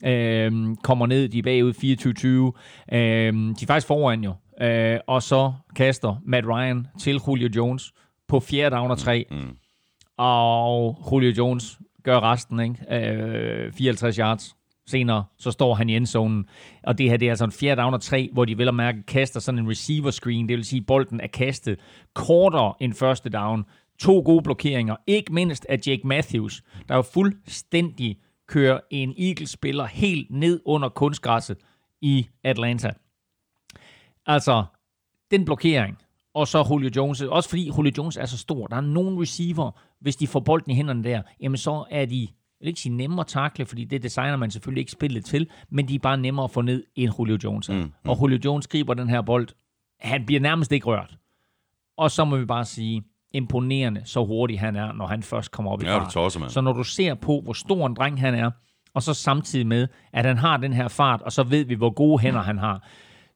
[0.06, 2.96] Øhm, kommer ned, de er bagud 24-20.
[2.96, 4.34] Øhm, de er faktisk foran jo.
[4.62, 7.94] Øh, og så kaster Matt Ryan til Julio Jones
[8.28, 9.26] på fjerde down og tre.
[9.32, 9.58] Mm.
[10.18, 13.12] Og Julio Jones gør resten, ikke?
[13.12, 14.56] Øh, 54 yards.
[14.88, 16.46] Senere, så står han i endzonen.
[16.84, 18.76] Og det her, det er altså en fjerde down og tre, hvor de vel og
[18.76, 20.50] mærke kaster sådan en receiver screen.
[20.50, 21.80] Det vil sige, at bolden er kastet
[22.16, 23.64] kortere end første down.
[24.00, 24.96] To gode blokeringer.
[25.08, 28.18] Ikke mindst af Jake Matthews, der jo fuldstændig
[28.54, 31.58] kører en Eagles-spiller helt ned under kunstgræsset
[32.02, 32.92] i Atlanta.
[34.26, 34.64] Altså,
[35.32, 35.98] den blokering,
[36.34, 38.68] og så Julio Jones, også fordi Julio Jones er så stor.
[38.68, 42.22] Der er nogle receiver, hvis de får bolden i hænderne der, jamen så er de,
[42.22, 45.50] jeg vil ikke sige nemmere at takle, fordi det designer man selvfølgelig ikke spillet til,
[45.70, 47.70] men de er bare nemmere at få ned end Julio Jones.
[47.70, 48.10] Mm, mm.
[48.10, 49.48] Og Julio Jones griber den her bold,
[50.00, 51.18] han bliver nærmest ikke rørt.
[51.98, 53.04] Og så må vi bare sige,
[53.34, 56.12] imponerende, så hurtig han er, når han først kommer op i Ja, det fart.
[56.12, 56.50] tosser, mand.
[56.52, 58.52] Så når du ser på, hvor stor en dreng han er,
[58.94, 61.90] og så samtidig med, at han har den her fart, og så ved vi, hvor
[61.90, 62.88] gode hænder han har,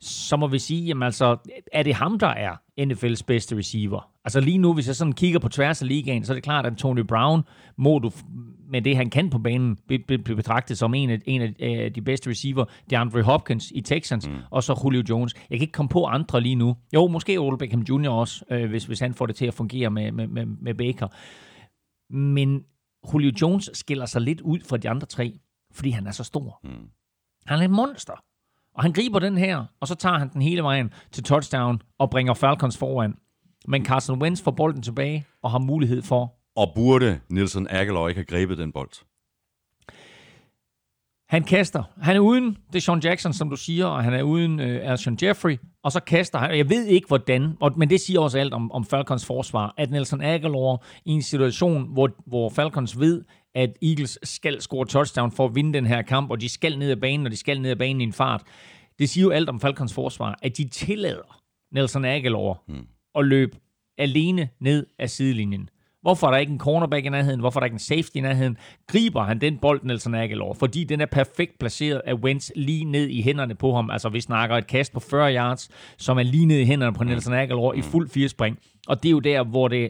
[0.01, 1.37] så må vi sige, jamen altså,
[1.73, 4.09] er det ham, der er NFL's bedste receiver?
[4.25, 6.65] Altså lige nu, hvis jeg sådan kigger på tværs af ligaen, så er det klart,
[6.65, 7.43] at Tony Brown
[7.77, 8.11] må du
[8.69, 12.29] med det, han kan på banen, blive betragtet som en af, en af de bedste
[12.29, 12.65] receiver.
[12.89, 14.35] DeAndre Hopkins i Texans, mm.
[14.49, 15.33] og så Julio Jones.
[15.49, 16.75] Jeg kan ikke komme på andre lige nu.
[16.93, 18.09] Jo, måske Odell Beckham Jr.
[18.09, 21.07] også, øh, hvis, hvis han får det til at fungere med, med, med, med Baker.
[22.13, 22.63] Men
[23.13, 25.39] Julio Jones skiller sig lidt ud fra de andre tre,
[25.73, 26.59] fordi han er så stor.
[26.63, 26.69] Mm.
[27.45, 28.13] Han er et monster.
[28.75, 32.09] Og han griber den her, og så tager han den hele vejen til touchdown og
[32.09, 33.15] bringer Falcons foran.
[33.67, 36.36] Men Carson Wentz får bolden tilbage og har mulighed for...
[36.57, 38.91] Og burde Nielsen Aguilar ikke have grebet den bold?
[41.29, 41.83] Han kaster.
[42.01, 44.91] Han er uden det er Sean Jackson, som du siger, og han er uden øh,
[44.91, 45.57] Alshon Jeffrey.
[45.83, 46.57] Og så kaster han.
[46.57, 50.21] Jeg ved ikke, hvordan, men det siger også alt om, om Falcons forsvar, at Nelson
[50.21, 53.23] Aguilar i en situation, hvor, hvor Falcons ved,
[53.55, 56.91] at Eagles skal score touchdown for at vinde den her kamp, og de skal ned
[56.91, 58.43] ad banen, og de skal ned ad banen i en fart.
[58.99, 62.87] Det siger jo alt om Falcons forsvar, at de tillader Nelson Aguilar mm.
[63.15, 63.57] at løbe
[63.97, 65.69] alene ned ad sidelinjen.
[66.07, 67.39] Hvorfor er der ikke en cornerback i nærheden?
[67.39, 68.57] Hvorfor er der ikke en safety i nærheden?
[68.87, 70.53] Griber han den bold, Nelson Aguilar?
[70.53, 73.89] Fordi den er perfekt placeret af Wentz lige ned i hænderne på ham.
[73.89, 77.03] Altså, vi snakker et kast på 40 yards, som er lige ned i hænderne på
[77.03, 78.59] Nelson Aguilar i fuld firespring.
[78.87, 79.89] Og det er jo der, hvor det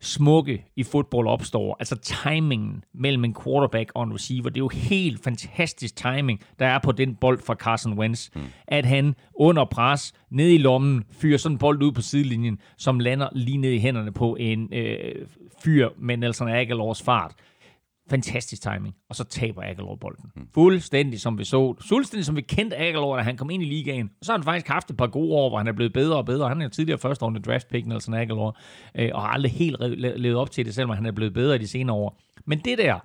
[0.00, 1.76] smukke i fodbold opstår.
[1.78, 4.48] Altså timingen mellem en quarterback og en receiver.
[4.48, 8.28] Det er jo helt fantastisk timing, der er på den bold fra Carson Wentz.
[8.34, 8.42] Mm.
[8.68, 13.00] At han under pres, ned i lommen, fyrer sådan en bold ud på sidelinjen, som
[13.00, 15.14] lander lige ned i hænderne på en øh,
[15.64, 17.34] fyr med Nelson Aguilars fart
[18.10, 20.30] fantastisk timing, og så taber Aguilar bolden.
[20.36, 20.48] Mm.
[20.54, 24.10] Fuldstændig som vi så, fuldstændig som vi kendte Aguilar, da han kom ind i ligaen.
[24.20, 26.16] Og så har han faktisk haft et par gode år, hvor han er blevet bedre
[26.16, 26.48] og bedre.
[26.48, 28.60] Han er jo tidligere første runde draft pick, Nelson Aguilar,
[28.94, 29.76] øh, og har aldrig helt
[30.20, 32.20] levet op til det, selvom han er blevet bedre i de senere år.
[32.46, 32.98] Men det der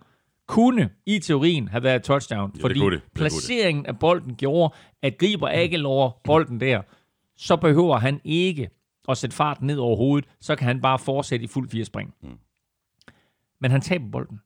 [0.48, 3.02] kunne i teorien have været touchdown, ja, fordi det det.
[3.04, 6.82] Det placeringen af bolden gjorde, at griber Aguilar bolden der,
[7.38, 8.70] så behøver han ikke
[9.12, 12.14] at sætte farten ned over hovedet, så kan han bare fortsætte i fuld fire spring.
[12.22, 12.38] Mm.
[13.62, 14.40] Men han taber bolden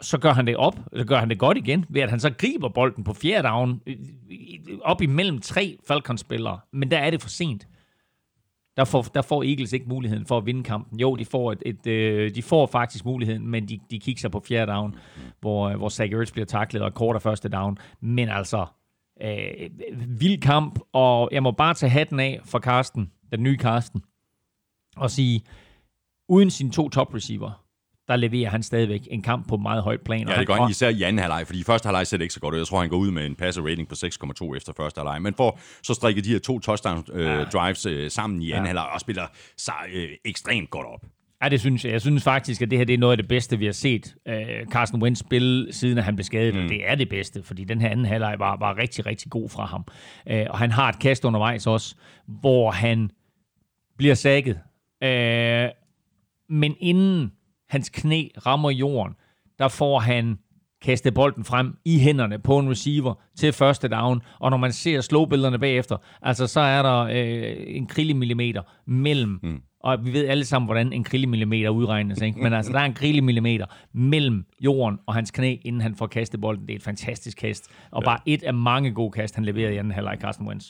[0.00, 2.30] så gør han det op, så gør han det godt igen, ved at han så
[2.38, 3.80] griber bolden på fjerde down,
[4.82, 7.68] op imellem tre Falcons-spillere, men der er det for sent.
[8.76, 11.00] Der får, der får Eagles ikke muligheden for at vinde kampen.
[11.00, 14.30] Jo, de får, et, et, øh, de får faktisk muligheden, men de, de kigger sig
[14.30, 14.94] på fjerde down,
[15.40, 17.78] hvor, øh, hvor Zach Ertz bliver taklet og kort af første down.
[18.00, 18.66] Men altså,
[19.22, 19.70] øh,
[20.20, 24.02] vild kamp, og jeg må bare tage hatten af for Karsten, den nye Karsten,
[24.96, 25.42] og sige,
[26.28, 27.64] uden sine to top receiver,
[28.08, 30.28] der leverer han stadigvæk en kamp på meget højt plan.
[30.28, 32.34] Ja, det gør han især i anden halvleg, fordi i første halvleg ser det ikke
[32.34, 32.58] så godt ud.
[32.58, 35.22] Jeg tror, han går ud med en passer rating på 6,2 efter første halvleg.
[35.22, 37.44] Men for så strikke de her to touchdown øh, ja.
[37.44, 38.68] drives øh, sammen i anden ja.
[38.68, 39.26] halvleg og spiller
[39.56, 41.04] sig øh, ekstremt godt op.
[41.42, 41.92] Ja, det synes jeg.
[41.92, 44.14] Jeg synes faktisk, at det her det er noget af det bedste, vi har set
[44.28, 46.54] øh, Carson Wentz spille, siden han blev skadet.
[46.54, 46.62] Mm.
[46.62, 49.48] Og det er det bedste, fordi den her anden halvleg var, var rigtig, rigtig god
[49.48, 49.84] fra ham.
[50.30, 51.96] Øh, og han har et kast undervejs også,
[52.26, 53.10] hvor han
[53.98, 54.58] bliver sækket.
[55.02, 55.68] Øh,
[56.48, 57.32] men inden
[57.68, 59.14] hans knæ rammer jorden,
[59.58, 60.38] der får han
[60.82, 65.00] kastet bolden frem i hænderne på en receiver til første down, og når man ser
[65.00, 69.60] slowbillederne bagefter, altså så er der øh, en krillimillimeter mellem mm.
[69.80, 72.20] Og vi ved alle sammen, hvordan en krillemillimeter udregnes.
[72.20, 72.42] Ikke?
[72.42, 76.40] Men altså, der er en krillemillimeter mellem jorden og hans knæ, inden han får kastet
[76.40, 76.66] bolden.
[76.66, 77.68] Det er et fantastisk kast.
[77.90, 78.04] Og ja.
[78.04, 80.68] bare et af mange gode kast, han leverede i anden halvleg, Carsten Wentz.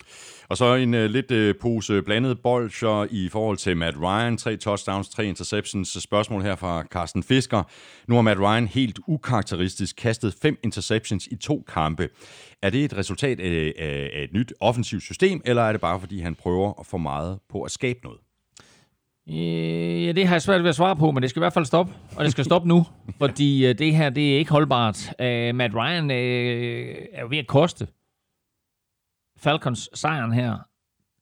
[0.48, 4.36] Og så en uh, lidt uh, pose blandet bolcher i forhold til Matt Ryan.
[4.36, 6.02] Tre touchdowns, tre interceptions.
[6.02, 7.62] Spørgsmål her fra Carsten Fisker.
[8.08, 12.08] Nu har Matt Ryan helt ukarakteristisk kastet fem interceptions i to kampe.
[12.62, 16.20] Er det et resultat af, af et nyt offensivt system, eller er det bare, fordi
[16.20, 18.18] han prøver at få meget på at skabe noget?
[19.32, 21.52] Øh, ja, det har jeg svært ved at svare på, men det skal i hvert
[21.52, 21.92] fald stoppe.
[22.16, 22.86] Og det skal stoppe nu,
[23.20, 25.12] fordi øh, det her, det er ikke holdbart.
[25.18, 26.16] Uh, Matt Ryan uh,
[27.12, 27.86] er jo ved at koste
[29.38, 30.69] Falcons sejren her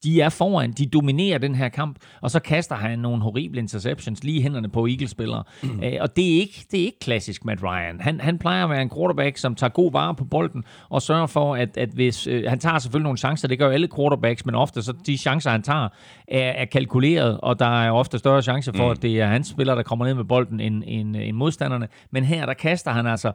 [0.05, 4.25] de er foran, de dominerer den her kamp, og så kaster han nogle horrible interceptions
[4.25, 5.45] lige i hænderne på Eagles-spillere.
[5.63, 5.83] Mm.
[5.85, 8.01] Øh, og det er, ikke, det er ikke klassisk Matt Ryan.
[8.01, 11.27] Han, han plejer at være en quarterback, som tager god vare på bolden, og sørger
[11.27, 12.27] for, at, at hvis...
[12.27, 15.51] Øh, han tager selvfølgelig nogle chancer, det gør alle quarterbacks, men ofte så de chancer,
[15.51, 15.89] han tager,
[16.29, 18.91] er, er kalkuleret, og der er ofte større chancer for, mm.
[18.91, 21.89] at det er hans spillere, der kommer ned med bolden, end, end, end modstanderne.
[22.11, 23.33] Men her, der kaster han altså...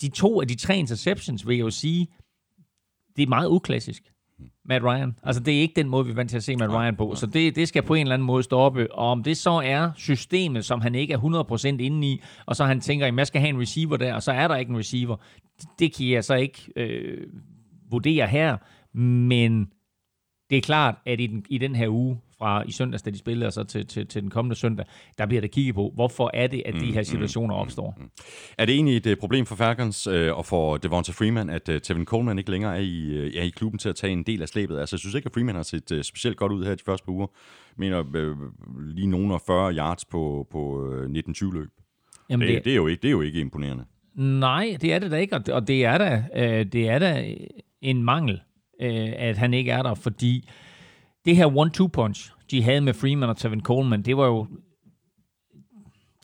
[0.00, 2.06] De to af de tre interceptions, vil jeg jo sige,
[3.16, 4.02] det er meget uklassisk.
[4.64, 5.16] Matt Ryan.
[5.22, 7.14] Altså, det er ikke den måde, vi er vant til at se Matt Ryan på.
[7.14, 8.92] Så det, det skal på en eller anden måde stoppe.
[8.92, 12.64] Og om det så er systemet, som han ikke er 100% inde i, og så
[12.64, 14.78] han tænker, at jeg skal have en receiver der, og så er der ikke en
[14.78, 15.16] receiver.
[15.78, 17.26] Det kan jeg så ikke øh,
[17.90, 18.56] vurdere her.
[18.98, 19.68] Men
[20.50, 23.18] Det er klart, at i den, i den her uge, fra i søndags, da de
[23.18, 24.86] spillede, og så til, til, til den kommende søndag,
[25.18, 27.98] der bliver der kigget på, hvorfor er det, at de her situationer opstår.
[28.58, 31.80] Er det egentlig et øh, problem for Falcons øh, og for Devonta Freeman, at øh,
[31.80, 34.42] Tevin Coleman ikke længere er i, øh, er i klubben til at tage en del
[34.42, 34.78] af slæbet?
[34.78, 37.04] Altså, jeg synes ikke, at Freeman har set øh, specielt godt ud her de første
[37.04, 37.26] par uger.
[37.68, 38.36] Jeg mener øh,
[38.94, 41.68] lige nogen og 40 yards på, på øh, 19-20 løb.
[42.30, 43.84] Jamen, Det, det, er jo ikke, det er jo ikke imponerende.
[44.14, 46.98] Nej, det er det da ikke, og det, og det er da, øh, det er
[46.98, 47.34] da
[47.82, 48.40] en mangel,
[48.80, 50.48] øh, at han ikke er der, fordi
[51.24, 54.46] det her one-two punch, de havde med Freeman og Tevin Coleman, det var jo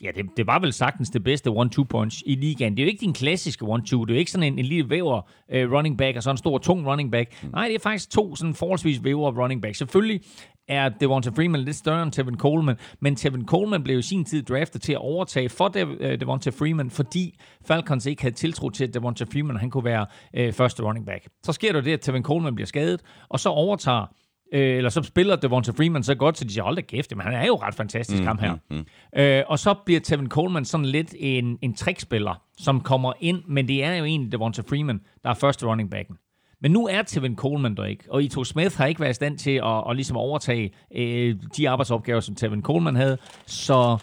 [0.03, 2.77] Ja, det, det var vel sagtens det bedste one-two punch i ligaen.
[2.77, 4.01] Det er jo ikke din klassiske one-two.
[4.01, 6.37] Det er jo ikke sådan en, en lille væver uh, running back og så en
[6.37, 7.43] stor, tung running back.
[7.51, 9.75] Nej, det er faktisk to sådan forholdsvis væver running back.
[9.75, 10.21] Selvfølgelig
[10.67, 14.43] er Devonta Freeman lidt større end Tevin Coleman, men Tevin Coleman blev i sin tid
[14.43, 18.83] draftet til at overtage for De, uh, Devonta Freeman, fordi Falcons ikke havde tiltro til,
[18.83, 20.05] at Devonta Freeman han kunne være
[20.39, 21.27] uh, første running back.
[21.43, 24.05] Så sker der det, at Tevin Coleman bliver skadet, og så overtager
[24.53, 27.25] Øh, eller så spiller Devonta Freeman så godt, så de siger, hold da kæft, men
[27.25, 28.53] han er jo ret fantastisk, mm, ham her.
[28.69, 29.19] Mm, mm.
[29.21, 33.67] Øh, og så bliver Tevin Coleman sådan lidt en, en trickspiller, som kommer ind, men
[33.67, 36.15] det er jo egentlig Devonta Freeman, der er første running backen.
[36.61, 39.37] Men nu er Tevin Coleman der ikke, og Ito Smith har ikke været i stand
[39.37, 43.17] til at, at ligesom overtage øh, de arbejdsopgaver, som Tevin Coleman havde.
[43.45, 43.97] Så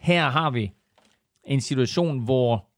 [0.00, 0.72] her har vi
[1.44, 2.68] en situation, hvor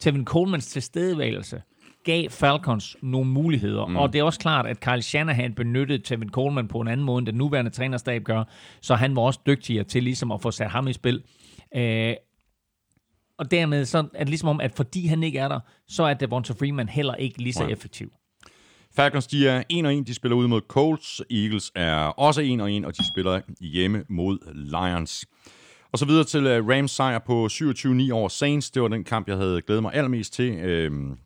[0.00, 1.62] Tevin Colemans tilstedeværelse
[2.04, 3.86] gav Falcons nogle muligheder.
[3.86, 3.96] Mm.
[3.96, 7.18] Og det er også klart, at Kyle Shanahan benyttede Tevin Coleman på en anden måde,
[7.18, 8.44] end den nuværende trænerstab gør.
[8.80, 11.22] Så han var også dygtigere til ligesom at få sat ham i spil.
[11.76, 12.14] Øh,
[13.38, 16.14] og dermed så er det ligesom om, at fordi han ikke er der, så er
[16.14, 18.12] Devonta Freeman heller ikke lige så effektiv.
[18.96, 21.22] Falcons, de er 1 og 1, de spiller ud mod Colts.
[21.30, 25.24] Eagles er også 1 og 1, og de spiller hjemme mod Lions.
[25.92, 28.70] Og så videre til øh, Rams sejr på 27-9 over Saints.
[28.70, 30.52] Det var den kamp, jeg havde glædet mig allermest til.
[30.52, 31.16] Øhm,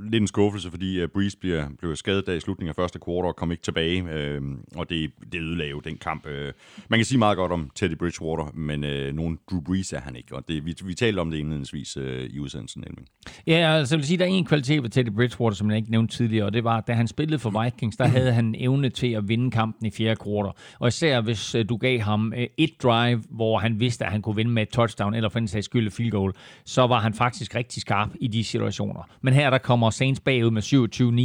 [0.00, 3.28] lidt en skuffelse, fordi uh, Breeze bliver, blev skadet der i slutningen af første kvartal
[3.28, 4.02] og kom ikke tilbage.
[4.12, 4.42] øh,
[4.76, 6.26] og det, det ødelagde jo den kamp.
[6.26, 6.52] Øh,
[6.88, 10.16] man kan sige meget godt om Teddy Bridgewater, men øh, nogen Drew Brees er han
[10.16, 10.36] ikke.
[10.36, 12.84] Og det, vi, vi talte om det indledningsvis øh, i udsendelsen.
[12.86, 13.08] Elming.
[13.46, 15.90] Ja, altså jeg vil sige, der er en kvalitet ved Teddy Bridgewater, som jeg ikke
[15.90, 19.12] nævnte tidligere, og det var, da han spillede for Vikings, der havde han evne til
[19.12, 20.52] at vinde kampen i fjerde kvartal.
[20.78, 24.22] Og især hvis øh, du gav ham øh, et drive, hvor han vidste, at han
[24.22, 26.32] kunne vinde med et touchdown, eller for en sags skyld field goal,
[26.64, 29.08] så var han faktisk rigtig skarp i de situationer.
[29.22, 30.62] Men her der kommer Saints bagud med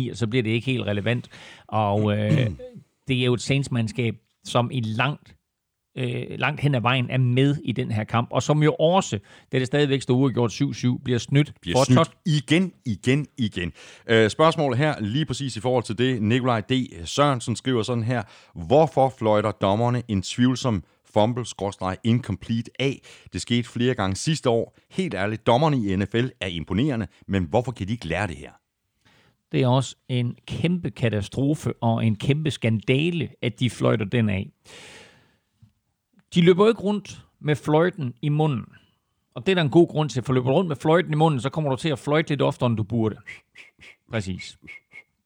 [0.08, 1.30] 27-9, og så bliver det ikke helt relevant.
[1.68, 2.32] Og øh,
[3.08, 5.36] det er jo et Saints-mandskab, som i langt
[5.98, 9.20] øh, langt hen ad vejen er med i den her kamp, og som jo også,
[9.52, 13.72] da det stadigvæk står uafgjort 7-7, bliver snydt bliver for snydt igen, igen, igen.
[14.08, 16.22] Øh, spørgsmålet her, lige præcis i forhold til det.
[16.22, 16.74] Nikolaj D.
[17.06, 18.24] Sørensen skriver sådan her.
[18.68, 20.84] Hvorfor fløjter dommerne en tvivlsom
[21.14, 21.46] fumble
[22.04, 23.02] incomplete af?
[23.34, 24.78] Det skete flere gange sidste år.
[24.92, 28.52] Helt ærligt, dommerne i NFL er imponerende, men hvorfor kan de ikke lære det her?
[29.52, 34.52] Det er også en kæmpe katastrofe og en kæmpe skandale, at de fløjter den af.
[36.34, 38.66] De løber ikke rundt med fløjten i munden.
[39.34, 41.16] Og det er der en god grund til, for løber du rundt med fløjten i
[41.16, 43.16] munden, så kommer du til at fløjte lidt oftere, end du burde.
[44.12, 44.58] Præcis.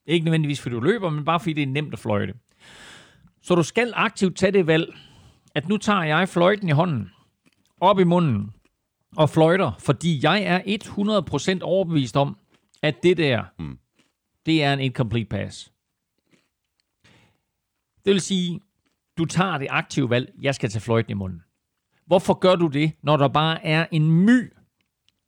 [0.06, 2.34] Ikke nødvendigvis, fordi du løber, men bare fordi det er nemt at fløjte.
[3.42, 4.96] Så du skal aktivt tage det valg,
[5.56, 7.12] at nu tager jeg fløjten i hånden,
[7.82, 8.52] op i munden,
[9.18, 10.60] og fløjter, fordi jeg er
[11.60, 12.38] 100% overbevist om,
[12.82, 13.78] at det der, mm.
[14.46, 15.72] det er en incomplete pass.
[18.06, 18.60] Det vil sige,
[19.18, 21.42] du tager det aktive valg, jeg skal tage fløjten i munden.
[22.06, 24.54] Hvorfor gør du det, når der bare er en my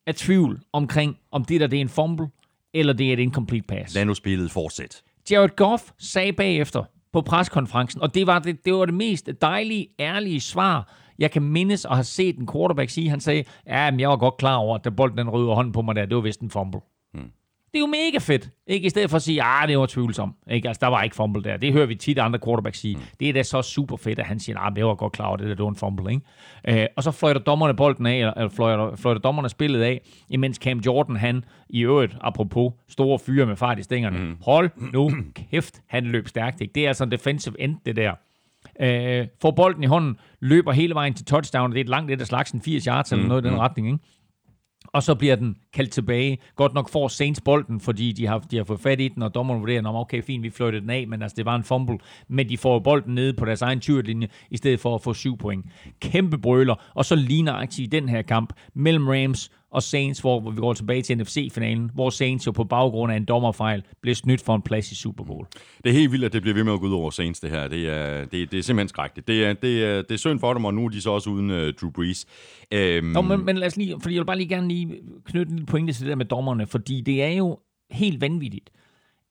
[0.08, 2.28] af tvivl omkring, om det der det er en fumble,
[2.74, 3.96] eller det er et incomplete pass?
[3.96, 5.04] Lad nu spillet fortsæt.
[5.32, 6.84] Jared Goff sagde bagefter
[7.16, 11.42] på preskonferencen, og det var det, det var det mest dejlige, ærlige svar, jeg kan
[11.42, 13.10] mindes og have set en quarterback sige.
[13.10, 15.74] Han sagde, ja, men jeg var godt klar over, at da bolden den røde hånden
[15.74, 16.82] på mig der, det var vist en fumble.
[17.76, 18.86] Det er jo mega fedt, ikke?
[18.86, 20.36] I stedet for at sige, ah, det var tvivlsom.
[20.52, 20.68] Ikke?
[20.68, 21.58] Altså, der var ikke fumble der.
[21.58, 22.96] Det hører vi tit andre quarterbacks sige.
[22.96, 23.02] Mm.
[23.20, 25.38] Det er da så super fedt, at han siger, ah, jeg var godt klar over
[25.38, 26.82] det, der det var en fumble, ikke?
[26.82, 30.80] Øh, og så fløjter dommerne bolden af, eller fløjter, fløjter dommerne spillet af, imens Cam
[30.80, 34.38] Jordan, han i øvrigt, apropos store fyre med fart i stængerne, mm.
[34.42, 35.12] hold nu
[35.52, 36.72] kæft, han løb stærkt, ikke?
[36.74, 38.14] Det er altså en defensive end, det der.
[38.80, 42.12] Øh, får bolden i hånden, løber hele vejen til touchdown, og det er et langt
[42.12, 44.00] et af slags, en 80 yards eller noget i den retning, ikke?
[44.96, 46.38] Og så bliver den kaldt tilbage.
[46.56, 49.36] Godt nok får Saints bolden, fordi de har, de har fået fat i den, og
[49.36, 51.98] dommeren vurderer, om okay, fint, vi fløjtede den af, men altså, det var en fumble.
[52.28, 55.38] Men de får bolden nede på deres egen 20-linje, i stedet for at få syv
[55.38, 55.66] point.
[56.00, 60.56] Kæmpe brøler, og så ligner i den her kamp mellem Rams og Saints, hvor vi
[60.56, 64.56] går tilbage til NFC-finalen, hvor Saints jo på baggrund af en dommerfejl blev snydt for
[64.56, 65.48] en plads i Super Bowl.
[65.84, 67.50] Det er helt vildt, at det bliver ved med at gå ud over Saints, det
[67.50, 67.68] her.
[67.68, 69.28] Det er, det, det er simpelthen skrækkeligt.
[69.28, 71.30] Det er, det, er, det er synd for dem, og nu er de så også
[71.30, 72.26] uden uh, Drew Brees.
[72.72, 73.08] Øhm...
[73.08, 75.66] Nå, men, men lad os lige, fordi jeg vil bare lige gerne lige knytte en
[75.66, 77.60] pointe til det der med dommerne, fordi det er jo
[77.92, 78.70] helt vanvittigt,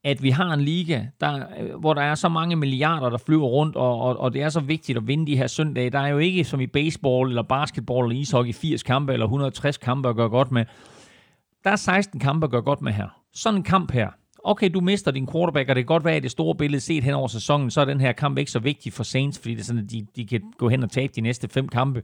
[0.05, 3.47] at vi har en liga, der, øh, hvor der er så mange milliarder, der flyver
[3.47, 5.91] rundt, og, og, og det er så vigtigt at vinde de her søndage.
[5.91, 9.77] Der er jo ikke som i baseball, eller basketball, eller ishockey 80 kampe, eller 160
[9.77, 10.65] kampe at gøre godt med.
[11.65, 13.09] Der er 16 kampe at gøre godt med her.
[13.35, 14.09] Sådan en kamp her,
[14.45, 17.05] okay, du mister din quarterback, og det kan godt være, at det store billede set
[17.05, 19.61] hen over sæsonen, så er den her kamp ikke så vigtig for Saints, fordi det
[19.61, 22.03] er sådan, at de, de kan gå hen og tabe de næste fem kampe.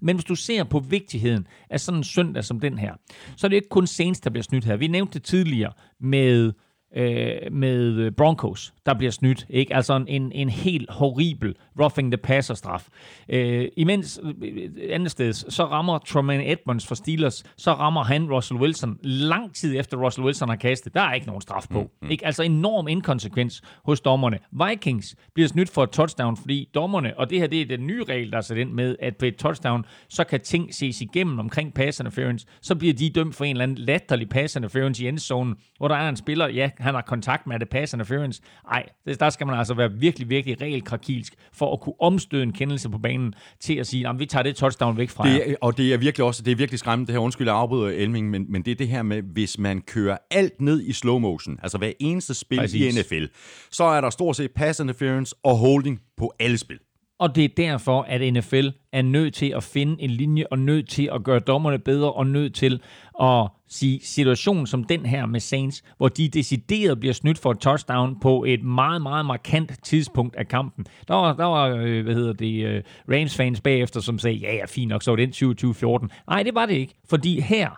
[0.00, 2.94] Men hvis du ser på vigtigheden af sådan en søndag som den her,
[3.36, 4.76] så er det ikke kun Saints, der bliver snydt her.
[4.76, 6.52] Vi nævnte det tidligere med
[6.96, 9.46] øh, med Broncos, der bliver snydt.
[9.50, 9.76] Ikke?
[9.76, 12.88] Altså en, en, helt horribel roughing the passer straf.
[13.28, 18.60] Øh, imens øh, andet sted, så rammer Tremaine Edmonds for Steelers, så rammer han Russell
[18.60, 20.94] Wilson lang tid efter Russell Wilson har kastet.
[20.94, 21.80] Der er ikke nogen straf på.
[21.80, 22.10] Mm, mm.
[22.10, 22.26] Ikke?
[22.26, 24.38] Altså enorm inkonsekvens hos dommerne.
[24.52, 28.04] Vikings bliver snydt for et touchdown, fordi dommerne, og det her det er den nye
[28.04, 31.38] regel, der er sat ind med, at på et touchdown, så kan ting ses igennem
[31.38, 35.08] omkring pass interference, så bliver de dømt for en eller anden latterlig pass interference i
[35.08, 38.42] endzone, hvor der er en spiller, ja, han har kontakt med det pass interference.
[38.70, 38.86] Ej,
[39.20, 42.98] der skal man altså være virkelig, virkelig regelkrakilsk for at kunne omstøde en kendelse på
[42.98, 45.94] banen til at sige, at vi tager det touchdown væk fra det er, Og det
[45.94, 48.62] er virkelig også, det er virkelig skræmmende, det her, undskyld, jeg afbryder Elming, men, men
[48.62, 51.92] det er det her med, hvis man kører alt ned i slow motion, altså hver
[52.00, 52.96] eneste spil Præcis.
[52.96, 53.24] i NFL,
[53.70, 56.78] så er der stort set pass interference og holding på alle spil.
[57.18, 60.88] Og det er derfor, at NFL er nødt til at finde en linje, og nødt
[60.88, 62.80] til at gøre dommerne bedre, og nødt til
[63.22, 67.58] at sige situationen som den her med Saints, hvor de decideret bliver snydt for et
[67.58, 70.86] touchdown på et meget, meget markant tidspunkt af kampen.
[71.08, 74.64] Der var, der var øh, hvad hedder det, øh, Rams-fans bagefter, som sagde, ja, ja,
[74.66, 76.08] fint nok, så var den 27-14.
[76.28, 77.70] Nej, det var det ikke, fordi her,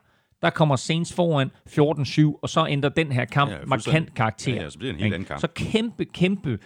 [0.43, 4.55] der kommer Saints foran 14-7, og så ændrer den her kamp ja, markant karakter.
[4.55, 5.41] Ja, ja, så bliver det en helt anden kamp.
[5.41, 6.59] Så kæmpe, kæmpe,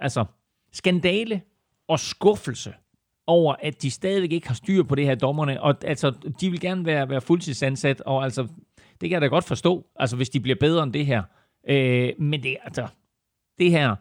[0.00, 0.24] altså
[0.72, 1.40] skandale
[1.88, 2.72] og skuffelse
[3.26, 6.60] over, at de stadigvæk ikke har styr på det her dommerne, og altså, de vil
[6.60, 8.42] gerne være, være fuldtidsansat, og altså,
[8.76, 11.22] det kan jeg da godt forstå, altså, hvis de bliver bedre end det her.
[11.68, 12.86] Øh, men det, altså,
[13.58, 13.96] det her,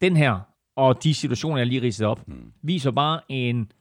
[0.00, 0.40] den her,
[0.76, 2.52] og de situationer, jeg lige ridset op, mm.
[2.62, 3.72] viser bare en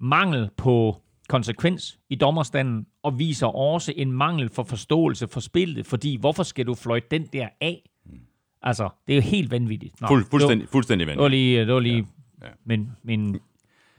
[0.00, 6.16] mangel på konsekvens i dommerstanden, og viser også en mangel for forståelse for spillet, fordi
[6.16, 7.90] hvorfor skal du fløjte den der af?
[8.06, 8.18] Mm.
[8.62, 10.00] Altså, det er jo helt vanvittigt.
[10.00, 11.18] Nå, Fuld, fuldstændig, fuldstændig vanvittigt.
[11.18, 12.06] Det var lige, det var lige
[12.42, 12.46] ja.
[12.46, 12.52] Ja.
[12.64, 13.40] min, min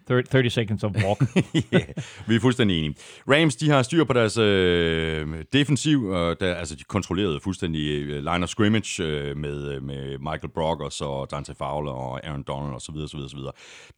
[0.07, 1.22] 30 seconds of walk.
[1.73, 1.84] yeah,
[2.27, 2.95] vi er fuldstændig enige.
[3.30, 8.18] Rams, de har styr på deres øh, defensiv, og der, altså de kontrollerede fuldstændig øh,
[8.18, 12.76] line of scrimmage øh, med, øh, med Michael Brockers og Dante Fowler og Aaron Donald
[12.76, 12.95] osv.
[12.95, 13.40] osv., osv.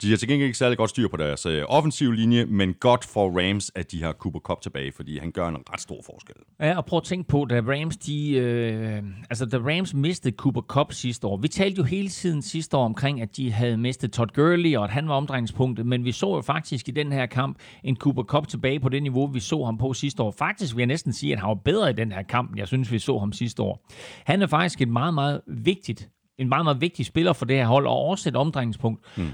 [0.02, 3.06] De har til gengæld ikke særlig godt styr på deres øh, offensiv linje, men godt
[3.06, 6.36] for Rams, at de har Cooper Cup tilbage, fordi han gør en ret stor forskel.
[6.60, 10.62] Ja, og prøv at tænke på, da Rams, de, øh, altså da Rams mistede Cooper
[10.62, 14.12] Cup sidste år, vi talte jo hele tiden sidste år omkring, at de havde mistet
[14.12, 17.26] Todd Gurley, og at han var omdrejningspunktet, men vi så jo faktisk i den her
[17.26, 20.32] kamp en Cooper Cup tilbage på det niveau, vi så ham på sidste år.
[20.32, 22.92] Faktisk vil jeg næsten sige, at han var bedre i den her kamp, jeg synes,
[22.92, 23.86] vi så ham sidste år.
[24.26, 27.66] Han er faktisk et meget, meget vigtigt, en meget, meget vigtig spiller for det her
[27.66, 29.18] hold, og også et omdrejningspunkt.
[29.18, 29.28] Mm.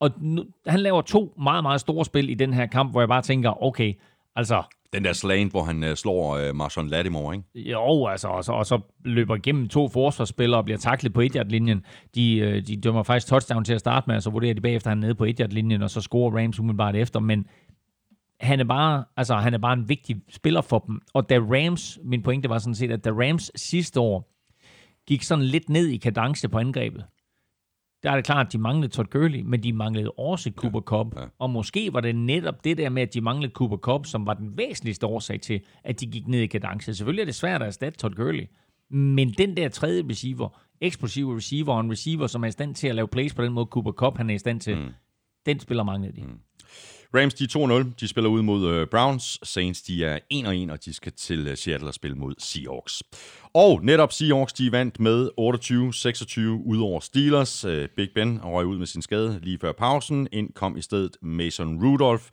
[0.00, 3.08] Og nu, han laver to meget, meget store spil i den her kamp, hvor jeg
[3.08, 3.94] bare tænker, okay,
[4.36, 4.62] altså,
[4.92, 7.70] den der slant, hvor han uh, slår uh, Marshawn Lattimore, ikke?
[7.70, 11.46] Jo, altså, og så, og så løber igennem to forsvarsspillere og bliver taklet på 1
[11.48, 11.84] linjen
[12.14, 14.90] De, uh, de dømmer faktisk touchdown til at starte med, og så vurderer de bagefter,
[14.90, 17.20] han er nede på 1 linjen og så scorer Rams umiddelbart efter.
[17.20, 17.46] Men
[18.40, 21.00] han er bare, altså, han er bare en vigtig spiller for dem.
[21.14, 24.30] Og da Rams, min pointe var sådan set, at da Rams sidste år
[25.06, 27.04] gik sådan lidt ned i kadence på angrebet,
[28.04, 31.04] der er det klart, at de manglede Todd Gurley, men de manglede også Cooper ja,
[31.04, 31.20] Cup.
[31.20, 31.26] Ja.
[31.38, 34.34] Og måske var det netop det der med, at de manglede Cooper Cup, som var
[34.34, 36.94] den væsentligste årsag til, at de gik ned i kadence.
[36.94, 38.46] Selvfølgelig er det svært at erstatte Todd Gurley,
[38.90, 42.88] men den der tredje receiver, eksplosive receiver, og en receiver, som er i stand til
[42.88, 44.88] at lave plays på den måde, Cooper Cup han er i stand til, mm.
[45.46, 46.22] den spiller manglede de.
[46.22, 46.38] Mm.
[47.14, 47.94] Rams, de er 2-0.
[48.00, 49.38] De spiller ud mod uh, Browns.
[49.42, 50.18] Saints, de er
[50.68, 53.02] 1-1, og de skal til uh, Seattle og spille mod Seahawks.
[53.54, 57.64] Og netop Seahawks, de vandt med 28-26 ud over Steelers.
[57.64, 60.28] Uh, Big Ben røg ud med sin skade lige før pausen.
[60.32, 62.24] Ind kom i stedet Mason Rudolph.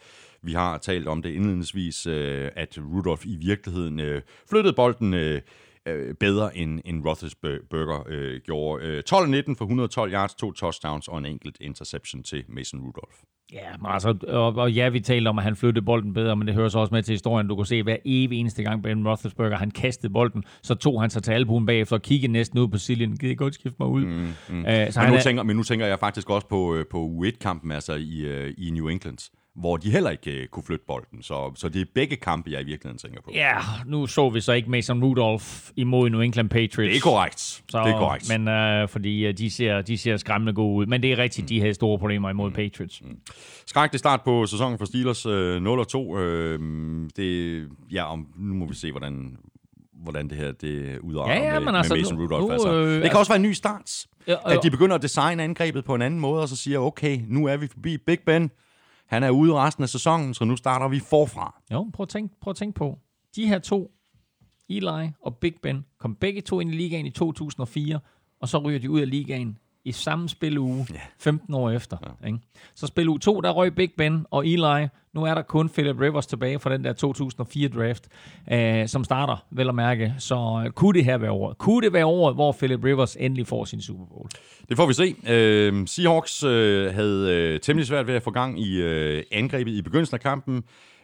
[0.44, 2.14] Vi har talt om det indledningsvis, uh,
[2.56, 5.42] at Rudolph i virkeligheden uh, flyttede bolden
[5.90, 8.86] uh, bedre end, end Roethlisberger øh, gjorde.
[8.86, 13.18] Øh, 12-19 for 112 yards, to touchdowns og en enkelt interception til Mason Rudolph.
[13.54, 16.56] Ja, altså, og, og ja, vi talte om, at han flyttede bolden bedre, men det
[16.56, 17.48] hører så også med til historien.
[17.48, 21.10] Du kan se, hver evig eneste gang Ben Roethlisberger, han kastede bolden, så tog han
[21.10, 23.18] sig til albuen bagefter og kiggede næsten ud på Siljen.
[23.18, 24.06] Gider godt skifte mig ud?
[24.06, 24.60] Mm, mm.
[24.60, 25.20] Uh, så men, nu er...
[25.20, 28.88] tænker, men nu tænker jeg faktisk også på, øh, på U1-kampen, altså i, i New
[28.88, 29.18] England
[29.56, 31.24] hvor de heller ikke uh, kunne flytte bolden.
[31.24, 33.32] Så, så det er begge kampe, jeg i virkeligheden tænker på.
[33.34, 35.46] Ja, nu så vi så ikke Mason Rudolph
[35.76, 36.76] imod New England Patriots.
[36.76, 37.40] Det er korrekt.
[37.40, 38.38] Så, det er korrekt.
[38.38, 38.48] Men
[38.84, 40.86] uh, fordi uh, de, ser, de ser skræmmende gode ud.
[40.86, 41.48] Men det er rigtigt, mm.
[41.48, 42.56] de havde store problemer imod mm.
[42.56, 43.02] Patriots.
[43.02, 43.18] Mm.
[43.68, 45.98] Skræk det start på sæsonen for Steelers uh, 0-2.
[45.98, 49.38] Uh, det, ja, om, nu må vi se, hvordan
[50.04, 52.48] hvordan det her det udarter Ja, ja, med, men altså, med Mason Rudolph.
[52.48, 52.74] nu, altså.
[52.74, 54.06] øh, det kan altså- også være en ny start.
[54.28, 56.80] Ja, at og- de begynder at designe angrebet på en anden måde, og så siger,
[56.80, 58.52] okay, nu er vi forbi Big Ben.
[59.12, 61.62] Han er ude resten af sæsonen, så nu starter vi forfra.
[61.72, 63.00] Jo, prøv at tænke, prøv at tænke på.
[63.36, 63.92] De her to,
[64.70, 68.00] Eli og Big Ben, kom begge to ind i ligaen i 2004,
[68.40, 71.00] og så ryger de ud af ligaen i samme spiluge, ja.
[71.20, 71.98] 15 år efter.
[72.22, 72.28] Ja.
[72.28, 72.40] Ikke?
[72.76, 74.88] Så spil uge 2, der røg Big Ben og Eli.
[75.14, 78.08] Nu er der kun Philip Rivers tilbage fra den der 2004-draft,
[78.52, 80.14] øh, som starter, vel at mærke.
[80.20, 81.58] Så øh, kunne det her være året?
[81.58, 84.30] Kunne det være året, hvor Philip Rivers endelig får sin Super Bowl?
[84.70, 85.16] Det får vi se.
[85.28, 89.82] Øh, Seahawks øh, havde øh, temmelig svært ved at få gang i øh, angrebet i
[89.82, 90.64] begyndelsen af kampen.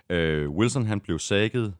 [0.10, 1.74] Øh, Wilson han blev sækket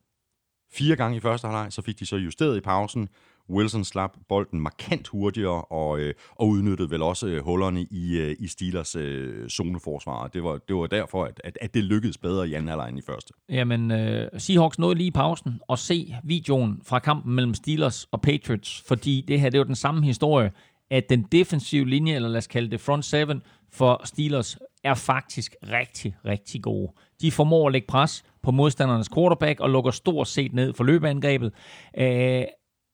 [0.74, 3.10] fire gange i første halvleg, så fik de så justeret i pausen.
[3.50, 8.36] Wilson slap bolden markant hurtigere og, øh, og udnyttede vel også øh, hullerne i, øh,
[8.40, 10.28] i Steelers øh, zoneforsvar.
[10.28, 13.00] Det var, det var derfor, at, at, at det lykkedes bedre i anden halvleg end
[13.00, 13.34] i første.
[13.50, 18.22] Jamen, øh, Seahawks nåede lige i pausen og se videoen fra kampen mellem Steelers og
[18.22, 20.52] Patriots, fordi det her det var den samme historie,
[20.92, 23.42] at den defensive linje, eller lad os kalde det front seven,
[23.74, 26.92] for Steelers er faktisk rigtig, rigtig gode.
[27.22, 31.52] De formår at lægge pres på modstandernes quarterback og lukker stort set ned for løbeangrebet.
[31.98, 32.44] Øh,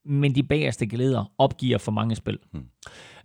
[0.05, 2.39] men de bagerste geleder opgiver for mange spil.
[2.51, 2.65] Hmm.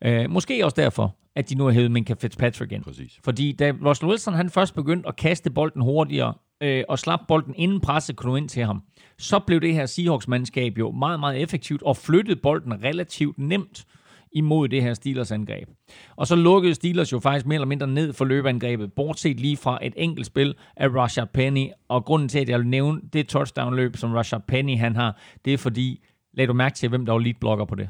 [0.05, 2.83] Øh, måske også derfor, at de nu har hævet Minka Fitzpatrick ind.
[2.83, 3.19] Præcis.
[3.25, 7.55] Fordi da Russell Wilson han først begyndte at kaste bolden hurtigere, øh, og slap bolden
[7.57, 8.83] inden presset kunne ind til ham,
[9.19, 13.87] så blev det her Seahawks-mandskab jo meget, meget effektivt og flyttede bolden relativt nemt
[14.33, 15.69] imod det her Steelers angreb.
[16.17, 19.79] Og så lukkede Steelers jo faktisk mere eller mindre ned for løbeangrebet, bortset lige fra
[19.83, 23.97] et enkelt spil af Rashad Penny, og grunden til, at jeg vil nævne det touchdown-løb,
[23.97, 26.05] som Rashad Penny han har, det er fordi,
[26.39, 27.89] lad du mærke til, hvem der var lead blocker på det.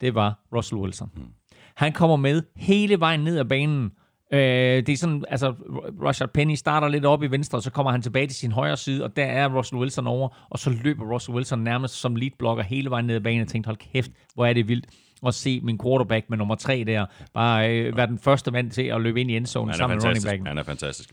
[0.00, 1.10] Det var Russell Wilson.
[1.16, 1.22] Mm.
[1.74, 3.92] Han kommer med hele vejen ned ad banen,
[4.32, 5.54] Øh, det er sådan, altså,
[6.02, 8.76] Rashad Penny starter lidt op i venstre, og så kommer han tilbage til sin højre
[8.76, 12.30] side, og der er Russell Wilson over, og så løber Russell Wilson nærmest som lead
[12.38, 14.86] blocker hele vejen ned ad banen, og tænkte, hold kæft, hvor er det vildt
[15.26, 18.82] at se min quarterback med nummer tre der, bare øh, være den første mand til
[18.82, 20.46] at løbe ind i endzone sammen med running backen.
[20.46, 21.10] Han er fantastisk.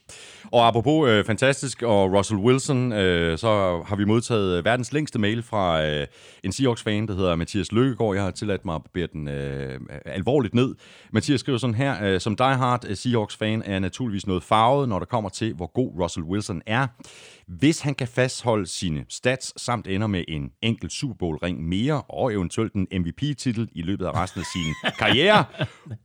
[0.51, 5.19] Og apropos øh, fantastisk og Russell Wilson, øh, så har vi modtaget øh, verdens længste
[5.19, 6.07] mail fra øh,
[6.43, 8.15] en Seahawks-fan, der hedder Mathias Løkkegaard.
[8.15, 10.75] Jeg har tilladt mig at bære den øh, alvorligt ned.
[11.11, 14.99] Mathias skriver sådan her, øh, som diehard øh, Seahawks-fan er jeg naturligvis noget farvet, når
[14.99, 16.87] der kommer til, hvor god Russell Wilson er.
[17.47, 22.33] Hvis han kan fastholde sine stats, samt ender med en enkelt Super Bowl-ring mere, og
[22.33, 24.73] eventuelt en MVP-titel i løbet af resten af sin
[25.07, 25.45] karriere,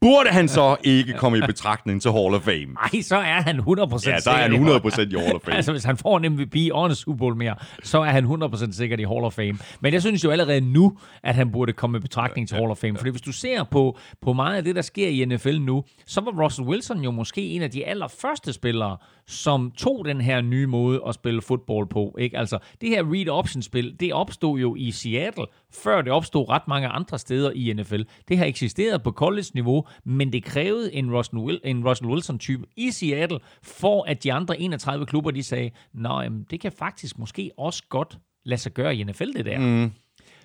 [0.00, 2.66] burde han så ikke komme i betragtning til Hall of Fame.
[2.92, 4.80] Ej, så er han 100% Ja, der er han sikker.
[4.80, 5.56] 100% i Hall of Fame.
[5.56, 8.72] altså, hvis han får en MVP og en Super Bowl mere, så er han 100%
[8.72, 9.58] sikkert i Hall of Fame.
[9.80, 12.78] Men jeg synes jo allerede nu, at han burde komme i betragtning til Hall of
[12.78, 12.96] Fame.
[12.96, 16.20] Fordi hvis du ser på, på meget af det, der sker i NFL nu, så
[16.20, 18.96] var Russell Wilson jo måske en af de allerførste spillere,
[19.26, 22.16] som tog den her nye måde at spille fodbold på.
[22.18, 22.38] Ikke?
[22.38, 27.18] Altså, det her read-option-spil, det opstod jo i Seattle, før det opstod ret mange andre
[27.18, 28.02] steder i NFL.
[28.28, 32.90] Det har eksisteret på college-niveau, men det krævede en Russell, Wil- en Russell Wilson-type i
[32.90, 37.82] Seattle, for at de andre 31 klubber, de sagde, nej, det kan faktisk måske også
[37.88, 39.58] godt lade sig gøre i NFL, det der.
[39.58, 39.92] Mm.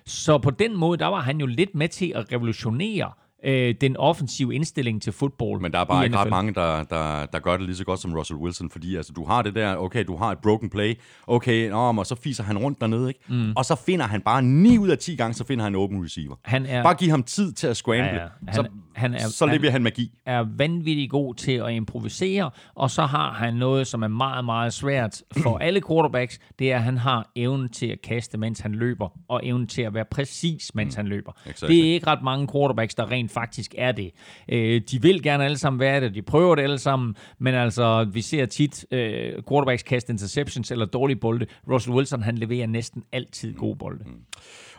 [0.06, 3.12] Så på den måde, der var han jo lidt med til at revolutionere
[3.44, 5.60] øh, den offensive indstilling til fodbold.
[5.60, 8.00] Men der er bare ikke ret mange, der, der, der gør det lige så godt
[8.00, 10.94] som Russell Wilson, fordi altså, du har det der, okay, du har et broken play,
[11.26, 13.20] okay, nå, og så fiser han rundt dernede, ikke?
[13.28, 13.52] Mm.
[13.56, 16.04] Og så finder han bare 9 ud af 10 gange, så finder han en open
[16.04, 16.36] receiver.
[16.44, 18.20] Han er- Bare giv ham tid til at scramble, Ja, ja.
[18.48, 20.12] Han- så, han er- så han- leverer han magi.
[20.26, 24.72] er vanvittigt god til at improvisere, og så har han noget, som er meget, meget
[24.72, 28.72] svært for alle quarterbacks, det er, at han har evnen til at kaste, mens han
[28.74, 31.32] løber, og evnen til at være præcis, mens han løber.
[31.46, 31.74] Exactly.
[31.76, 34.10] Det er ikke ret mange quarterbacks, der rent faktisk er det.
[34.48, 38.04] Øh, de vil gerne alle sammen være det, de prøver det alle sammen, men altså,
[38.12, 41.46] vi ser tit øh, quarterbacks kaste interceptions eller dårlige bolde.
[41.70, 44.04] Russell Wilson, han leverer næsten altid gode bolde.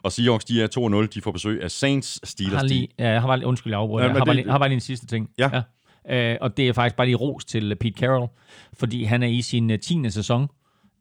[0.03, 3.09] Og Seahawks, de er 2-0, de får besøg af Saints, Jeg Steelers, har lige, ja,
[3.09, 4.05] jeg har bare undskyld, jeg afbryder.
[4.05, 5.29] Ja, jeg har, bare det- lige, har bare lige en sidste ting.
[5.37, 5.49] Ja.
[5.53, 6.31] ja.
[6.33, 8.27] Øh, og det er faktisk bare lige ros til øh, Pete Carroll,
[8.73, 10.09] fordi han er i sin uh, 10.
[10.09, 10.47] sæson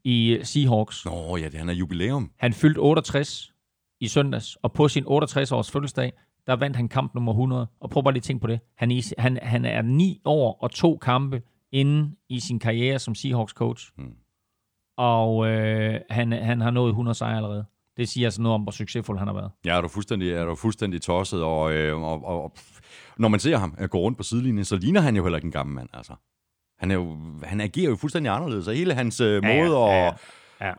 [0.03, 1.05] i øh, Seahawks.
[1.05, 2.31] Nå ja, det han er jubilæum.
[2.39, 3.51] Han fyldte 68
[4.01, 6.13] i søndags, og på sin 68-års fødselsdag,
[6.47, 7.67] der vandt han kamp nummer 100.
[7.81, 8.59] Og prøv bare lige at tænke på det.
[8.77, 12.99] Han er, i, han, han er 9 år og to kampe inden i sin karriere
[12.99, 13.91] som Seahawks coach.
[13.97, 14.13] Hmm.
[14.97, 17.65] Og øh, han, han har nået 100 sejre allerede.
[17.97, 19.51] Det siger altså noget om, hvor succesfuld han har været.
[19.65, 22.53] Ja, er du fuldstændig, er du fuldstændig tosset, og, øh, og, og, og
[23.17, 25.45] når man ser ham øh, gå rundt på sidelinjen, så ligner han jo heller ikke
[25.45, 26.13] en gammel mand, altså.
[26.79, 29.79] Han, er jo, han agerer jo fuldstændig anderledes, og hele hans øh, Ja, ja, måde
[29.79, 30.13] ja, at,
[30.61, 30.73] ja.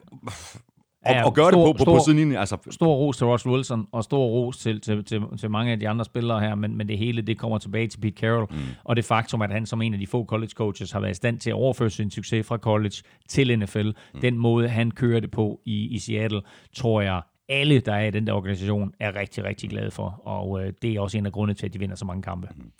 [1.06, 3.26] Og, Ja, og gøre stor- det på, på, stor- på sidelinjen, altså stor ros til
[3.26, 6.54] Russell Wilson, og stor ros til, til, til, til mange af de andre spillere her,
[6.54, 8.56] men, men det hele, det kommer tilbage til Pete Carroll, mm.
[8.84, 11.14] og det faktum, at han som en af de få college coaches har været i
[11.14, 12.94] stand til at overføre sin succes fra college
[13.28, 13.86] til NFL.
[13.86, 14.20] Mm.
[14.20, 16.40] Den måde, han kører det på i, i Seattle,
[16.76, 20.20] tror jeg, alle, der er i den der organisation, er rigtig, rigtig glade for.
[20.24, 22.48] Og øh, det er også en af grundene til, at de vinder så mange kampe.
[22.50, 22.70] Mm-hmm.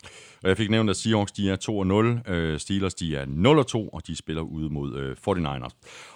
[0.43, 4.07] Og jeg fik nævnt, at Seahawks de er 2-0, øh, Steelers de er 0-2, og
[4.07, 5.69] de spiller ude mod øh, 49ers.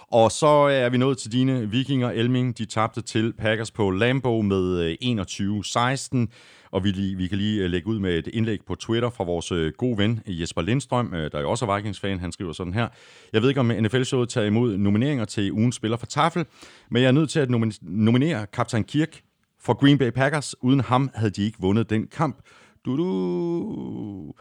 [0.08, 2.10] Og så er vi nået til dine vikinger.
[2.10, 6.26] Elming, de tabte til Packers på Lambo med øh, 21-16.
[6.70, 9.52] Og vi, vi kan lige øh, lægge ud med et indlæg på Twitter fra vores
[9.52, 12.20] øh, gode ven øh, Jesper Lindstrøm, der jo også er Vikings-fan.
[12.20, 12.88] Han skriver sådan her.
[13.32, 16.46] Jeg ved ikke, om NFL-showet tager imod nomineringer til ugens spiller for Tafel,
[16.90, 17.50] men jeg er nødt til at
[17.82, 19.20] nominere kaptajn Kirk
[19.60, 20.62] for Green Bay Packers.
[20.62, 22.42] Uden ham havde de ikke vundet den kamp.
[22.84, 24.32] Du, du.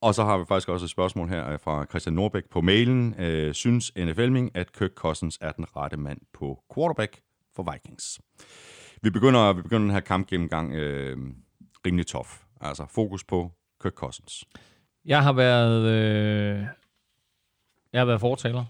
[0.00, 3.14] Og så har vi faktisk også et spørgsmål her fra Christian Norbæk på mailen.
[3.18, 7.20] Øh, synes NFL-ming, at Kirk Cousins er den rette mand på quarterback
[7.56, 8.20] for Vikings?
[9.02, 11.16] Vi begynder, vi begynder den her kamp gennemgang øh,
[11.86, 12.42] rimelig tof.
[12.60, 13.52] Altså fokus på
[13.82, 14.44] Kirk Cousins.
[15.04, 16.66] Jeg har været, øh,
[17.92, 18.64] jeg har været fortaler,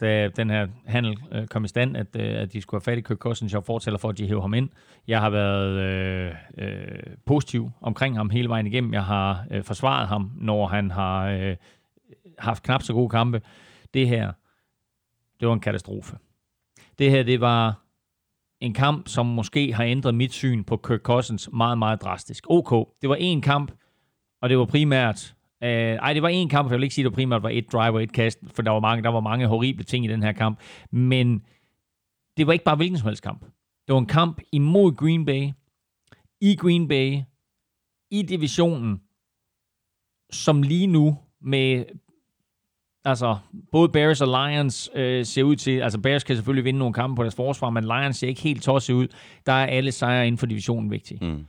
[0.00, 2.98] da den her handel øh, kom i stand, at, øh, at de skulle have fat
[2.98, 3.52] i Kirk Cousins.
[3.52, 4.68] Jeg fortaler for, at de hæver ham ind.
[5.06, 8.94] Jeg har været øh, øh, positiv omkring ham hele vejen igennem.
[8.94, 11.56] Jeg har øh, forsvaret ham, når han har øh,
[12.38, 13.42] haft knap så gode kampe.
[13.94, 14.32] Det her,
[15.40, 16.18] det var en katastrofe.
[16.98, 17.82] Det her, det var
[18.60, 22.44] en kamp, som måske har ændret mit syn på Kirk Cousins meget, meget drastisk.
[22.48, 23.72] OK, det var en kamp,
[24.42, 27.04] og det var primært Øh, ej, det var en kamp, for jeg vil ikke sige,
[27.04, 29.20] at det primært var et drive og et kast, for der var, mange, der var
[29.20, 30.60] mange horrible ting i den her kamp.
[30.90, 31.44] Men
[32.36, 33.40] det var ikke bare hvilken som helst kamp.
[33.86, 35.50] Det var en kamp imod Green Bay,
[36.40, 37.18] i Green Bay,
[38.10, 39.00] i divisionen,
[40.30, 41.84] som lige nu med
[43.04, 43.36] altså
[43.72, 47.16] både Bears og Lions øh, ser ud til, altså Bears kan selvfølgelig vinde nogle kampe
[47.16, 49.08] på deres forsvar, men Lions ser ikke helt tosset ud.
[49.46, 51.26] Der er alle sejre inden for divisionen vigtige.
[51.26, 51.46] Mm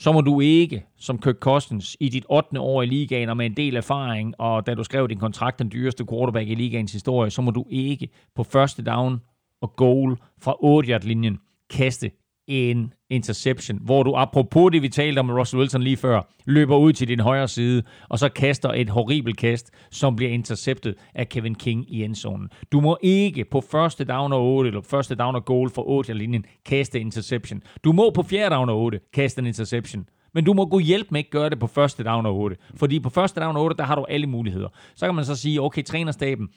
[0.00, 2.60] så må du ikke, som Kirk Cousins, i dit 8.
[2.60, 5.70] år i ligaen og med en del erfaring, og da du skrev din kontrakt, den
[5.72, 9.20] dyreste quarterback i ligaens historie, så må du ikke på første down
[9.60, 11.38] og goal fra 8-yard-linjen
[11.70, 12.10] kaste
[12.50, 16.76] en interception, hvor du, apropos det, vi talte om med Russell Wilson lige før, løber
[16.76, 21.28] ud til din højre side, og så kaster et horribelt kast, som bliver interceptet af
[21.28, 22.48] Kevin King i endzonen.
[22.72, 26.14] Du må ikke på første down og 8, eller første down og goal for 8
[26.14, 27.62] linjen kaste interception.
[27.84, 30.04] Du må på fjerde down og 8 kaste en interception.
[30.34, 32.56] Men du må gå hjælp med ikke gøre det på første down og 8.
[32.74, 34.68] Fordi på første down og 8, der har du alle muligheder.
[34.94, 36.48] Så kan man så sige, okay, trænerstaben,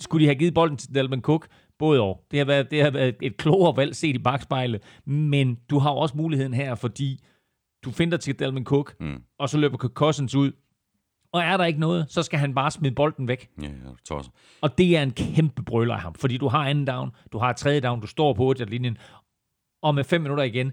[0.00, 1.48] skulle de have givet bolden til Dalvin Cook?
[1.78, 2.26] Både år.
[2.30, 5.90] Det har været, det har været et klogere valg set i bagspejlet, men du har
[5.90, 7.18] også muligheden her, fordi
[7.84, 9.22] du finder til Dalvin Cook, mm.
[9.38, 10.52] og så løber Cook Cousins ud,
[11.32, 13.48] og er der ikke noget, så skal han bare smide bolden væk.
[13.62, 13.68] Ja,
[14.04, 14.32] tosser.
[14.60, 17.52] Og det er en kæmpe brøler af ham, fordi du har anden down, du har
[17.52, 18.98] tredje down, du står på 8 linjen
[19.82, 20.72] og med fem minutter igen,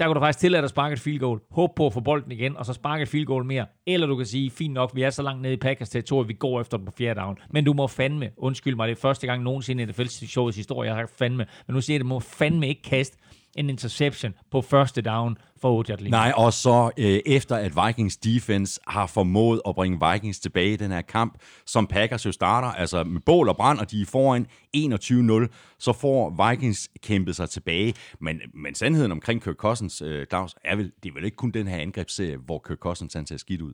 [0.00, 2.00] der kunne du faktisk tillade dig at sparke et field goal, håbe på at få
[2.00, 3.66] bolden igen, og så sparke et field goal mere.
[3.86, 6.32] Eller du kan sige, fint nok, vi er så langt nede i Packers territorium, vi
[6.32, 7.38] går efter den på fjerde down.
[7.50, 10.96] Men du må fandme, undskyld mig, det er første gang nogensinde i NFL-showets historie, jeg
[10.96, 13.18] har fandme, men nu siger jeg, det må fandme ikke kaste
[13.56, 18.16] en interception på første down for 8 yard Nej, og så øh, efter at Vikings
[18.16, 22.68] defense har formået at bringe Vikings tilbage i den her kamp, som Packers jo starter,
[22.68, 24.46] altså med bål og brand, og de er foran
[24.76, 27.94] 21-0, så får Vikings kæmpet sig tilbage.
[28.20, 31.50] Men, men sandheden omkring Kirk Cousins, øh, Claus, er vel, det er vel ikke kun
[31.50, 33.72] den her angrebsserie, hvor Kirk Cousins han ser skidt ud.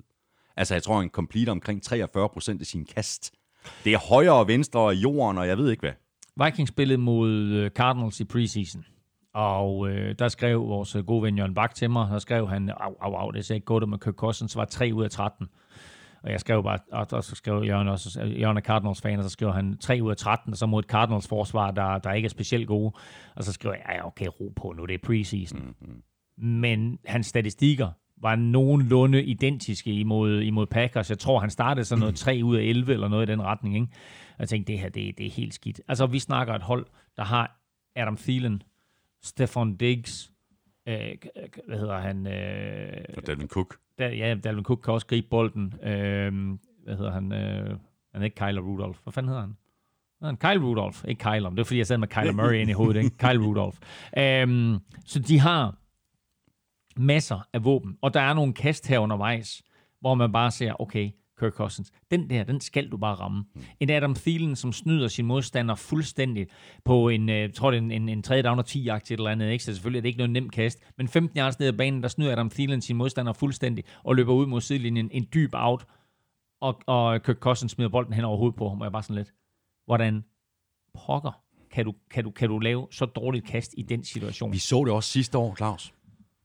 [0.57, 3.33] Altså, jeg tror, han complete omkring 43 procent af sin kast.
[3.85, 5.93] Det er højre og venstre og jorden, og jeg ved ikke hvad.
[6.47, 8.85] Vikings spillede mod øh, Cardinals i preseason.
[9.37, 12.95] Og øh, der skrev vores gode ven Jørgen Bak til mig, der skrev han, au,
[13.01, 15.47] au, au, det ser ikke godt med Kirk Cousins, var 3 ud af 13.
[16.23, 19.25] Og jeg skrev bare, og, og så skrev Jørgen også, Jørgen er Cardinals fan, og
[19.25, 22.13] så skrev han 3 ud af 13, og så mod et Cardinals forsvar, der, der
[22.13, 22.93] ikke er specielt gode.
[23.37, 25.61] Og så skrev jeg, ja, okay, ro på nu, det er preseason.
[25.61, 26.03] Mm-hmm.
[26.47, 27.89] Men hans statistikker
[28.23, 31.11] var nogenlunde identiske imod, imod Packers.
[31.11, 33.75] Jeg tror, han startede sådan noget 3 ud af 11, eller noget i den retning.
[33.75, 33.89] Ikke?
[34.39, 35.81] Jeg tænkte, det her, det, det er helt skidt.
[35.89, 36.87] Altså, vi snakker et hold,
[37.17, 37.61] der har
[37.97, 38.63] Adam Thielen,
[39.27, 40.33] Stefan Diggs,
[40.89, 41.17] øh,
[41.67, 42.27] hvad hedder han?
[42.27, 43.77] Øh, og Dalvin Cook.
[43.99, 45.75] Da, ja, Dalvin Cook kan også gribe bolden.
[45.83, 47.33] Øh, hvad hedder han?
[47.33, 47.69] Øh,
[48.13, 48.99] han er ikke Kyler Rudolph.
[49.03, 49.57] Hvad fanden hedder han?
[50.23, 51.05] han Kyle Rudolph.
[51.09, 51.51] Ikke Kyler.
[51.51, 53.05] Det er fordi, jeg sad med Kyler Murray ind i hovedet.
[53.05, 53.17] Ikke?
[53.19, 53.79] Kyle Rudolph.
[54.19, 55.75] Øh, så de har
[56.97, 57.99] masser af våben.
[58.03, 59.63] Og der er nogle kast her undervejs,
[60.01, 61.93] hvor man bare ser, okay, Kirk Cousins.
[62.11, 63.45] Den der, den skal du bare ramme.
[63.55, 63.63] Mm.
[63.81, 66.47] En Adam Thielen, som snyder sin modstander fuldstændig
[66.85, 69.31] på en, jeg tror det er en, en, en tredje down og 10 jagt eller
[69.31, 69.51] andet.
[69.51, 69.65] Ikke?
[69.65, 70.79] Så selvfølgelig er det ikke noget nemt kast.
[70.99, 74.33] Men 15 yards ned ad banen, der snyder Adam Thielen sin modstander fuldstændig og løber
[74.33, 75.11] ud mod sidelinjen.
[75.13, 75.85] En dyb out.
[76.61, 78.81] Og, og Kirk Cousins smider bolden hen over hovedet på ham.
[78.81, 79.33] Og jeg bare sådan lidt,
[79.87, 80.25] hvordan
[80.95, 84.53] pokker kan du, kan, du, kan du lave så dårligt kast i den situation?
[84.53, 85.93] Vi så det også sidste år, Claus.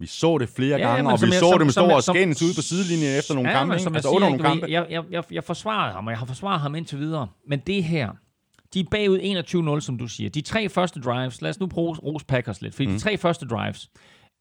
[0.02, 2.42] Vi så det flere ja, gange, og vi jeg, så som, dem stå og skændes
[2.42, 3.80] ude på sidelinjen efter nogle ja, kampe.
[3.80, 4.66] Som altså jeg, siger, nogle kampe.
[4.70, 7.28] Jeg, jeg, jeg, jeg forsvarede ham, og jeg har forsvaret ham indtil videre.
[7.48, 8.10] Men det her,
[8.74, 10.30] De er bagud 21-0, som du siger.
[10.30, 12.94] De tre første drives, lad os nu prøve rose Packers lidt, fordi mm.
[12.94, 13.90] de tre første drives,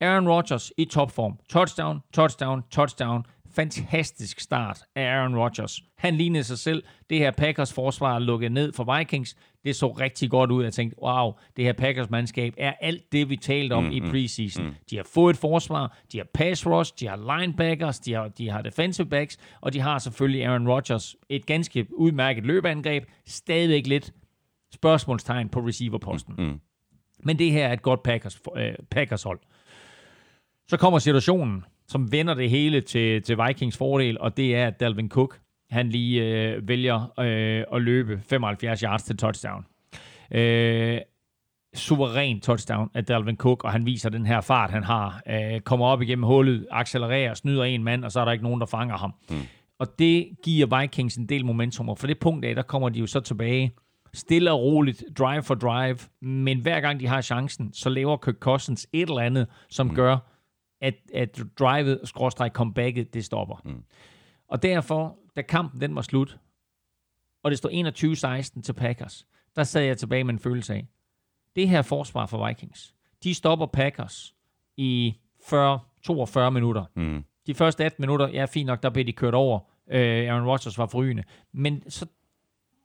[0.01, 1.39] Aaron Rodgers i topform.
[1.49, 3.25] Touchdown, touchdown, touchdown.
[3.55, 5.83] Fantastisk start af Aaron Rodgers.
[5.99, 6.83] Han lignede sig selv.
[7.11, 9.37] Det her Packers forsvar lukket ned for Vikings.
[9.65, 10.65] Det så rigtig godt ud.
[10.65, 14.01] Jeg tænkte, wow, det her Packers mandskab er alt det, vi talte om mm, i
[14.01, 14.65] preseason.
[14.65, 14.75] Mm.
[14.91, 18.51] De har fået et forsvar, de har pass rush, de har linebackers, de har, de
[18.51, 21.17] har defensive backs, og de har selvfølgelig Aaron Rodgers.
[21.29, 23.05] Et ganske udmærket løbeangreb.
[23.27, 24.13] Stadigvæk lidt
[24.75, 26.35] spørgsmålstegn på receiverposten.
[26.39, 26.61] Mm, mm.
[27.25, 29.41] Men det her er et godt Packers, øh, Packers hold.
[30.69, 34.81] Så kommer situationen, som vender det hele til, til Vikings fordel, og det er, at
[34.81, 35.39] Dalvin Cook,
[35.71, 39.67] han lige øh, vælger øh, at løbe 75 yards til touchdown.
[40.31, 40.99] Øh,
[41.75, 45.23] suveræn touchdown af Dalvin Cook, og han viser den her fart, han har.
[45.29, 48.61] Øh, kommer op igennem hullet, accelererer, snyder en mand, og så er der ikke nogen,
[48.61, 49.15] der fanger ham.
[49.31, 49.37] Mm.
[49.79, 52.99] Og det giver Vikings en del momentum, og for det punkt af, der kommer de
[52.99, 53.73] jo så tilbage
[54.15, 58.35] stille og roligt, drive for drive, men hver gang de har chancen, så laver Kirk
[58.35, 59.95] Cousins et eller andet, som mm.
[59.95, 60.19] gør,
[60.81, 63.63] at, at drivet, skråstrej comebacket, det stopper.
[63.65, 63.85] Mm.
[64.49, 66.39] Og derfor, da kampen den var slut,
[67.43, 67.71] og det stod
[68.59, 69.27] 21-16 til Packers,
[69.57, 70.87] der sad jeg tilbage med en følelse af,
[71.57, 72.95] det her forsvar for Vikings,
[73.25, 74.35] de stopper Packers
[74.77, 76.85] i 40-42 minutter.
[76.95, 77.25] Mm.
[77.47, 79.61] De første 18 minutter, ja, fint nok, der blev de kørt over.
[79.91, 81.25] Øh, Aaron Rodgers var forrygende.
[81.53, 82.07] Men så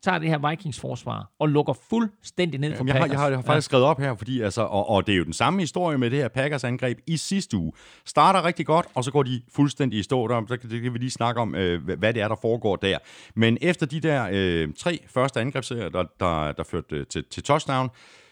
[0.06, 3.10] tager det her Vikings forsvar og lukker fuldstændig ned for Jamen, jeg Packers.
[3.10, 3.70] Har, jeg har, jeg har faktisk ja.
[3.70, 6.20] skrevet op her, fordi altså, og, og det er jo den samme historie med det
[6.20, 7.72] her Packers angreb i sidste uge.
[8.06, 10.28] Starter rigtig godt, og så går de fuldstændig i stå.
[10.28, 12.98] Der, så det kan vi lige snakke om, øh, hvad det er, der foregår der.
[13.36, 17.44] Men efter de der øh, tre første angrebsserier, der, der, der førte øh, til, til
[17.44, 17.90] touchdown,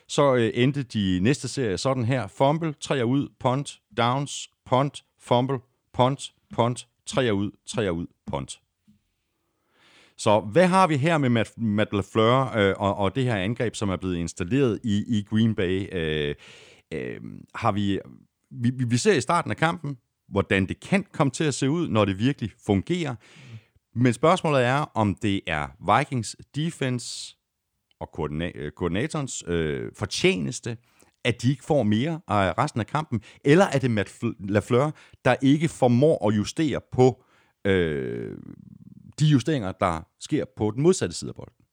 [0.07, 2.27] så øh, endte de næste serie sådan her.
[2.27, 5.59] Fumble, tre ud, punt, downs, punt, fumble,
[5.93, 8.59] punt, punt, tre ud, tre ud, punt.
[10.23, 13.75] Så hvad har vi her med Matt, Matt LaFleur øh, og, og det her angreb,
[13.75, 15.95] som er blevet installeret i, i Green Bay?
[15.95, 16.35] Øh,
[16.93, 17.21] øh,
[17.55, 17.99] har vi,
[18.51, 19.97] vi, vi ser i starten af kampen,
[20.29, 23.15] hvordan det kan komme til at se ud, når det virkelig fungerer.
[23.95, 27.35] Men spørgsmålet er, om det er Vikings defense
[27.99, 30.77] og koordina- øh, koordinatorens øh, fortjeneste,
[31.25, 34.19] at de ikke får mere af resten af kampen, eller er det Matt
[34.49, 34.95] LaFleur,
[35.25, 37.23] der ikke formår at justere på
[37.65, 38.37] øh,
[39.19, 41.63] de justeringer, der sker på den modsatte side af bolden.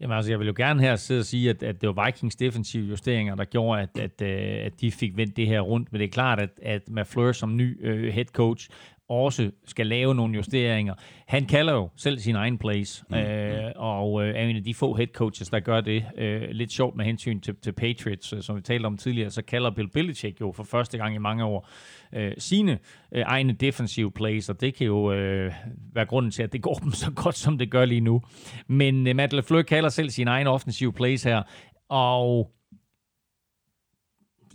[0.00, 2.36] Jamen altså, jeg vil jo gerne her sidde og sige, at, at det var Vikings
[2.36, 5.92] defensive justeringer, der gjorde, at, at, øh, at de fik vendt det her rundt.
[5.92, 8.70] Men det er klart, at, at Fleur som ny øh, head coach
[9.12, 10.94] også skal lave nogle justeringer.
[11.26, 13.16] Han kalder jo selv sin egen plays, mm.
[13.16, 16.04] øh, og øh, er en af de få head coaches, der gør det.
[16.18, 19.42] Øh, lidt sjovt med hensyn til, til Patriots, øh, som vi talte om tidligere, så
[19.42, 21.68] kalder Bill Belichick jo for første gang i mange år
[22.14, 22.78] øh, sine
[23.12, 25.52] øh, egne defensive plays, og det kan jo øh,
[25.94, 28.22] være grunden til, at det går dem så godt, som det gør lige nu.
[28.66, 31.42] Men øh, Matt LeFleur kalder selv sine egne offensive plays her,
[31.88, 32.50] og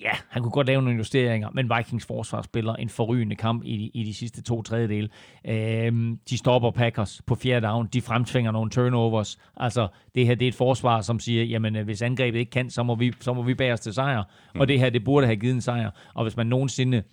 [0.02, 3.92] ja, han kunne godt lave nogle justeringer, men Vikings forsvar spiller en forrygende kamp i,
[3.94, 5.10] i de sidste to tredjedele.
[5.46, 9.40] Øhm, de stopper Packers på fjerde down, de fremtvinger nogle turnovers.
[9.58, 12.70] Altså, det her det er et forsvar, som siger, jamen øh, hvis angrebet ikke kan,
[12.70, 14.24] så må vi, så må vi bære os til sejr.
[14.56, 14.62] Mm.
[14.62, 15.92] Og det her, det burde have givet en sejr.
[16.14, 17.04] Og hvis man nogensinde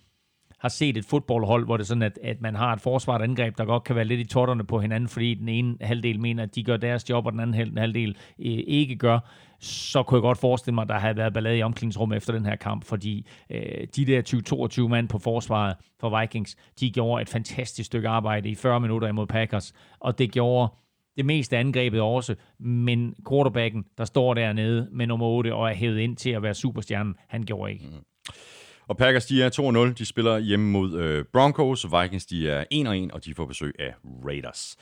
[0.59, 3.59] har set et fodboldhold, hvor det er sådan, at, at man har et forsvaret angreb,
[3.59, 6.55] der godt kan være lidt i totterne på hinanden, fordi den ene halvdel mener, at
[6.55, 9.19] de gør deres job, og den anden halvdel øh, ikke gør,
[9.65, 12.47] så kunne jeg godt forestille mig, at der havde været ballade i omklædningsrummet efter den
[12.47, 17.28] her kamp, fordi øh, de der 20-22 mand på forsvaret for Vikings, de gjorde et
[17.28, 20.73] fantastisk stykke arbejde i 40 minutter imod Packers, og det gjorde
[21.16, 25.99] det meste angrebet også, men quarterbacken, der står dernede med nummer 8 og er hævet
[25.99, 27.86] ind til at være superstjernen, han gjorde ikke.
[27.86, 28.05] Mm.
[28.89, 29.93] Og Packers, de er 2-0.
[29.93, 31.86] De spiller hjemme mod øh, Broncos.
[32.01, 32.65] Vikings, de er
[33.11, 33.95] 1-1, og de får besøg af
[34.27, 34.77] Raiders.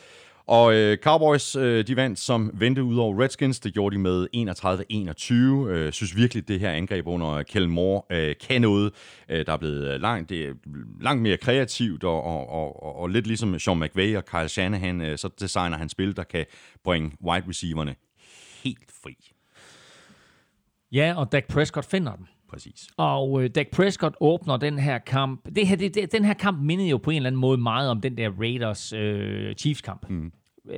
[0.53, 3.61] Og øh, Cowboys, øh, de vandt som vente ud over Redskins.
[3.61, 4.27] Det gjorde de med
[5.67, 5.69] 31-21.
[5.71, 8.93] Øh, synes virkelig, det her angreb under Kellen Moore øh, kan noget.
[9.29, 10.53] Øh, der er blevet langt, det er
[11.01, 15.19] langt mere kreativt, og, og, og, og lidt ligesom Sean McVay og Kyle Shanahan, øh,
[15.19, 16.47] så designer han spil, der kan
[16.85, 17.95] bringe wide receiverne
[18.65, 19.17] helt fri.
[20.93, 22.27] Ja, og Dak Prescott finder dem.
[22.49, 22.89] Præcis.
[22.97, 25.49] Og øh, Dak Prescott åbner den her kamp.
[25.57, 27.91] Det her, det, det, den her kamp mindede jo på en eller anden måde meget
[27.91, 29.55] om den der Raiders øh.
[30.09, 30.33] Mm.
[30.71, 30.77] Øh,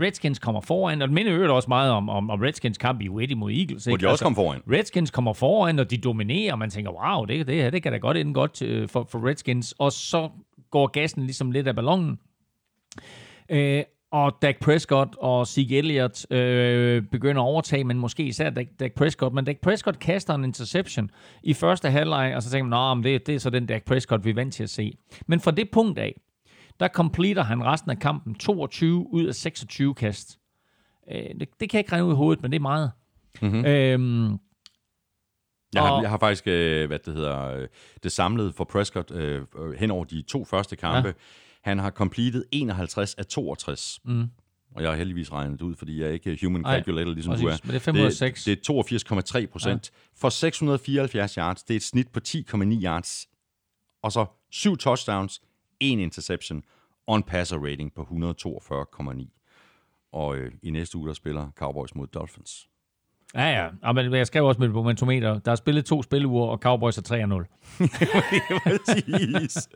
[0.00, 3.08] Redskins kommer foran, og det minder jo også meget om, om, om Redskins kamp i
[3.08, 3.84] Wetty mod Eagles.
[3.84, 4.60] Hvor de også altså, kom foran.
[4.72, 7.92] Redskins kommer foran, og de dominerer, og man tænker, wow, det, det her det kan
[7.92, 9.74] da godt ende godt øh, for, for Redskins.
[9.78, 10.30] Og så
[10.70, 12.18] går gassen ligesom lidt af ballonen.
[13.48, 18.66] Øh, og Dak Prescott og Zeke Elliott øh, begynder at overtage, men måske især Dak,
[18.80, 19.34] Dak Prescott.
[19.34, 21.10] Men Dak Prescott kaster en interception
[21.42, 24.30] i første halvleg, og så tænker man, det, det er så den Dak Prescott, vi
[24.30, 24.92] er vant til at se.
[25.26, 26.20] Men fra det punkt af,
[26.80, 30.38] der completer han resten af kampen 22 ud af 26 kast.
[31.12, 32.92] Øh, det, det kan jeg ikke regne ud i hovedet, men det er meget.
[33.42, 33.64] Mm-hmm.
[33.64, 34.38] Øhm,
[35.74, 37.68] Jeg har, jeg har faktisk, øh, hvad det hedder, øh,
[38.02, 39.42] det samlede for Prescott øh,
[39.78, 41.08] hen over de to første kampe.
[41.08, 41.12] Ja.
[41.62, 44.00] Han har completed 51 af 62.
[44.04, 44.24] Mm.
[44.74, 47.44] Og jeg har heldigvis regnet det ud, fordi jeg er ikke human calculator, ligesom præcis.
[47.44, 47.56] du er.
[47.62, 48.44] Men det er 506.
[48.44, 49.90] Det, det er 82,3 procent.
[49.94, 50.20] Ja.
[50.20, 52.34] For 674 yards, det er et snit på 10,9
[52.84, 53.26] yards.
[54.02, 55.40] Og så syv touchdowns,
[55.80, 56.62] en interception
[57.06, 59.36] og en passer rating på 142,9.
[60.12, 62.68] Og øh, i næste uge, der spiller Cowboys mod Dolphins.
[63.34, 63.68] ja, ja.
[63.82, 63.92] ja.
[63.92, 65.38] men jeg skrev også med et momentometer.
[65.38, 67.78] Der er spillet to spilleuger, og Cowboys er 3-0.
[68.68, 69.68] Præcis.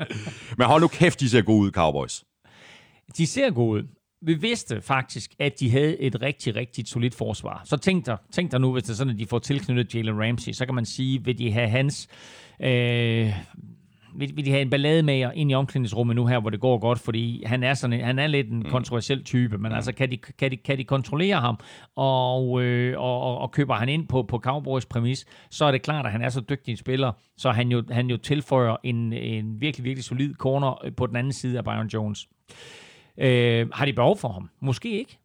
[0.59, 2.25] Men hold nu kæft, de ser gode ud, Cowboys.
[3.17, 3.89] De ser gode ud.
[4.23, 7.63] Vi vidste faktisk, at de havde et rigtig, rigtig solidt forsvar.
[7.65, 10.23] Så tænk dig, tænk dig nu, hvis det er sådan, at de får tilknyttet Jalen
[10.23, 12.09] Ramsey, så kan man sige, vil de have hans...
[12.61, 13.33] Øh,
[14.17, 16.99] vil, vil de have en ballademager ind i omklædningsrummet nu her, hvor det går godt,
[16.99, 20.17] fordi han er, sådan, en- han er lidt en kontroversiel type, men altså, kan de,
[20.17, 21.59] kan, de, kan de kontrollere ham,
[21.97, 25.83] og, øh, og, og, og køber han ind på, på Cowboys præmis, så er det
[25.83, 29.13] klart, at han er så dygtig en spiller, så han jo, han jo tilføjer en,
[29.13, 32.29] en virkelig, virkelig solid corner øh, på den anden side af Byron Jones.
[33.19, 34.51] Øh, har de behov for ham?
[34.61, 35.19] Måske ikke.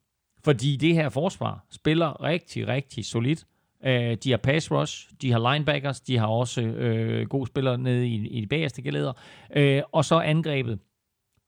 [0.44, 3.46] Fordi det her forsvar spiller rigtig, rigtig solidt.
[3.86, 8.08] Øh, de har pass rush, de har linebackers, de har også øh, gode spillere nede
[8.08, 9.14] i, i de bagerste geleder.
[9.56, 10.80] Øh, og så angrebet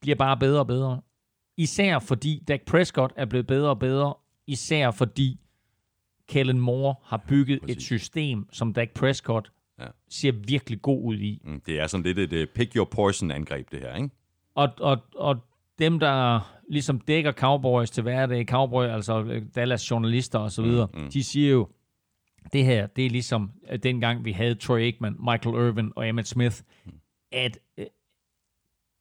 [0.01, 1.01] bliver bare bedre og bedre.
[1.57, 4.13] Især fordi Dak Prescott er blevet bedre og bedre.
[4.47, 5.39] Især fordi
[6.27, 7.75] Kellen Moore har bygget Præcis.
[7.77, 9.85] et system, som Dak Prescott Ja.
[10.09, 11.41] ser virkelig god ud i.
[11.45, 14.09] Mm, Det er sådan lidt et uh, pick your poison angreb, det her, ikke?
[14.55, 15.35] Og, og, og
[15.79, 16.39] dem, der
[16.69, 21.09] ligesom dækker Cowboys til hverdag, Cowboy, altså øh, Dallas journalister og så videre, mm, mm.
[21.11, 21.67] de siger jo,
[22.53, 26.27] det her, det er ligesom øh, dengang vi havde Troy Aikman, Michael Irvin og Emmett
[26.27, 26.55] Smith,
[27.31, 27.85] at øh,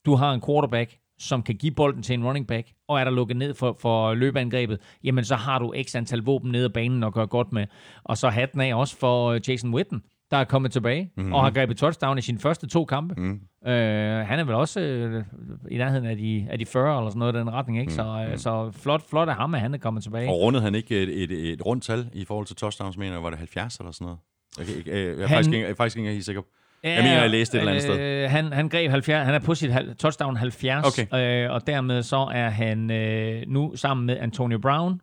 [0.07, 3.11] du har en quarterback, som kan give bolden til en running back, og er der
[3.11, 7.03] lukket ned for, for løbeangrebet, jamen så har du x antal våben nede af banen
[7.03, 7.67] og gøre godt med.
[8.05, 11.33] Og så hatten af også for øh, Jason Witten, der er kommet tilbage mm-hmm.
[11.33, 13.15] og har grebet touchdown i sine første to kampe.
[13.17, 13.41] Mm.
[13.71, 15.25] Øh, han er vel også øh,
[15.71, 17.93] i nærheden af de, af de 40 eller sådan noget i den retning, ikke?
[17.93, 20.29] Så, øh, så flot, flot af ham, at han er kommet tilbage.
[20.29, 23.23] Og rundede han ikke et, et, et rundt tal i forhold til touchdowns, mener jeg,
[23.23, 24.19] var det 70 eller sådan noget?
[24.59, 26.43] Jeg, jeg, jeg, jeg, er, Han- faktisk ikke, jeg er faktisk ikke helt sikker.
[26.83, 28.01] Jeg mener, jeg læste et eller andet sted.
[28.01, 31.45] Øh, han, han greb 70, han er på sit hal- touchdown 70, Okay.
[31.45, 35.01] øh, og dermed så er han øh, nu sammen med Antonio Brown,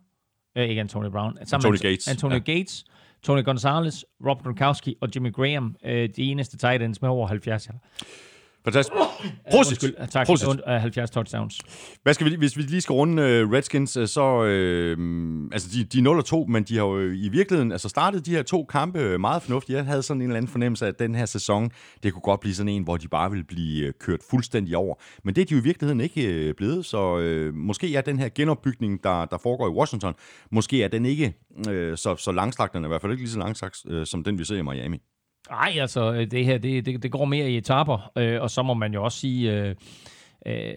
[0.56, 2.52] øh, ikke Antonio Brown, sammen Antonio med Gates, Antonio ja.
[2.52, 2.84] Gates,
[3.24, 3.94] Tony Gonzalez,
[4.26, 7.64] Rob Gronkowski og Jimmy Graham, øh, de eneste tight ends med over 70.
[7.64, 7.82] yards.
[8.64, 8.92] Fantastisk.
[9.50, 9.72] Prosit.
[9.72, 10.26] Undskyld, tak.
[10.26, 10.48] Prosit.
[10.48, 11.60] Und, øh, 70 touchdowns.
[12.02, 14.44] Hvad skal vi, hvis vi lige skal runde uh, Redskins, øh, så...
[14.44, 14.98] Øh,
[15.52, 18.30] altså, de, de er 0 2, men de har jo i virkeligheden altså startet de
[18.30, 19.76] her to kampe meget fornuftigt.
[19.76, 21.70] Jeg havde sådan en eller anden fornemmelse af, at den her sæson,
[22.02, 24.94] det kunne godt blive sådan en, hvor de bare ville blive kørt fuldstændig over.
[25.24, 28.18] Men det er de jo i virkeligheden ikke øh, blevet, så øh, måske er den
[28.18, 30.14] her genopbygning, der, der foregår i Washington,
[30.50, 31.34] måske er den ikke
[31.68, 34.24] øh, så, så langstrakt, den er i hvert fald ikke lige så langstrakt, øh, som
[34.24, 34.98] den vi ser i Miami.
[35.50, 38.62] Nej, altså øh, det her, det, det, det går mere i etaper, øh, og så
[38.62, 39.74] må man jo også sige, øh,
[40.46, 40.72] øh,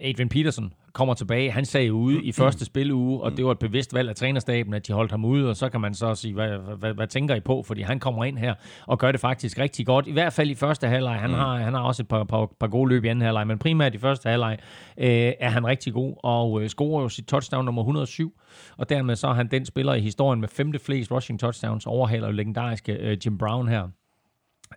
[0.00, 1.50] Adrian Peterson kommer tilbage.
[1.50, 4.86] Han sagde ude i første spiluge, og det var et bevidst valg af trænerstaben, at
[4.86, 7.40] de holdt ham ude, og så kan man så sige, hvad, hvad, hvad tænker I
[7.40, 7.62] på?
[7.62, 8.54] Fordi han kommer ind her
[8.86, 10.06] og gør det faktisk rigtig godt.
[10.06, 11.18] I hvert fald i første halvleg.
[11.20, 13.58] Han, har, han har også et par, par, par gode løb i anden halvleg, men
[13.58, 14.58] primært i første halvleg
[14.98, 18.32] øh, er han rigtig god, og øh, scorer jo sit touchdown nummer 107,
[18.76, 22.26] og dermed så er han den spiller i historien med femte flest rushing touchdowns, overhaler
[22.26, 23.88] jo legendariske øh, Jim Brown her.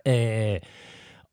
[0.06, 0.58] Øh,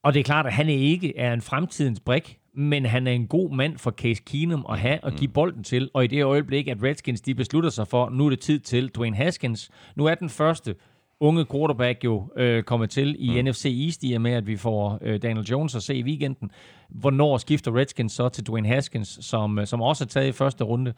[0.04, 3.28] og det er klart, at han ikke er en fremtidens brik, men han er en
[3.28, 5.90] god mand for Case Keenum at have og give bolden til.
[5.94, 8.90] Og i det øjeblik, at Redskins de beslutter sig for, nu er det tid til
[8.90, 9.70] Dwayne Haskins.
[9.96, 10.76] Nu er den første
[11.20, 13.48] unge quarterback jo øh, kommet til i mm.
[13.48, 16.52] NFC East, i og med, at vi får øh, Daniel Jones at se i weekenden.
[16.90, 20.64] Hvornår skifter Redskins så til Dwayne Haskins, som, øh, som også er taget i første
[20.64, 20.94] runde?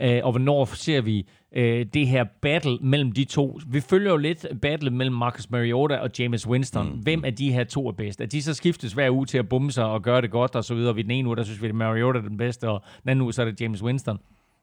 [0.00, 3.60] Øh, og hvornår ser vi øh, det her battle mellem de to?
[3.66, 6.92] Vi følger jo lidt battle mellem Marcus Mariota og James Winston.
[6.92, 6.98] Mm.
[6.98, 8.20] Hvem af de her to er bedst?
[8.20, 10.64] At de så skiftes hver uge til at bumme sig og gøre det godt og
[10.64, 10.94] så videre.
[10.94, 13.22] Vi den ene uge, der synes vi, at Mariota er den bedste, og den anden
[13.22, 14.18] uge, så er det James Winston.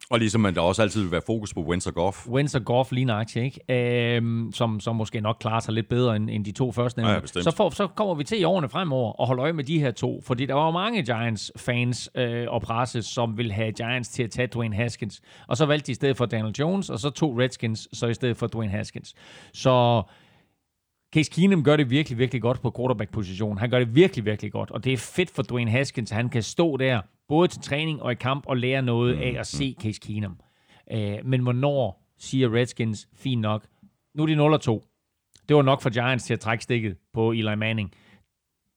[0.10, 2.28] Og ligesom man der også altid vil være fokus på Wentz og Goff.
[2.28, 4.16] Wentz og Goff lige nøjagtigt, ikke?
[4.16, 7.02] Øhm, som, som måske nok klarer sig lidt bedre end, end de to første.
[7.02, 9.80] Ja, så, får, så kommer vi til i årene fremover og holde øje med de
[9.80, 14.10] her to, fordi der var jo mange Giants-fans øh, og presse, som vil have Giants
[14.10, 15.22] til at tage Dwayne Haskins.
[15.48, 18.14] Og så valgte de i stedet for Daniel Jones, og så to Redskins, så i
[18.14, 19.14] stedet for Dwayne Haskins.
[19.54, 20.04] Så
[21.14, 23.58] Case Keenum gør det virkelig, virkelig godt på quarterback-position.
[23.58, 24.72] Han gør det virkelig, virkelig godt.
[24.72, 27.02] Og det er fedt for Dwayne Haskins, at han kan stå der,
[27.34, 30.40] både til træning og i kamp, og lære noget af at se Case Keenum.
[30.92, 33.66] Øh, men hvornår siger Redskins, fint nok,
[34.16, 35.46] nu er de 0-2.
[35.50, 37.92] Det var nok for Giants til at trække stikket på Eli Manning.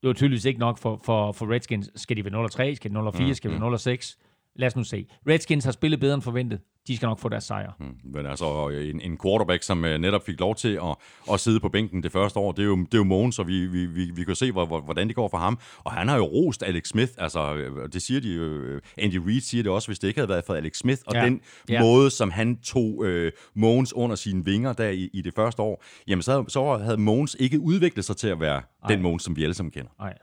[0.03, 1.91] Det var tydeligvis ikke nok for, for, for Redskins.
[1.95, 2.75] Skal de være 0-3?
[2.75, 3.33] Skal de 0-4?
[3.33, 4.17] Skal de være 0-6?
[4.57, 5.07] Lad os nu se.
[5.29, 6.61] Redskins har spillet bedre end forventet.
[6.89, 7.73] De skal nok få deres sejr.
[8.05, 10.97] Men altså, en, en quarterback, som uh, netop fik lov til at,
[11.33, 13.47] at sidde på bænken det første år, det er jo, det er jo Mogens, og
[13.49, 15.59] vi, vi, vi, vi kan se, hvor, hvor, hvordan det går for ham.
[15.85, 19.17] Og han har jo rost Alex Smith, altså øh, det siger de jo, øh, Andy
[19.27, 21.25] Reid siger det også, hvis det ikke havde været for Alex Smith, og Ja.
[21.25, 21.81] den Ja.
[21.83, 25.85] måde, som han tog øh, Mogens under sine vinger der i, i det første år,
[26.07, 28.89] jamen så, så havde Mogens ikke udviklet sig til at være Ej.
[28.89, 29.91] den Mogens, som vi alle sammen kender.
[30.01, 30.15] Nej.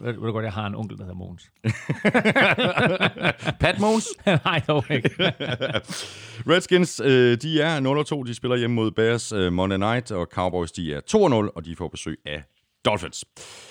[0.00, 1.50] Ja, ved, ved du godt, jeg har en onkel, der hedder Mogens.
[3.60, 4.08] Pat Mogens?
[4.44, 5.10] Nej, dog ikke.
[6.52, 10.72] Redskins, øh, de er 0-2, de spiller hjemme mod Bears øh, Monday Night, og Cowboys,
[10.72, 11.00] de er
[11.48, 12.42] 2-0, og de får besøg af
[12.84, 13.24] Dolphins.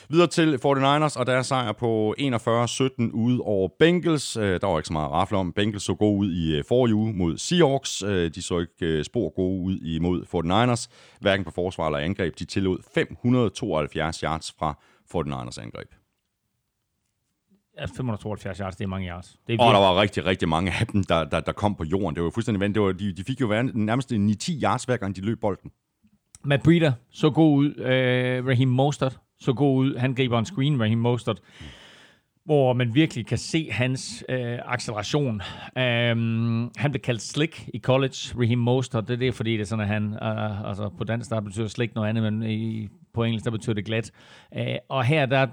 [0.09, 4.37] Videre til 49ers, og der er sejr på 41-17 ude over Bengals.
[4.37, 5.53] Øh, der var ikke så meget at rafle om.
[5.53, 8.03] Bengals så gode ud i øh, forrige uge mod Seahawks.
[8.03, 10.87] Øh, de så ikke spor gode ud imod 49ers.
[11.21, 12.39] Hverken på forsvar eller angreb.
[12.39, 14.77] De tillod 572 yards fra
[15.15, 16.00] 49ers angreb.
[17.79, 19.35] Ja, 572 yards, det er mange yards.
[19.47, 21.83] Det er Og der var rigtig, rigtig mange af dem, der, der, der kom på
[21.83, 22.15] jorden.
[22.15, 22.75] Det var jo fuldstændig vandt.
[22.75, 25.71] Det var, de, de fik jo nærmest en 9-10 yards, hver gang de løb bolden.
[26.43, 27.75] Matt Breida så god ud.
[27.75, 29.97] Øh, Raheem Mostert så god ud.
[29.97, 31.41] Han griber en screen, Raheem Mostert,
[32.45, 35.41] hvor man virkelig kan se hans øh, acceleration.
[35.75, 39.07] Um, han blev kaldt slick i college, Raheem Mostert.
[39.07, 41.67] Det er det, fordi det er sådan, at han, øh, altså på dansk, der betyder
[41.67, 44.11] slick noget andet, men i, på engelsk, der betyder det glat.
[44.55, 45.47] Uh, og her, der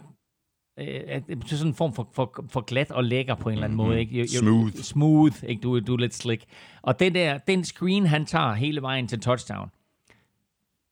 [0.81, 3.65] øh, det betyder sådan en form for, for, for glat og lækker på en eller
[3.65, 4.01] anden måde.
[4.01, 4.13] Ikke?
[4.23, 4.75] You- you- Smooth.
[4.75, 5.61] Smooth, ikke?
[5.61, 6.45] Du, du er lidt slick.
[6.83, 9.71] Og den der, den screen, han tager hele vejen til touchdown,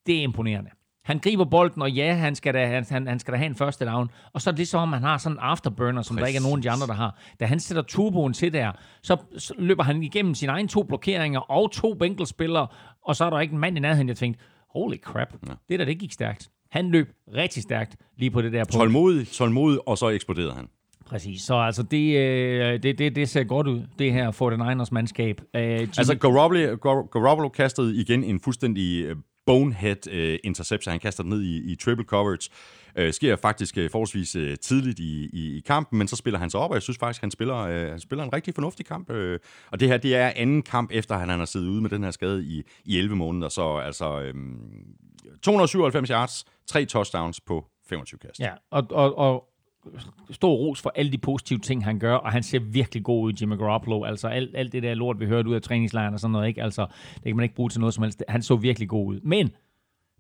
[0.06, 0.70] det er imponerende.
[1.04, 3.54] Han griber bolden, og ja, han skal da, han, han, han skal da have en
[3.54, 4.10] første down.
[4.32, 6.42] Og så er det som om, han har sådan en afterburner, som der ikke er
[6.42, 7.18] nogen af de andre, der har.
[7.40, 8.72] Da han sætter turboen til der,
[9.02, 12.66] så, så løber han igennem sine egne to blokeringer og to Bengals-spillere,
[13.02, 15.52] og så er der ikke en mand i nærheden, jeg tænkte, holy crap, ja.
[15.68, 16.50] det der, det gik stærkt.
[16.70, 18.72] Han løb rigtig stærkt lige på det der punkt.
[18.72, 20.68] Tålmodig, tålmodig, og så eksploderede han.
[21.06, 25.40] Præcis, så altså det, øh, det, det, det ser godt ud, det her 49ers mandskab.
[25.56, 29.16] Øh, Jimmy, Altså, Garoppolo, Gar- Garoppolo kastede igen en fuldstændig øh,
[29.46, 30.90] bonehead øh, interception.
[30.90, 32.50] Han kaster den ned i, i triple coverage.
[32.98, 36.50] Øh, sker faktisk øh, forholdsvis øh, tidligt i, i, i kampen, men så spiller han
[36.50, 39.10] sig op, og jeg synes faktisk, han spiller, øh, han spiller en rigtig fornuftig kamp.
[39.10, 39.38] Øh,
[39.70, 42.04] og det her, det er anden kamp, efter han, han har siddet ude med den
[42.04, 43.48] her skade i, i 11 måneder.
[43.48, 44.34] Så altså, øh,
[45.42, 48.40] 297 yards, tre touchdowns på 25 kast.
[48.40, 49.48] Ja, og, og, og
[50.30, 53.32] stor ros for alle de positive ting, han gør, og han ser virkelig god ud,
[53.32, 54.04] Jimmy Garoppolo.
[54.04, 56.62] Altså alt, alt det der lort, vi hørte ud af træningslejren og sådan noget, ikke?
[56.62, 58.22] Altså, det kan man ikke bruge til noget som helst.
[58.28, 59.20] Han så virkelig god ud.
[59.20, 59.50] Men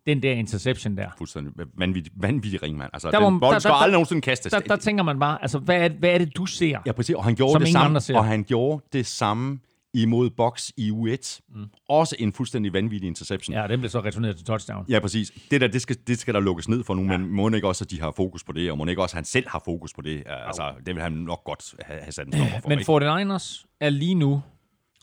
[0.06, 2.90] den der interception der, Fuldstændig vanvittig, vanvittig ringmand.
[2.92, 4.52] Altså, Der der den bold der- skal der- der- aldrig nogensinde kastes.
[4.52, 6.78] der, der tænker man bare, altså, hvad er, hvad er det, du ser?
[6.86, 7.14] Ja, præcis.
[7.16, 9.58] Og han gjorde det samme, og han gjorde det samme
[10.02, 11.40] imod Box i U1.
[11.48, 11.66] Mm.
[11.88, 13.56] Også en fuldstændig vanvittig interception.
[13.56, 14.86] Ja, den blev så returneret til touchdown.
[14.88, 15.32] Ja, præcis.
[15.50, 17.18] Det der, det skal, det skal der lukkes ned for nu, ja.
[17.18, 19.18] men må ikke også, at de har fokus på det, og må ikke også, at
[19.18, 20.22] han selv har fokus på det.
[20.26, 22.68] Altså, det vil han nok godt have, have sat en stopper for.
[22.68, 23.34] Men ikke?
[23.34, 24.42] 49ers er lige nu,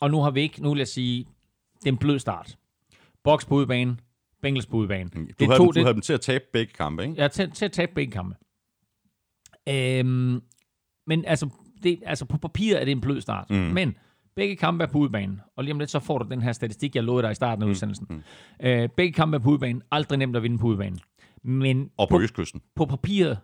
[0.00, 1.26] og nu har vi ikke, nu vil jeg sige,
[1.80, 2.56] det er en blød start.
[3.24, 3.96] Box på udebane,
[4.42, 5.10] Bengals på udebane.
[5.10, 7.02] du, det er havde, to, dem, du det, havde dem til at tabe begge kampe,
[7.02, 7.14] ikke?
[7.22, 8.36] Ja, til, til at tabe begge kampe.
[9.68, 10.42] Øhm,
[11.06, 11.48] men altså,
[11.82, 13.50] det, altså, på papiret er det en blød start.
[13.50, 13.56] Mm.
[13.56, 13.96] Men
[14.36, 15.40] begge kampe er på udebane.
[15.56, 17.62] Og lige om lidt, så får du den her statistik, jeg lovede dig i starten
[17.64, 18.06] af udsendelsen.
[18.10, 18.22] Mm.
[18.66, 19.80] Øh, begge kampe er på udebane.
[19.90, 20.96] Aldrig nemt at vinde på udebane.
[21.42, 22.62] Men Og på Østkysten.
[22.74, 23.38] på papiret,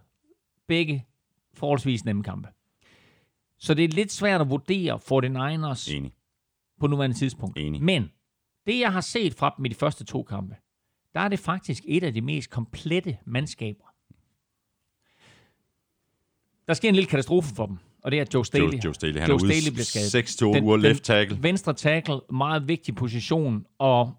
[0.69, 1.07] begge
[1.55, 2.49] forholdsvis nemme kampe.
[3.59, 6.13] Så det er lidt svært at vurdere 49ers Enig.
[6.81, 7.59] på nuværende tidspunkt.
[7.59, 7.83] Enig.
[7.83, 8.11] Men
[8.67, 10.57] det, jeg har set fra dem i de første to kampe,
[11.15, 13.85] der er det faktisk et af de mest komplette mandskaber.
[16.69, 19.21] Der sker en lille katastrofe for dem, og det er, Joe Staley, Joe, Joe Staley,
[19.21, 20.11] han Joe er ude Staley bliver skadet.
[20.11, 21.39] 6 til 8 uger left tackle.
[21.43, 24.13] Venstre tackle, meget vigtig position, og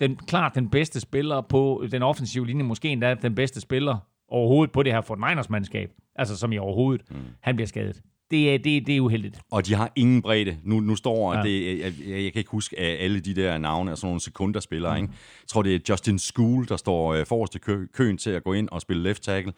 [0.00, 3.96] den, klart den bedste spiller på den offensive linje, måske endda den bedste spiller
[4.28, 7.16] overhovedet på det her 49ers-mandskab, altså som i overhovedet, mm.
[7.40, 8.02] han bliver skadet.
[8.30, 9.40] Det er, det, det er uheldigt.
[9.50, 10.56] Og de har ingen bredde.
[10.64, 11.42] Nu, nu står Ja.
[11.42, 14.98] det, jeg, jeg, jeg kan ikke huske alle de der navne sådan nogle sekunderspillere.
[14.98, 15.02] Mm.
[15.02, 15.14] Ikke?
[15.42, 18.44] Jeg tror, det er Justin School, der står øh, forrest i kø, køen til at
[18.44, 19.52] gå ind og spille left tackle.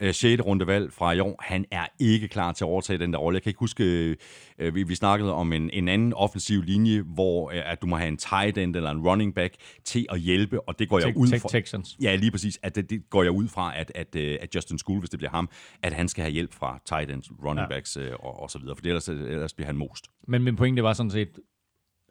[0.00, 0.42] Øh, 6.
[0.46, 1.40] rundevalg fra i år.
[1.44, 3.36] Han er ikke klar til at overtage den der rolle.
[3.36, 4.16] Jeg kan ikke huske,
[4.58, 7.96] øh, vi, vi snakkede om en, en anden offensiv linje, hvor øh, at du må
[7.96, 9.54] have en tight end eller en running back
[9.84, 11.48] til at hjælpe, og det går jeg ud fra.
[11.48, 11.96] Texans.
[12.02, 12.58] Ja, lige præcis.
[12.62, 15.18] At det, det går jeg ud fra, at, at, øh, at Justin School, hvis det
[15.18, 15.48] bliver ham,
[15.82, 17.74] at han skal have hjælp fra tight ends, running Ja.
[17.74, 20.04] backs øh, og, og så videre, for ellers, ellers bliver han most.
[20.28, 21.38] Men min pointe var sådan set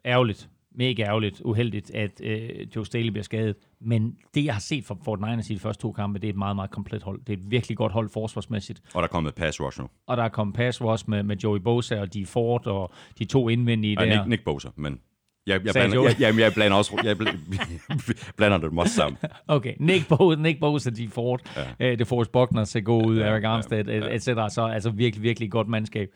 [0.04, 3.56] ærgerligt, mega ærgerligt, uheldigt, at øh, Joe Staley bliver skadet.
[3.80, 6.32] Men det, jeg har set fra Fort Niners i de første to kampe, det er
[6.32, 7.20] et meget, meget komplet hold.
[7.20, 8.80] Det er et virkelig godt hold forsvarsmæssigt.
[8.94, 9.88] Og der er kommet pass rush nu.
[10.06, 13.24] Og der er kommet pass rush med, med Joey Bosa og de Ford og de
[13.24, 14.16] to indvendige Ja, der.
[14.16, 15.00] Nick, Nick Bosa, men
[15.46, 19.18] jeg, jeg, blander, jeg, jeg, jeg blander også jeg bl- blander dem også sammen.
[19.48, 21.40] Okay, Nick Bosa, Nick Bosa, de Ford,
[21.80, 21.92] ja.
[21.92, 24.14] uh, det Forrest Buckner ser god ud, ja, Eric Armstead, ja, ja.
[24.14, 24.50] et cetera.
[24.50, 26.08] Så altså virkelig, virkelig godt mandskab.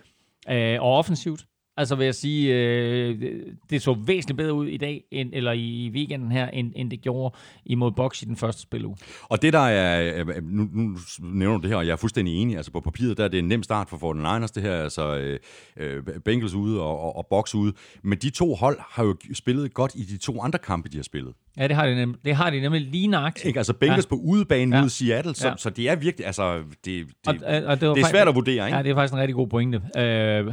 [0.50, 1.44] Uh, og offensivt,
[1.80, 3.22] Altså vil jeg sige, øh,
[3.70, 7.00] det så væsentligt bedre ud i dag, end, eller i weekenden her, end, end det
[7.00, 7.36] gjorde
[7.66, 8.96] imod Box i den første spiluge.
[9.22, 12.34] Og det der er, øh, nu, nu nævner du det her, og jeg er fuldstændig
[12.34, 13.96] enig, altså på papiret der er det en nem start for
[14.42, 15.38] 49ers, det her, altså øh,
[15.76, 19.74] øh, Bengals ude og, og, og Box ude, men de to hold har jo spillet
[19.74, 21.34] godt i de to andre kampe, de har spillet.
[21.56, 23.46] Ja, det har de, nem, det har de nemlig lige nøjagtigt.
[23.46, 23.58] Ikke?
[23.58, 24.08] Altså Bengals ja.
[24.08, 24.82] på udebane Ja.
[24.82, 25.54] mod Seattle, så, Ja.
[25.56, 27.34] så det er virkelig, altså, det, det, Og-
[27.66, 28.76] og- det det er fakt- svært at vurdere, ikke?
[28.76, 29.80] Ja, det er faktisk en rigtig god pointe.
[29.98, 30.46] Øh,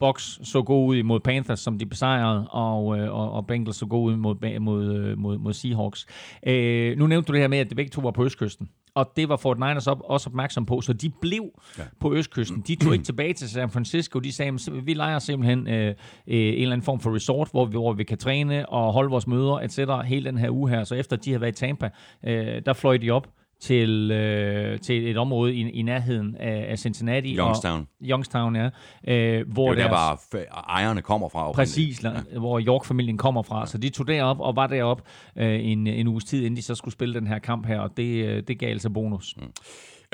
[0.00, 3.86] Box så god ud imod Panthers, som de besejrede, og, øh, og, og Bengals så
[3.86, 6.06] god ud mod, mod, øh, mod, mod Seahawks.
[6.46, 9.12] Øh, nu nævnte du det her med, at det begge to var på Østkysten, og
[9.16, 11.44] det var Fort Niners op, også opmærksom på, så de blev
[11.78, 11.82] ja.
[12.00, 12.64] på Østkysten.
[12.66, 15.94] De tog ikke tilbage til San Francisco, de sagde, "Så vi leger simpelthen øh, øh,
[16.26, 19.26] en eller anden form for resort, hvor vi, hvor vi kan træne og holde vores
[19.26, 19.78] møder, etc.
[20.06, 20.84] hele den her uge her.
[20.84, 21.90] Så efter de havde været i Tampa,
[22.24, 23.28] øh, der fløj de op
[23.60, 27.36] til, øh, til et område i, i nærheden af, af Cincinnati.
[27.36, 27.80] Youngstown.
[27.80, 28.68] Og, Youngstown, ja.
[29.08, 31.52] Øh, hvor det er der, f- ejerne kommer fra.
[31.52, 32.10] Præcis, ja.
[32.38, 33.66] hvor York-familien kommer fra.
[33.66, 35.02] Så de tog derop og var derop
[35.38, 37.96] øh, en, en uges tid, inden de så skulle spille den her kamp her, og
[37.96, 39.34] det, øh, det gav altså bonus.
[39.36, 39.42] Mm.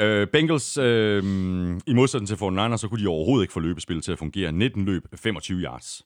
[0.04, 1.22] Øh, Bengals, øh,
[1.86, 4.52] i modsætning til 49ers, så kunne de overhovedet ikke få løbespillet til at fungere.
[4.52, 6.02] 19 løb, 25 yards.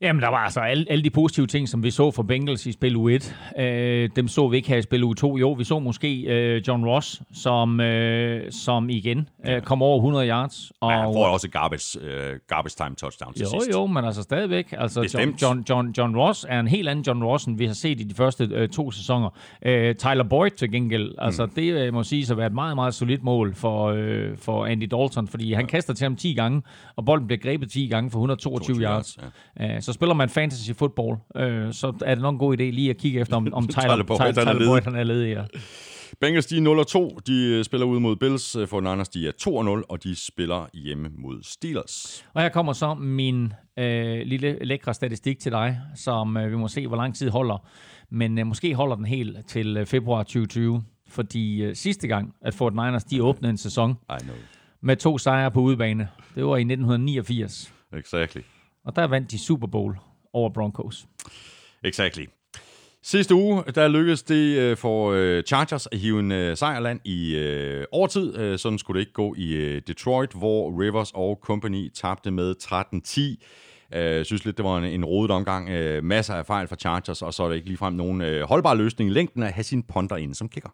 [0.00, 2.72] Jamen, der var altså alle, alle de positive ting, som vi så for Bengals i
[2.72, 3.36] spil u 1.
[3.58, 5.38] Øh, dem så vi ikke her i spil u 2.
[5.38, 10.28] Jo, vi så måske øh, John Ross, som, øh, som igen øh, kom over 100
[10.28, 10.72] yards.
[10.80, 13.70] Og, Og, han får også garbage, øh, garbage time touchdown til Jo, sidst.
[13.76, 14.74] jo, men altså stadigvæk.
[14.78, 15.42] Altså John, Bestemt.
[15.42, 18.04] John, John, John Ross er en helt anden John Ross, end vi har set i
[18.04, 19.30] de første øh, to sæsoner.
[19.66, 21.50] Øh, Tyler Boyd til gengæld, altså Mm.
[21.54, 24.88] det øh, må sige at være et meget, meget solidt mål for, øh, for Andy
[24.90, 26.62] Dalton, fordi han kaster til ham 10 gange,
[26.96, 29.18] og bolden bliver grebet 10 gange for 122 22 yards.
[29.22, 32.62] yards, Øh, så spiller man fantasy football, øh, så er det nok en god idé
[32.62, 34.68] lige at kigge efter, om, om Tyler, Tyler Boyd, Tyler, han er Tyler ledig.
[34.68, 35.34] Boyd han er ledig.
[35.34, 35.44] Ja.
[36.20, 37.18] Bengals, de er 0 2.
[37.26, 38.56] De øh, spiller ud mod Bills.
[38.56, 42.24] Øh, 49ers, de er 2 0, og de spiller hjemme mod Steelers.
[42.34, 46.68] Og her kommer så min øh, lille lækre statistik til dig, som øh, vi må
[46.68, 47.66] se, hvor lang tid holder.
[48.10, 50.82] Men øh, måske holder den helt til øh, februar 2020.
[51.08, 54.36] Fordi øh, sidste gang, at Fort Niners de åbnede en sæson I know.
[54.80, 57.72] med to sejre på udebane, det var i 1989.
[57.92, 58.40] Exactly.
[58.88, 59.96] Og der vandt de Super Bowl
[60.32, 61.06] over Broncos.
[61.84, 62.24] Exactly.
[63.02, 67.36] Sidste uge, der lykkedes det øh, for øh, Chargers at hive en øh, sejrland i
[67.36, 68.58] øh, overtid.
[68.58, 72.54] Sådan skulle det ikke gå i Detroit, hvor Rivers og Company tabte med
[73.92, 73.98] 13-10.
[73.98, 75.68] Jeg synes lidt, det var en, en rodet omgang.
[75.68, 78.74] Øh, masser af fejl fra Chargers, og så er der ikke ligefrem nogen øh, holdbar
[78.74, 80.70] løsning i længden at have sin ponder inde som kicker.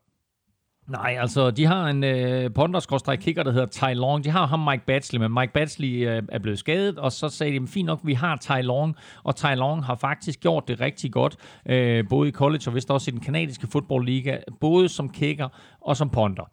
[0.88, 4.24] Nej, altså, de har en øh, ponder kicker der hedder Ty Long.
[4.24, 7.60] De har ham Mike Batsley, men Mike Batsley øh, er blevet skadet, og så sagde
[7.60, 11.12] de, fint nok, vi har Ty Long, og Ty Long har faktisk gjort det rigtig
[11.12, 11.36] godt,
[11.66, 15.48] øh, både i college og vist også i den kanadiske fodboldliga, både som kicker
[15.80, 16.50] og som ponder.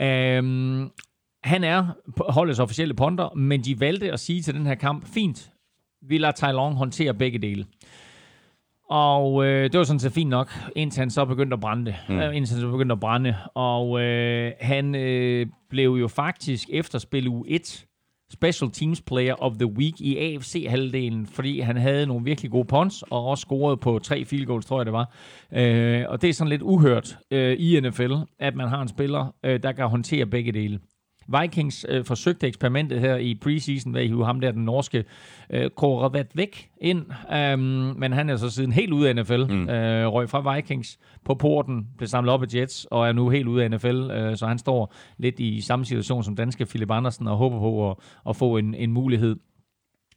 [0.00, 0.90] Øhm,
[1.44, 1.86] han er
[2.32, 5.50] holdets officielle ponder, men de valgte at sige til den her kamp, fint,
[6.02, 7.64] vi lader Ty Long håndtere begge dele.
[8.90, 11.94] Og øh, det var sådan set fint nok, indtil han så begyndte at brænde.
[12.08, 12.18] Mm.
[12.18, 13.34] Øh, indtil han så begyndte at brænde.
[13.54, 17.86] Og øh, han øh, blev jo faktisk efter spil u 1
[18.32, 23.02] Special Teams Player of the Week i AFC-halvdelen, fordi han havde nogle virkelig gode punts,
[23.02, 25.14] og også scorede på tre field goals, tror jeg det var.
[25.52, 29.34] Øh, og det er sådan lidt uhørt øh, i NFL, at man har en spiller,
[29.44, 30.78] øh, der kan håndtere begge dele.
[31.40, 35.04] Vikings øh, forsøgte eksperimentet her i preseason ved at hive ham der, den norske
[35.50, 37.60] øh, Koravat væk ind, øhm,
[37.98, 39.68] men han er så siden helt ude af NFL, mm.
[39.68, 43.48] øh, røg fra Vikings på porten, blev samlet op af Jets, og er nu helt
[43.48, 47.28] ude af NFL, øh, så han står lidt i samme situation som danske Philip Andersen,
[47.28, 47.96] og håber på at,
[48.28, 49.36] at få en, en mulighed,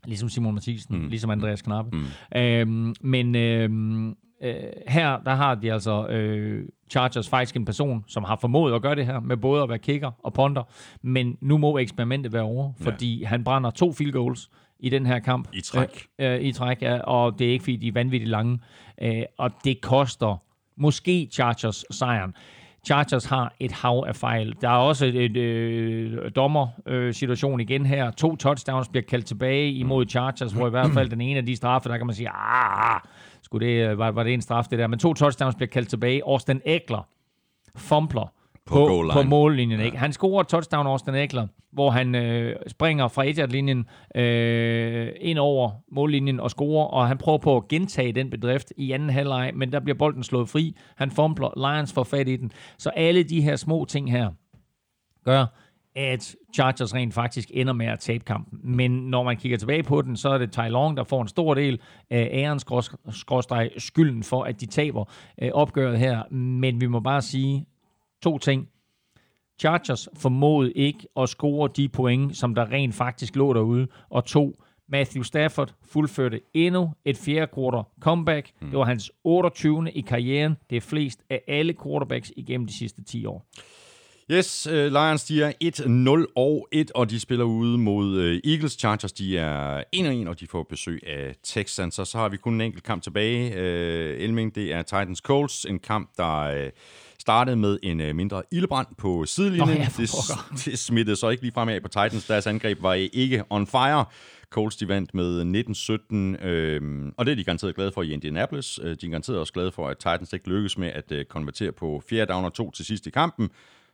[0.05, 1.07] ligesom Simon Mathisen, mm.
[1.07, 1.97] ligesom Andreas Knappe.
[1.97, 2.39] Mm.
[2.39, 4.53] Øhm, men øhm, øh,
[4.87, 8.95] her, der har de altså øh, Chargers faktisk en person, som har formået at gøre
[8.95, 10.63] det her, med både at være kicker og ponder,
[11.01, 14.49] men nu må eksperimentet være over, fordi han brænder to field goals
[14.79, 15.47] i den her kamp.
[15.53, 16.05] I træk.
[16.19, 18.59] Øh, øh, I træk, ja, og det er ikke fordi, de er vanvittigt lange,
[19.01, 20.41] øh, og det koster
[20.77, 22.33] måske Chargers sejren.
[22.85, 24.55] Chargers har et hav af fejl.
[24.61, 28.11] Der er også et, et øh, dommer-situation igen her.
[28.11, 31.55] To touchdowns bliver kaldt tilbage imod Chargers, hvor i hvert fald den ene af de
[31.55, 32.99] straffe, der kan man sige, ah,
[33.53, 34.87] skulle det, øh, var, var det en straf det der?
[34.87, 36.21] Men to touchdowns bliver kaldt tilbage.
[36.25, 37.07] Austin Eckler
[37.75, 38.33] fumbler
[38.65, 39.79] På på, på, mållinjen.
[39.79, 39.97] Ikke?
[39.97, 43.85] Han scorer touchdown, Austin Eckler, hvor han øh, springer fra 1
[44.15, 48.91] øh, ind over mållinjen og scorer, og han prøver på at gentage den bedrift i
[48.91, 50.77] anden halvleg, men der bliver bolden slået fri.
[50.95, 52.51] Han fumbler, Lions får fat i den.
[52.77, 54.31] Så alle de her små ting her
[55.25, 55.45] gør,
[55.95, 58.59] at Chargers rent faktisk ender med at tabe kampen.
[58.63, 61.27] Men når man kigger tilbage på den, så er det Ty Long, der får en
[61.27, 61.79] stor del
[62.09, 65.05] af æren skrås- skråstreg skylden for, at de taber
[65.41, 66.23] øh, opgøret her.
[66.33, 67.65] Men vi må bare sige
[68.23, 68.69] to ting.
[69.59, 73.87] Chargers formåede ikke at score de point, som der rent faktisk lå derude.
[74.09, 74.53] Og to,
[74.87, 78.51] Matthew Stafford fuldførte endnu et fjerde quarter comeback.
[78.61, 78.69] Mm.
[78.69, 79.91] Det var hans 28.
[79.91, 80.55] i karrieren.
[80.69, 83.45] Det er flest af alle quarterbacks igennem de sidste 10 år.
[84.33, 85.51] Yes, uh, Lions de er
[86.25, 88.71] 1-0 og 1, og de spiller ude mod uh, Eagles.
[88.71, 89.83] Chargers de er
[90.25, 91.99] 1-1, og de får besøg af Texans.
[91.99, 93.51] Og så har vi kun en enkelt kamp tilbage.
[93.51, 95.65] Uh, Elming, det er Titans Colts.
[95.65, 96.69] En kamp, der uh,
[97.19, 99.67] startede med en mindre ildebrand på sidelinjen.
[99.67, 100.11] Nå ja, det,
[100.65, 102.25] det smittede så ikke lige frem af på Titans.
[102.25, 104.05] Deres angreb var ikke on fire.
[104.49, 105.41] Colts de vandt med
[106.41, 108.79] 19-17, øh, og det er de garanteret glade for i Indianapolis.
[108.83, 111.71] Øh, De er garanteret også glade for, at Titans ikke lykkedes med at øh, konvertere
[111.71, 113.49] på fjerde down og to til sidst i kampen.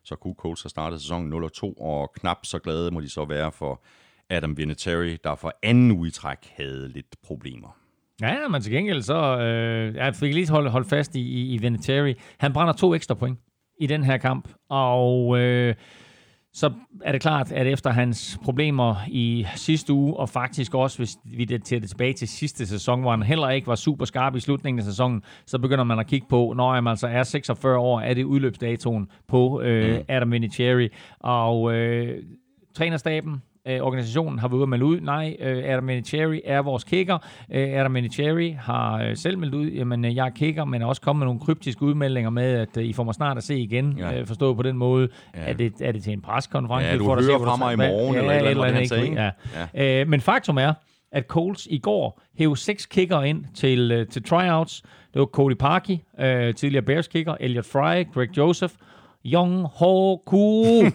[0.09, 3.51] Så kunne Colts have startet sæsonen 0-2, og knap så glade må de så være
[3.51, 3.83] for
[4.29, 7.77] Adam Vinatieri, der for anden uge i træk havde lidt problemer.
[8.21, 9.39] Ja, men til gengæld så...
[9.39, 12.15] Øh, jeg fik lige holde, holde fast i, i, i Vinatieri.
[12.37, 13.39] Han brænder to ekstra point
[13.79, 15.39] i den her kamp, og...
[15.39, 15.75] Øh,
[16.53, 16.71] så
[17.03, 21.45] er det klart, at efter hans problemer i sidste uge, og faktisk også, hvis vi
[21.45, 24.39] det til det tilbage til sidste sæson, hvor han heller ikke var super skarp i
[24.39, 27.99] slutningen af sæsonen, så begynder man at kigge på, når han altså er 46 år,
[27.99, 30.03] er det udløbsdatoen på øh, mm.
[30.07, 30.89] Adam Vinatieri.
[31.19, 32.23] Og øh,
[32.75, 36.83] trænerstaben, øh, organisationen har været ude at melde ud, nej, øh, Adam Vinatieri er vores
[36.83, 37.17] kicker.
[37.51, 40.85] Øh, Adam Vinatieri har øh, selv meldt ud, jamen øh, jeg er kicker, men er
[40.85, 43.59] også kommet med nogle kryptiske udmeldinger med, at øh, I får mig snart at se
[43.59, 44.19] igen, Ja.
[44.19, 45.07] øh, forstået på den måde.
[45.35, 45.39] Ja.
[45.41, 46.89] Er, det, er det til en preskonference?
[46.89, 49.03] Ja, du får da hører hvor fra mig i morgen, eller eller det, han sagde,
[49.03, 49.21] ikke?
[49.21, 49.31] Ja.
[49.75, 50.01] Ja.
[50.01, 50.73] Øh, men faktum er,
[51.11, 54.81] at Colts i går hævde seks kicker ind til, øh, til tryouts.
[55.13, 58.73] Det var Cody Parkey, øh, tidligere Bears kicker, Elliot Fry, Greg Joseph,
[59.25, 60.63] Young Ho Ku.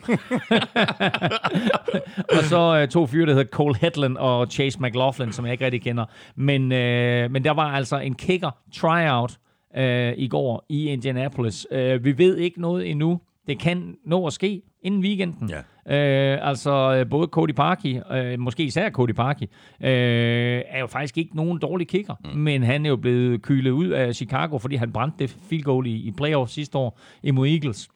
[2.37, 5.65] og så øh, to fyre, der hedder Cole Hedlund og Chase McLaughlin, som jeg ikke
[5.65, 6.05] rigtig kender.
[6.37, 9.39] Men, øh, men der var altså en kicker tryout
[9.77, 11.67] øh, i går i Indianapolis.
[11.71, 13.21] Øh, vi ved ikke noget endnu.
[13.47, 15.51] Det kan nå at ske inden weekenden.
[15.51, 15.59] Ja.
[15.87, 19.47] Øh, altså øh, både Cody Parkey, øh, måske især Cody Parkey,
[19.81, 22.41] øh, er jo faktisk ikke nogen dårlig kicker, mm.
[22.41, 25.87] men han er jo blevet kylet ud af Chicago, fordi han brændte det field goal
[25.87, 27.89] i, i playoff sidste år imod Eagles.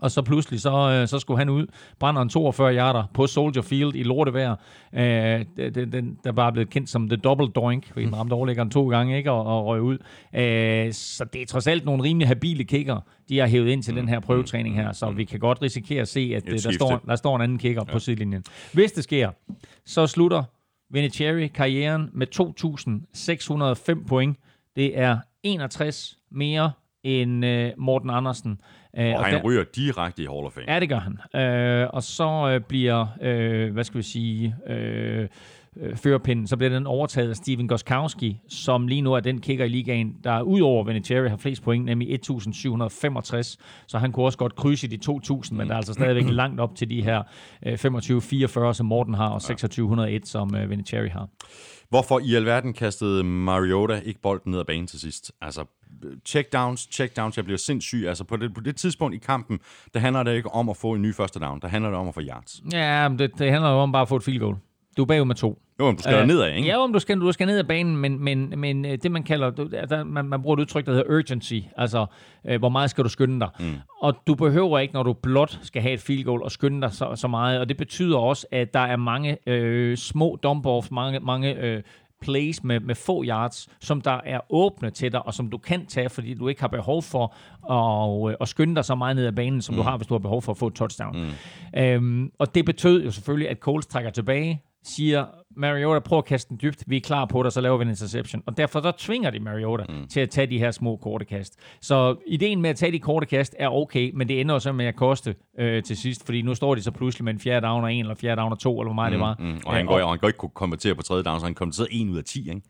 [0.00, 1.66] Og så pludselig, så, øh, så skulle han ud,
[1.98, 4.56] brænder en 42 yarder på Soldier Field i lortevejr.
[4.92, 8.32] Øh, den, den, der bare er blevet kendt som The Double Doink, fordi den ramte
[8.32, 9.98] overlæggeren to gange, ikke, og, og røg ud.
[10.34, 13.96] Øh, så det er trods alt nogle rimelig habile kicker, de har hævet ind til
[13.96, 17.00] den her prøvetræning her, så vi kan godt risikere at se, at øh, der står,
[17.06, 17.92] der står en anden kicker ja.
[17.92, 18.44] på sidelinjen.
[18.72, 19.30] Hvis det sker,
[19.86, 20.42] så slutter
[20.90, 22.26] Vinatieri karrieren med
[24.00, 24.36] 2.605 point.
[24.76, 28.60] Det er 61 mere end øh, Morten Andersen.
[28.98, 30.72] Øh, Og han der- ryger direkte i Hall of Fame.
[30.72, 31.40] Ja, det gør han.
[31.42, 35.28] Øh, og så øh, bliver, øh, hvad skal vi sige, øh,
[35.76, 39.64] øh, førerpinden, så bliver den overtaget af Steven Goskowski, som lige nu er den kicker
[39.64, 43.56] i ligaen, der ud over Vinatieri har flest point, nemlig 1.765.
[43.86, 46.74] Så han kunne også godt krydse de 2.000, men der er altså stadigvæk langt op
[46.76, 47.22] til de her
[47.66, 47.72] øh,
[48.70, 51.28] 25-44, som Morten har, og 2.601, som øh, Vinatieri har.
[51.88, 55.32] Hvorfor i alverden kastede Mariota ikke bolden ned ad banen til sidst?
[55.42, 55.64] Altså,
[56.24, 58.04] checkdowns, checkdowns, jeg bliver sindssyg.
[58.08, 59.60] Altså, på det, på det tidspunkt i kampen,
[59.94, 61.60] der handler det ikke om at få en ny første down.
[61.60, 62.62] Der handler det om at få yards.
[62.72, 64.56] Ja, det, det handler jo om bare at få et field goal.
[64.96, 65.62] Du er bagud med to.
[65.80, 66.68] Jo, men du skal øh, nedad, ikke?
[66.68, 69.22] Ja, om du skal, du skal ned ad banen, men, men, men øh, det man
[69.22, 72.06] kalder, der, man, man bruger et udtryk, der hedder urgency, altså
[72.46, 73.48] øh, hvor meget skal du skynde dig.
[73.60, 73.74] Mm.
[74.02, 76.92] Og du behøver ikke, når du blot skal have et field goal, og skynde dig
[76.92, 81.20] så, så meget, og det betyder også, at der er mange øh, små dump-offs, mange,
[81.20, 81.82] mange øh,
[82.22, 85.86] plays med, med få yards, som der er åbne til dig, og som du kan
[85.86, 87.34] tage, fordi du ikke har behov for
[87.72, 89.76] at, øh, at skynde dig så meget ned ad banen, som mm.
[89.76, 91.16] du har, hvis du har behov for at få et touchdown.
[91.74, 91.80] Mm.
[91.80, 95.26] Øhm, og det betød jo selvfølgelig, at Coles trækker tilbage, siger,
[95.56, 97.88] Mariota, prøv at kaste den dybt, vi er klar på det, så laver vi en
[97.88, 98.42] interception.
[98.46, 100.08] Og derfor så tvinger de Mariota mm.
[100.08, 101.58] til at tage de her små korte kast.
[101.80, 104.86] Så ideen med at tage de korte kast er okay, men det ender så med
[104.86, 107.84] at koste øh, til sidst, fordi nu står de så pludselig med en fjerde down
[107.84, 109.36] og en, eller fjerde down og to, eller hvor meget mm, det var.
[109.38, 111.54] Mm, og han, går, og han går ikke kunne konvertere på tredje down, så han
[111.54, 112.62] konverterede 1 ud af 10, ikke?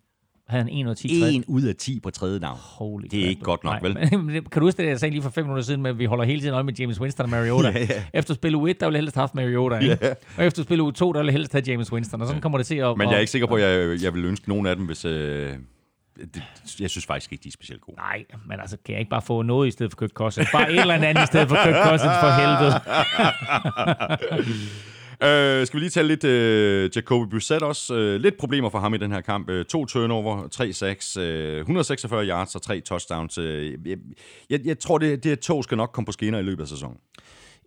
[0.52, 1.38] Havde han 1 ud af 10 tredje?
[1.38, 2.56] 1 ud af 10 på tredje down.
[2.60, 3.30] Holy Det er crap.
[3.30, 4.18] ikke godt nok, Nej, vel?
[4.24, 6.04] Men, kan du huske det, jeg sagde lige for fem minutter siden, med, at vi
[6.04, 7.68] holder hele tiden øje med James Winston og Mariota?
[7.74, 7.86] Ja, ja.
[8.14, 9.98] Efter spil u 1, der ville jeg helst have haft Mariota, ikke?
[10.36, 12.58] Og efter spil u 2, der ville jeg helst have James Winston, og sådan kommer
[12.58, 12.96] det til at...
[12.98, 15.04] Men jeg er ikke sikker på, at jeg, jeg vil ønske nogen af dem, hvis...
[15.04, 15.52] Øh,
[16.34, 16.42] det,
[16.80, 17.96] jeg synes faktisk ikke, de er specielt gode.
[17.96, 20.48] Nej, men altså, kan jeg ikke bare få noget i stedet for Kirk Cousins?
[20.52, 22.74] Bare et eller andet i stedet for Kirk Cousins, for helvede.
[25.22, 27.94] Øh, skal vi lige tale lidt øh, Jacoby Brissett også.
[27.94, 29.50] Øh, lidt problemer for ham i den her kamp.
[29.50, 33.38] Øh, to turnover, tre sacks, øh, 146 yards og tre touchdowns.
[33.38, 33.78] Øh,
[34.50, 36.68] jeg, jeg, tror, det, det her tog skal nok komme på skinner i løbet af
[36.68, 36.96] sæsonen.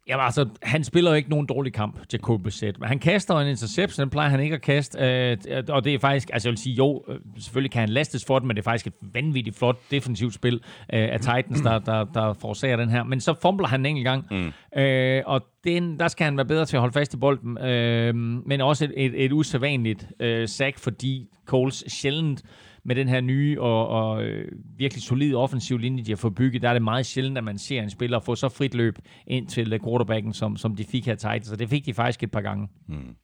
[0.08, 2.80] Jamen altså, han spiller jo ikke nogen dårlig kamp, Jacob Brissett.
[2.80, 5.00] Men han kaster en interception, den plejer han ikke at kaste.
[5.00, 8.26] Øh, og det er faktisk, altså jeg vil sige, jo, øh, selvfølgelig kan han lastes
[8.26, 10.60] for det, men det er faktisk et vanvittigt flot defensivt spil øh,
[10.90, 13.04] af Titans, der, der, der forårsager den her.
[13.04, 14.80] Men så fumbler han en enkelt gang, mm.
[14.82, 17.58] øh, og den, der skal han være bedre til at holde fast i bolden.
[17.58, 22.44] Øh, men også et, et, et usædvanligt øh, sack, fordi Coles sjældent
[22.86, 26.62] med den her nye og, og øh, virkelig solide offensiv linje, de har fået bygget,
[26.62, 29.48] der er det meget sjældent, at man ser en spiller få så frit løb ind
[29.48, 32.32] til øh, quarterbacken, som, som de fik her Titans, så det fik de faktisk et
[32.32, 32.68] par gange.
[32.88, 33.16] Mm.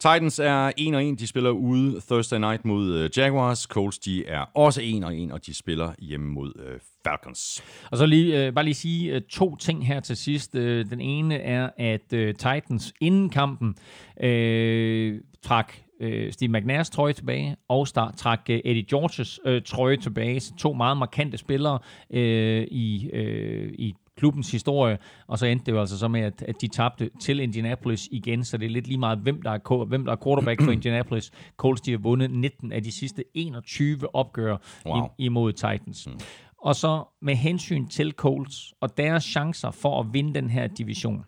[0.00, 3.62] Titans er 1 og 1, de spiller ude Thursday night mod uh, Jaguars.
[3.62, 7.64] Colts, de er også 1 og 1, og de spiller hjemme mod Falcons.
[7.90, 10.52] Og så lige, bare lige sige to ting her til sidst.
[10.52, 12.08] Den ene er, at
[12.38, 13.68] Titans inden kampen
[14.16, 19.96] uh, trak øh, Steve McNairs trøje tilbage, og start, trak øh, Eddie Georges øh, trøje
[19.96, 20.40] tilbage.
[20.40, 21.78] Så to meget markante spillere
[22.10, 26.42] øh, i, øh, i klubbens historie, og så endte det jo altså så med, at,
[26.42, 29.84] at de tabte til Indianapolis igen, så det er lidt lige meget, hvem der er,
[29.84, 31.30] hvem der er quarterback for Indianapolis.
[31.56, 34.56] Colts, de har vundet 19 af de sidste 21 opgør
[34.86, 35.08] wow.
[35.18, 36.06] imod Titans.
[36.06, 36.20] Mm.
[36.58, 41.24] Og så med hensyn til Colts og deres chancer for at vinde den her division.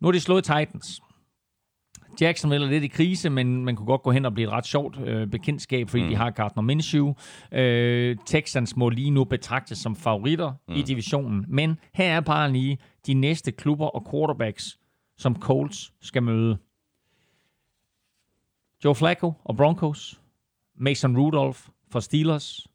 [0.00, 1.00] Nu har de slået Titans.
[2.20, 4.66] Jacksonville er lidt i krise, men man kunne godt gå hen og blive et ret
[4.66, 6.08] sjovt øh, bekendtskab, fordi mm.
[6.08, 7.14] de har Gardner Minshew.
[7.52, 10.74] Øh, Texans må lige nu betragtes som favoritter mm.
[10.74, 14.78] i divisionen, men her er bare lige de næste klubber og quarterbacks,
[15.16, 16.58] som Colts skal møde.
[18.84, 20.20] Joe Flacco og Broncos,
[20.76, 22.66] Mason Rudolph for Steelers,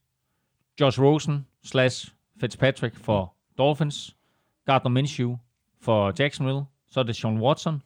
[0.81, 4.15] Josh Rosen slash Fitzpatrick for Dolphins,
[4.65, 5.35] Gardner Minshew
[5.81, 7.81] for Jacksonville, så er det Sean Watson,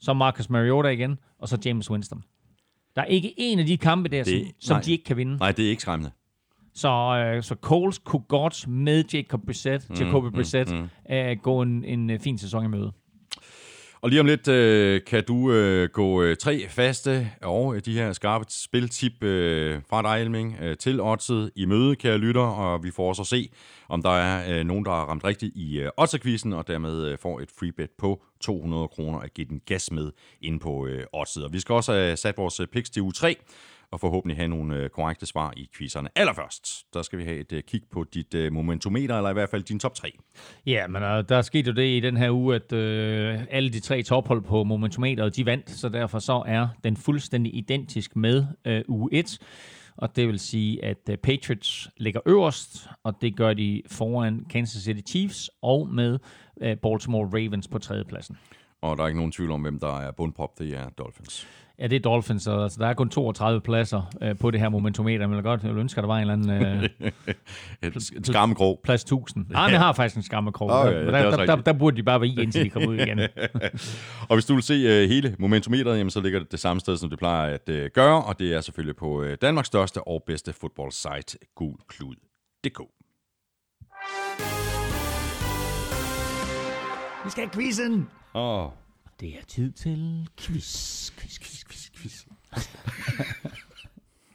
[0.00, 2.22] så Marcus Mariota igen, og så James Winston.
[2.96, 5.36] Der er ikke en af de kampe der, det, som, som de ikke kan vinde.
[5.36, 6.10] Nej, det er ikke skræmmende.
[6.74, 11.14] Så, øh, så Coles kunne godt med Jacob Brissett, mm, Jacoby Brissett, mm, mm.
[11.14, 12.92] Øh, gå en, en øh, fin sæson i møde.
[14.00, 18.12] Og lige om lidt øh, kan du øh, gå øh, tre faste og de her
[18.12, 22.90] skarpe spiltip øh, fra dig, Elming, øh, til oddset i møde, kære lytter, og vi
[22.90, 23.50] får også at se,
[23.88, 27.18] om der er øh, nogen, der har ramt rigtigt i øh, oddsekvisten, og dermed øh,
[27.18, 30.10] får et free bet på 200 kroner at give den gas med
[30.42, 31.44] ind på øh, oddset.
[31.44, 33.36] Og vi skal også have sat vores øh, picks til u 3,
[33.92, 36.08] og forhåbentlig have nogle øh, korrekte svar i quizzerne.
[36.14, 39.50] Allerførst, der skal vi have et øh, kig på dit øh, momentometer, eller i hvert
[39.50, 40.12] fald din top 3.
[40.66, 43.70] Ja, men øh, der er sket jo det i den her uge, at øh, alle
[43.70, 48.46] de tre tophold på momentometeret, de vandt, så derfor så er den fuldstændig identisk med
[48.64, 49.38] øh, uge 1.
[49.96, 55.10] Og det vil sige, at Patriots ligger øverst, og det gør de foran Kansas City
[55.10, 56.18] Chiefs og med
[56.82, 58.36] Baltimore Ravens på tredjepladsen.
[58.82, 61.48] Og der er ikke nogen tvivl om, hvem der er bundprop, det er Dolphins.
[61.80, 64.68] Ja, det er Dolphins, så altså, der er kun 32 pladser øh, på det her
[64.68, 65.26] momentometer.
[65.26, 66.50] Men jeg godt, jeg ønsker, der var en eller anden...
[66.50, 67.10] Øh,
[67.96, 68.80] et skammekrog.
[68.84, 69.46] Plads 1000.
[69.50, 70.70] Nej, ah, men har faktisk en skammekrog.
[70.70, 72.94] Oh, ja, der, der, der, der, burde de bare være i, indtil de kommer ud
[72.94, 73.18] igen.
[74.28, 76.96] og hvis du vil se uh, hele momentometeret, jamen, så ligger det det samme sted,
[76.96, 78.24] som det plejer at uh, gøre.
[78.24, 82.80] Og det er selvfølgelig på uh, Danmarks største og bedste fodboldsite, gulklud.dk.
[87.24, 88.08] Vi skal have quizzen!
[88.34, 88.64] Åh.
[88.64, 88.70] Oh.
[89.20, 92.26] Det er tid til quiz, quiz, quiz, quiz, quiz.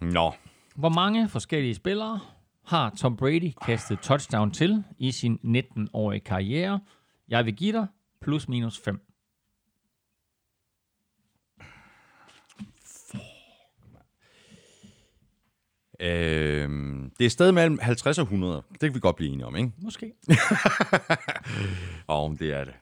[0.01, 0.33] Nå.
[0.75, 2.19] Hvor mange forskellige spillere
[2.65, 6.79] har Tom Brady kastet touchdown til i sin 19-årige karriere?
[7.27, 7.87] Jeg vil give dig
[8.21, 9.01] plus minus 5.
[15.99, 18.63] Øhm, det er stadig mellem 50 og 100.
[18.71, 19.71] Det kan vi godt blive enige om, ikke?
[19.77, 20.13] Måske.
[22.07, 22.73] og om det er det.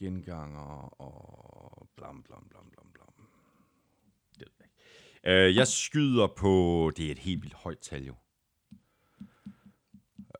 [0.00, 3.06] Genganger og blam, blam, blam, blam, blam.
[4.38, 5.50] Det ved jeg ikke.
[5.50, 6.52] Uh, jeg skyder på,
[6.96, 8.14] det er et helt vildt højt tal jo.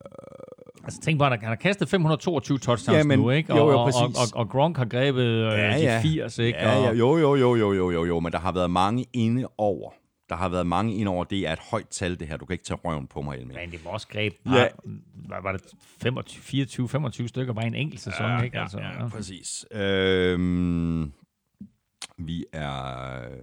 [0.00, 3.52] Uh, altså tænk bare, han har kastet 522 touchdowns ja, men, nu, ikke?
[3.52, 5.96] Og, jo, jo, og, og, og, og Gronk har grebet øh, ja, ja.
[5.96, 6.58] de 80, ikke?
[6.58, 9.48] Ja, ja, jo, jo, jo, jo, jo, jo, jo, men der har været mange inde
[9.58, 9.90] over.
[10.30, 11.24] Der har været mange ind over.
[11.24, 12.36] Det er et højt tal, det her.
[12.36, 13.58] Du kan ikke tage røven på mig, Elming.
[13.60, 14.34] Men det var også greb.
[14.46, 14.68] Ja.
[15.14, 15.62] Var, var det
[17.24, 18.60] 24-25 stykker bare en enkelt sæson, ja, ikke?
[18.60, 19.66] Altså, ja, ja, præcis.
[19.72, 21.12] Øhm,
[22.18, 23.20] vi er...
[23.22, 23.38] Øh,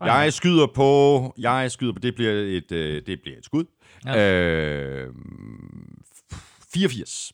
[0.00, 1.34] jeg skyder på...
[1.38, 1.98] Jeg skyder på...
[1.98, 3.64] Det bliver et, øh, det bliver et skud.
[4.04, 5.04] Ja.
[5.04, 5.14] Øh,
[6.72, 7.32] 84.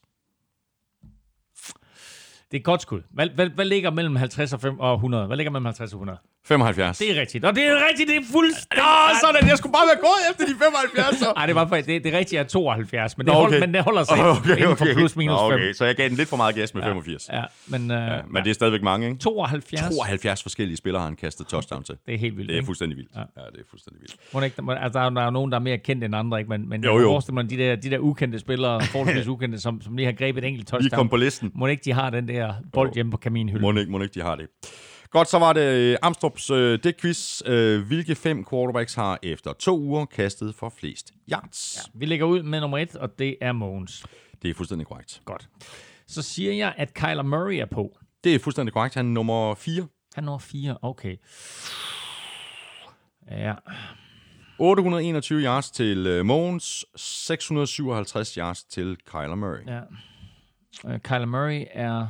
[2.54, 3.02] Det er et godt skud.
[3.10, 5.26] Hvad, hvad, hvad ligger mellem 50 og, 5 og 100?
[5.26, 6.18] Hvad ligger mellem 50 og 100?
[6.46, 6.98] 75.
[6.98, 7.44] Det er rigtigt.
[7.44, 8.84] Og det er rigtigt, det er fuldstændig...
[8.84, 9.48] Åh, sådan.
[9.48, 11.18] Jeg skulle bare være gået efter de 75.
[11.18, 11.32] Så.
[11.36, 13.60] Nej, det var faktisk, det, det rigtige er 72, men det, Nå, okay.
[13.60, 14.94] men det holder sig Okay, inden for okay.
[14.94, 15.54] plus minus Nå, 5.
[15.54, 15.72] okay.
[15.72, 17.28] Så jeg gav den lidt for meget gas med 85.
[17.32, 19.18] Ja, men, øh, ja, Men det er stadigvæk mange, ikke?
[19.18, 21.94] 72, 72 forskellige spillere har han kastet touchdown til.
[22.06, 22.50] det er helt vildt.
[22.50, 23.10] Det er fuldstændig vildt.
[23.16, 24.16] Ja, det er fuldstændig vildt.
[24.32, 26.48] Må ikke, altså, der, er, jo nogen, der er mere kendt end andre, ikke?
[26.50, 27.08] men, men Jo, jo.
[27.08, 30.44] forestille mig, de der, de der ukendte spillere, forholdsvis ukendte, som, som lige har grebet
[30.44, 30.98] et enkelt Vi touchdown.
[30.98, 31.50] kom på listen.
[31.54, 33.62] Må ikke, de har den der bold hjemme på kaminhylden?
[33.74, 34.46] Må ikke, må ikke, de har det.
[35.14, 37.42] Godt, så var det øh, Amstrup's øh, det quiz.
[37.46, 41.76] Øh, hvilke fem quarterbacks har efter to uger kastet for flest yards?
[41.76, 41.98] Ja.
[41.98, 44.06] Vi lægger ud med nummer et, og det er Mogens.
[44.42, 45.22] Det er fuldstændig korrekt.
[45.24, 45.48] Godt.
[46.06, 47.98] Så siger jeg, at Kyler Murray er på.
[48.24, 48.94] Det er fuldstændig korrekt.
[48.94, 49.86] Han er nummer 4.
[50.14, 51.16] Han er nummer 4, okay.
[53.30, 53.54] Ja,
[54.58, 59.66] 821 yards til øh, Mogens, 657 yards til Kyler Murray.
[59.66, 59.80] ja.
[60.84, 62.06] Uh, Kyler Murray er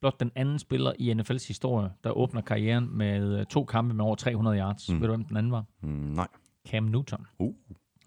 [0.00, 4.04] blot den anden spiller i NFL's historie, der åbner karrieren med uh, to kampe med
[4.04, 4.88] over 300 yards.
[4.90, 5.00] Mm.
[5.00, 5.64] Ved du, hvem den anden var?
[5.82, 6.28] Mm, nej.
[6.68, 7.26] Cam Newton.
[7.38, 7.54] Uh.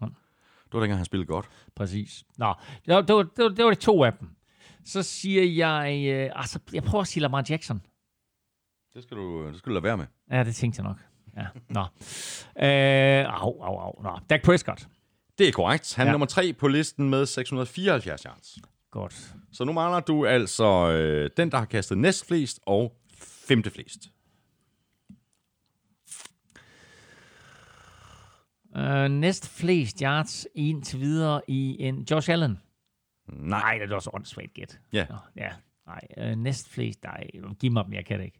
[0.00, 1.46] Det var dengang, han spillede godt.
[1.76, 2.24] Præcis.
[2.38, 2.54] Nå,
[2.86, 4.28] det var, det var, det var, det var de to af dem.
[4.84, 7.82] Så siger jeg, øh, altså, jeg prøver at sige Lamar Jackson.
[8.94, 10.06] Det skal du, det skal du lade være med.
[10.30, 10.98] Ja, det tænkte jeg nok.
[11.36, 11.80] Ja, nå.
[12.66, 14.02] Øh, au, au, au.
[14.02, 14.88] Nå, Dak Prescott.
[15.38, 15.94] Det er korrekt.
[15.96, 16.12] Han er Ja.
[16.12, 18.58] nummer 3 på listen med 674 yards.
[18.90, 19.34] Godt.
[19.52, 24.10] Så nu mangler du altså øh, den, der har kastet næst flest og femte flest.
[28.76, 32.58] Øh, næst flest yards indtil videre i en Josh Allen.
[33.28, 33.60] Nej.
[33.60, 34.80] Nej, det er også åndssvagt gæt.
[34.92, 35.06] Ja.
[35.10, 35.52] Nå, ja.
[35.86, 37.30] Nej, øh, næst flest, nej,
[37.60, 38.38] giv mig dem, jeg kan det ikke.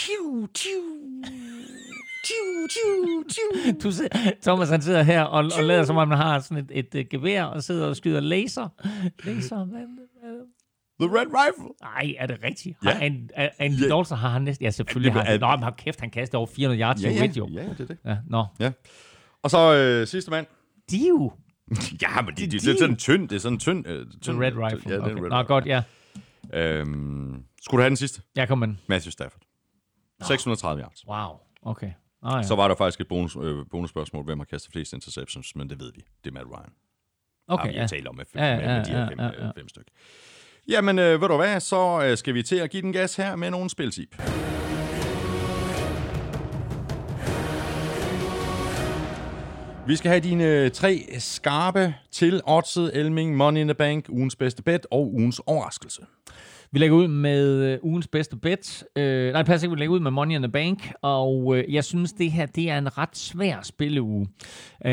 [0.00, 0.80] Tiu, tiu.
[2.24, 3.72] Tiu, tiu, tiu.
[3.82, 6.70] Du sidder, Thomas han sidder her og, og lader som om han har sådan et,
[6.78, 8.68] et, et gevær og sidder og skyder laser.
[9.24, 10.46] Laser, hvad, hvad,
[11.00, 11.68] The Red Rifle.
[11.82, 12.76] Nej, er det rigtigt?
[12.84, 12.90] Ja.
[12.90, 13.82] Har en, en, en Ja.
[13.88, 14.64] Dalton har han næsten...
[14.64, 15.40] Ja, selvfølgelig har han.
[15.40, 17.48] Nå, men hold kæft, han kaster over 400 yards Ja, til ja, Ridge, jo.
[17.52, 17.96] ja, det er det.
[18.04, 18.44] Ja, nå.
[18.60, 18.70] Ja.
[19.42, 20.46] Og så øh, sidste mand.
[20.90, 21.32] Dio.
[22.02, 23.28] Ja, men det, det, Det- det er sådan tynd.
[23.28, 23.86] Det er sådan tynd.
[23.88, 24.80] Øh, The tynd Red Rifle.
[24.86, 25.10] Ja, det er okay.
[25.16, 25.46] en Red Nå, Rifle.
[25.46, 25.82] godt, ja.
[26.54, 28.22] Øhm, skulle du have den sidste?
[28.36, 28.78] Jeg kom med den.
[28.86, 29.40] Matthew Stafford.
[30.26, 31.06] 630 yards.
[31.06, 31.40] Wow.
[31.62, 31.92] Okay.
[32.22, 32.42] Ah, ja.
[32.42, 35.80] Så var der faktisk et bonus, øh, bonusspørgsmål, hvem har kastet flest interceptions, men det
[35.80, 36.04] ved vi.
[36.24, 36.72] Det er Matt Ryan.
[37.48, 37.80] okay, har vi ja.
[37.80, 37.86] ja.
[37.86, 39.50] talt om med, Ja, ja, med, med de her ja, fem, ja, ja, ja.
[39.56, 39.92] fem stykker.
[40.68, 43.36] Jamen, øh, ved du hvad, så øh, skal vi til at give den gas her
[43.36, 44.22] med nogle spiltip.
[49.86, 54.36] Vi skal have dine øh, tre skarpe til oddset, Elming, Money in the Bank, ugens
[54.36, 56.02] bedste bet og ugens overraskelse.
[56.72, 58.84] Vi lægger ud med øh, ugens bedste bet.
[58.96, 61.84] Øh, nej, pas ikke, vi lægger ud med Money in the Bank, og øh, jeg
[61.84, 64.28] synes, det her det er en ret svær spilleuge.
[64.84, 64.92] Øh,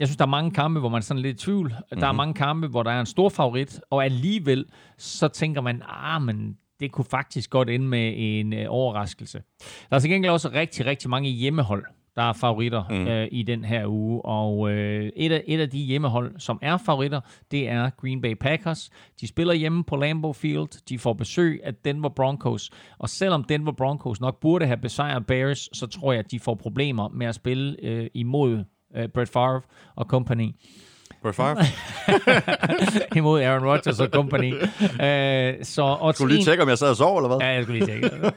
[0.00, 1.68] jeg synes, der er mange kampe, hvor man er sådan lidt i tvivl.
[1.68, 2.00] Mm-hmm.
[2.00, 4.64] Der er mange kampe, hvor der er en stor favorit, og alligevel
[4.98, 9.42] så tænker man, ah, men det kunne faktisk godt ende med en øh, overraskelse.
[9.90, 11.84] Der er til gengæld også rigtig, rigtig mange hjemmehold,
[12.16, 13.06] der er favoritter mm.
[13.06, 14.24] øh, i den her uge.
[14.24, 17.20] Og øh, et, af, et af de hjemmehold, som er favoritter,
[17.50, 18.90] det er Green Bay Packers.
[19.20, 20.84] De spiller hjemme på Lambeau Field.
[20.88, 22.70] De får besøg af Denver Broncos.
[22.98, 26.54] Og selvom Denver Broncos nok burde have besejret Bears, så tror jeg, at de får
[26.54, 28.64] problemer med at spille øh, imod
[28.96, 29.60] øh, Brett Favre
[29.96, 30.48] og company.
[31.22, 31.64] Brett Favre,
[33.18, 34.54] imod Aaron Rodgers og company.
[35.06, 37.38] øh, så odds skulle du lige tjekke, om jeg sad og sov, eller hvad?
[37.40, 38.32] Ja, jeg skulle lige tjekke.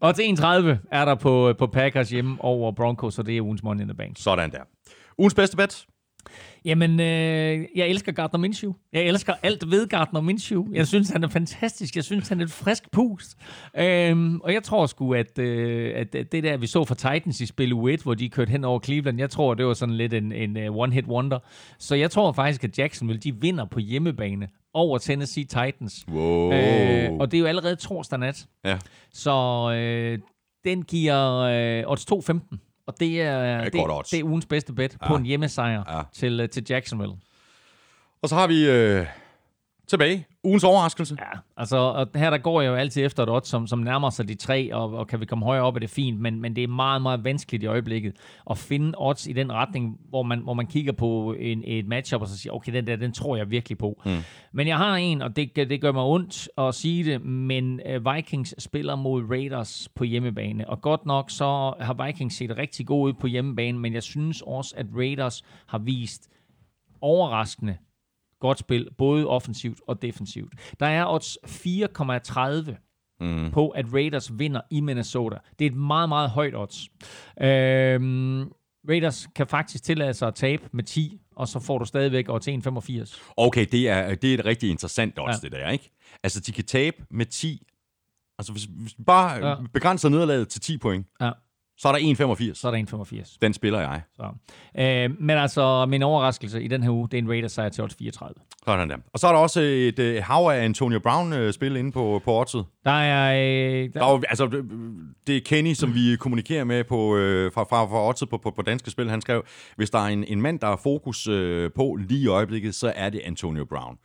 [0.00, 3.62] og til 31 er der på, på Packers hjemme over Broncos, så det er ugens
[3.62, 4.16] Money in the Bank.
[4.18, 4.58] Sådan der.
[5.18, 5.86] Ugens bedste bet?
[6.64, 8.72] Jamen, øh, jeg elsker Gardner Minshew.
[8.92, 10.66] Jeg elsker alt ved Gardner Minshew.
[10.72, 11.96] Jeg synes, han er fantastisk.
[11.96, 13.36] Jeg synes, han er et frisk pust.
[13.78, 17.46] Øhm, og jeg tror sgu, at, øh, at det der, vi så fra Titans i
[17.46, 20.32] spil U1, hvor de kørte hen over Cleveland, jeg tror, det var sådan lidt en,
[20.32, 21.38] en uh, one-hit wonder.
[21.78, 26.06] Så jeg tror faktisk, at Jacksonville, de vinder på hjemmebane over Tennessee Titans.
[26.08, 26.52] Wow.
[26.52, 28.46] Øh, og det er jo allerede torsdag nat.
[28.64, 28.78] Ja.
[29.12, 29.32] Så
[29.76, 30.18] øh,
[30.64, 32.71] den giver øh, odds 2,15.
[32.86, 35.08] Og det er, Det det, det er ugens bedste bet ja.
[35.08, 35.96] på en hjemmesejr Ja.
[35.96, 36.02] ja.
[36.12, 37.14] til, øh, til Jacksonville.
[38.22, 39.06] Og så har vi øh,
[39.92, 41.16] tilbage ugens overraskelse.
[41.20, 44.10] Ja, altså og her der går jeg jo altid efter et odds, som, som nærmer
[44.10, 46.56] sig de tre, og, og kan vi komme højere op, er det fint, men, men
[46.56, 48.16] det er meget, meget vanskeligt i øjeblikket
[48.50, 52.20] at finde odds i den retning, hvor man, hvor man kigger på en, et matchup
[52.20, 54.02] og så siger, okay, den der, den tror jeg virkelig på.
[54.04, 54.16] Mm.
[54.52, 58.14] Men jeg har en, og det, det gør mig ondt at sige det, men øh,
[58.14, 63.08] Vikings spiller mod Raiders på hjemmebane, og godt nok så har Vikings set rigtig god
[63.08, 66.28] ud på hjemmebane, men jeg synes også, at Raiders har vist
[67.00, 67.76] overraskende
[68.42, 70.52] godt spil, både offensivt og defensivt.
[70.80, 72.74] Der er odds 4,30
[73.20, 73.50] mm.
[73.50, 75.36] på, at Raiders vinder i Minnesota.
[75.58, 76.88] Det er et meget, meget højt odds.
[77.42, 78.52] Øhm,
[78.88, 82.48] Raiders kan faktisk tillade sig at tabe med 10, og så får du stadigvæk odds
[82.48, 83.32] 1,85.
[83.36, 85.48] Okay, det er, det er et rigtig interessant odds, ja.
[85.48, 85.90] Det der, ikke?
[86.22, 87.66] Altså, de kan tabe med 10.
[88.38, 89.54] Altså, hvis, hvis vi bare ja.
[89.74, 91.30] begrænser nederlaget til 10 point, Ja.
[91.82, 91.98] Så er der
[92.34, 92.54] 1,85.
[92.54, 92.78] Så er der
[93.24, 93.38] 1,85.
[93.42, 94.02] Den spiller jeg.
[94.16, 94.22] Så.
[94.82, 97.84] Øh, men altså, min overraskelse i den her uge, det er en Raiders sejr til
[97.84, 98.34] odds 34.
[98.66, 98.96] Sådan der.
[99.12, 102.64] Og så er der også et øh, hav af Antonio Brown-spil inde på, på oddset.
[102.84, 103.32] Der er...
[103.34, 104.64] Øh, Der er jo, altså, det-
[105.26, 108.50] det er Kenny, som vi kommunikerer med på, øh, fra, fra, fra Oddset på, på,
[108.50, 109.10] på Danske Spil.
[109.10, 109.44] Han skrev,
[109.76, 112.92] hvis der er en, en mand, der er fokus øh, på lige i øjeblikket, så
[112.96, 113.96] er det Antonio Brown.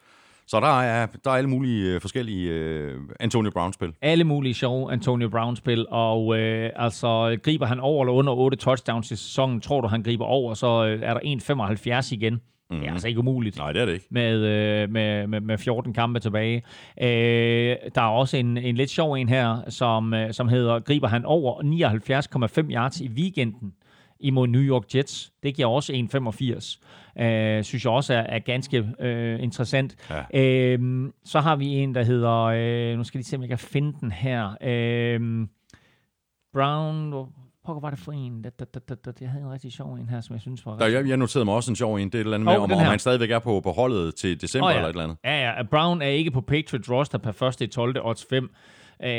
[0.48, 3.94] Så der er, der er alle mulige øh, forskellige øh, Antonio Brown-spil.
[4.02, 9.12] alle mulige sjove Antonio Brown-spil, og øh, altså griber han over eller under 8 touchdowns
[9.12, 12.42] i sæsonen, tror du, han griber over, så øh, er der 1,75 igen.
[12.70, 12.80] Mm.
[12.80, 13.58] Det er altså ikke umuligt.
[13.58, 14.06] Nej, det er det ikke.
[14.10, 16.64] med, øh, med, med, med 14 kampe tilbage.
[17.02, 21.08] Øh, der er også en, en lidt sjov en her, som, øh, som hedder, griber
[21.08, 21.62] han over
[22.64, 23.74] 79,5 yards i weekenden
[24.20, 25.32] imod New York Jets.
[25.44, 27.24] Det giver også 1,85.
[27.24, 29.96] Øh, synes jeg også er, er ganske øh, interessant.
[30.10, 30.42] Ja.
[30.42, 33.50] Øh, så har vi en, der hedder, øh, nu skal jeg lige se, om jeg
[33.50, 34.58] kan finde den her.
[34.62, 35.48] Øh,
[36.54, 37.30] Brown, hvor
[37.66, 38.42] pokker var det for en?
[38.42, 39.12] Da, da, da, da, da.
[39.22, 41.46] Jeg havde en rigtig sjov en her, som jeg synes var Der, jeg, jeg noterede
[41.46, 42.08] mig også en sjov en.
[42.08, 44.16] Det er et eller andet med, Åh, om, om han stadigvæk er på, på holdet
[44.16, 44.76] til december oh, ja.
[44.76, 45.18] eller et eller andet.
[45.24, 45.64] Ja, ja.
[45.64, 47.62] Brown er ikke på Patriots roster per 1.
[47.62, 47.98] i 12.
[48.02, 48.50] odds 5.
[49.04, 49.10] Øh,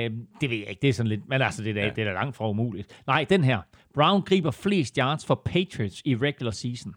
[0.40, 0.78] det ved jeg ikke.
[0.82, 1.28] Det er sådan lidt...
[1.28, 1.90] Men altså, det er, ja.
[1.90, 3.02] det er da langt fra umuligt.
[3.06, 3.60] Nej, den her.
[3.98, 6.94] Brown griber flest yards for Patriots i regular season.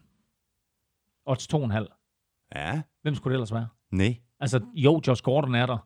[1.26, 2.52] Odds 2,5.
[2.54, 3.68] Ja, Hvem skulle det ellers være?
[3.90, 4.16] nej.
[4.40, 5.78] Altså, jo, Josh Gordon er der.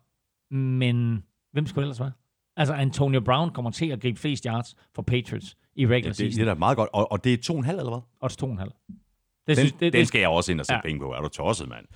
[0.55, 2.13] Men hvem skulle det ellers være?
[2.57, 6.17] Altså, Antonio Brown kommer til at gribe flest yards for Patriots i regular Ja, det,
[6.17, 6.39] season.
[6.41, 6.91] det er da meget godt.
[6.93, 8.01] Og, og det er to og en halv, eller hvad?
[8.21, 8.47] Odds 2,5.
[8.49, 9.01] Den,
[9.47, 10.77] Det, synes, det, den det, skal jeg også ind og sætte.
[10.85, 10.89] Ja.
[10.89, 11.13] penge på.
[11.13, 11.87] Er du tosset, mand?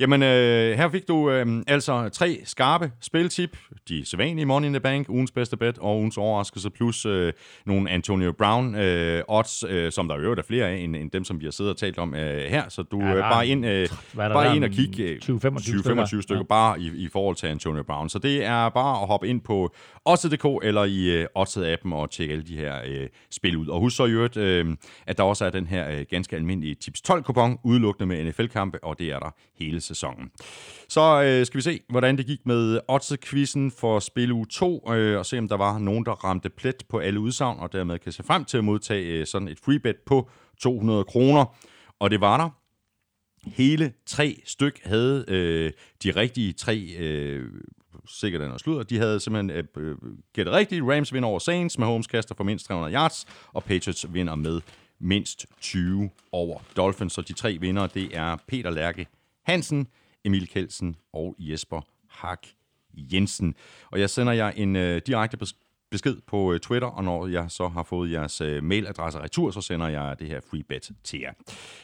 [0.00, 3.56] Jamen, øh, her fik du øh, altså tre skarpe spiltip.
[3.88, 7.32] De sædvanlige Money in the Bank, ugens bedste bet og ugens overraskelse, plus øh,
[7.66, 11.10] nogle Antonio Brown øh, odds, øh, som der i øvrigt er flere af, end, end
[11.10, 12.62] dem, som vi har siddet og talt om øh, her.
[12.68, 14.54] Så du Ja, øh, er bare ind, øh, bare der?
[14.54, 16.04] ind og kig øh, 20-25 stykker.
[16.04, 16.42] 20-25 stykker Ja.
[16.48, 18.08] bare i, i forhold til Antonio Brown.
[18.08, 19.74] Så det er bare at hoppe ind på
[20.04, 23.66] Odds.dk eller i øh, Odds-appen og tjekke alle de her øh, spil ud.
[23.66, 24.66] Og husk så i øvrigt, øh,
[25.06, 28.98] at der også er den her øh, ganske almindelige Tips 12-kupon, udelukkende med NFL-kampe, og
[28.98, 30.30] det er der hele sæsonen.
[30.88, 35.18] Så øh, skal vi se, hvordan det gik med Odds-quizzen for spil uge 2, øh,
[35.18, 38.12] og se om der var nogen, der ramte plet på alle udsagn, og dermed kan
[38.12, 40.30] se frem til at modtage øh, sådan et free bet på
[40.60, 41.44] 200 kroner.
[41.98, 42.50] Og det var der.
[43.46, 45.72] Hele tre styk havde øh,
[46.02, 47.48] de rigtige tre, øh,
[48.08, 49.96] sikkert og sludder, de havde simpelthen øh, øh,
[50.32, 50.84] gættet rigtigt.
[50.84, 54.60] Rams vinder over Saints, med Holmes kaster for mindst 300 yards, og Patriots vinder med
[55.00, 57.12] mindst 20 over Dolphins.
[57.12, 59.06] Så de tre vinder, det er Peter Lærke
[59.50, 59.86] Hansen,
[60.24, 62.46] Emil Kelsen og Jesper Hak
[62.94, 63.54] Jensen.
[63.90, 65.38] Og jeg sender jer en øh, direkte
[65.90, 69.60] besked på øh, Twitter, og når jeg så har fået jeres øh, mailadresse retur, så
[69.60, 71.32] sender jeg det her free bet til jer.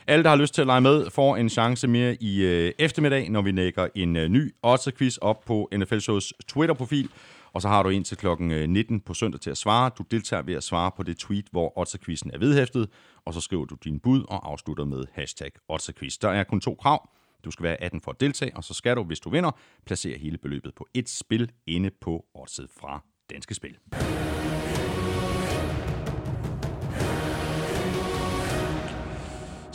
[0.07, 3.31] Alle, der har lyst til at lege med, får en chance mere i øh, eftermiddag,
[3.31, 7.11] når vi lægger en øh, ny odds-quiz op på NFL Shows Twitter-profil.
[7.53, 9.91] Og så har du indtil klokken øh, 19 på søndag til at svare.
[9.99, 12.89] Du deltager ved at svare på det tweet, hvor odds-quizzen er vedhæftet,
[13.25, 16.75] og så skriver du din bud og afslutter med hashtag odds Der er kun to
[16.75, 17.11] krav.
[17.45, 19.51] Du skal være 18 for at deltage, og så skal du, hvis du vinder,
[19.87, 23.79] placere hele beløbet på et spil inde på oddset fra Danske Spil.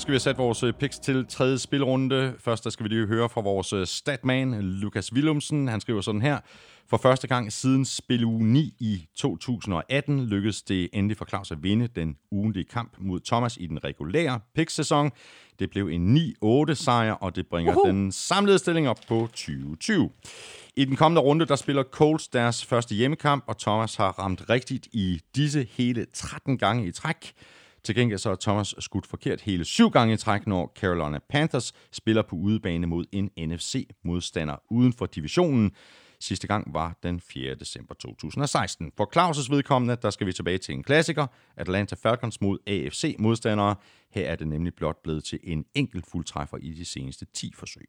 [0.02, 2.34] Skal vi have sat vores øh, picks til tredje spilrunde.
[2.40, 5.68] Først der skal vi lige høre fra vores øh, statman, Lukas Willumsen.
[5.68, 6.40] Han skriver sådan her.
[6.90, 11.64] For første gang siden spil uge 9 i 2018 lykkedes det endelig for Claus at
[11.64, 15.12] vinde den ugentlige kamp mod Thomas i den regulære pick-sæson.
[15.60, 17.88] Det blev en 9-8 sejr, og det bringer uh-huh.
[17.88, 20.10] den samlede stilling op på 2020.
[20.76, 24.88] I den kommende runde, der spiller Colts deres første hjemmekamp, og Thomas har ramt rigtigt
[24.92, 27.34] i disse hele 13 gange i træk.
[27.84, 31.74] Til gengæld så er Thomas skudt forkert hele syv gange i træk, når Carolina Panthers
[31.92, 35.72] spiller på udebane mod en NFC-modstander uden for divisionen.
[36.20, 37.56] Sidste gang var den 4.
[37.56, 38.92] december 2016.
[38.98, 41.28] For Claus' vedkommende, der skal vi tilbage til en klassiker,
[41.58, 43.76] Atlanta Falcons mod AFC-modstandere.
[44.12, 47.88] Her er det nemlig blot blevet til en enkelt fuldtræffer i de seneste 10 forsøg.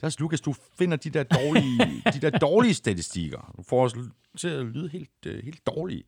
[0.00, 3.54] Der er Lukas, du finder de der dårlige, de der dårlige statistikker.
[3.56, 3.94] Du får os
[4.38, 6.04] til at lyde helt, øh, helt dårlige.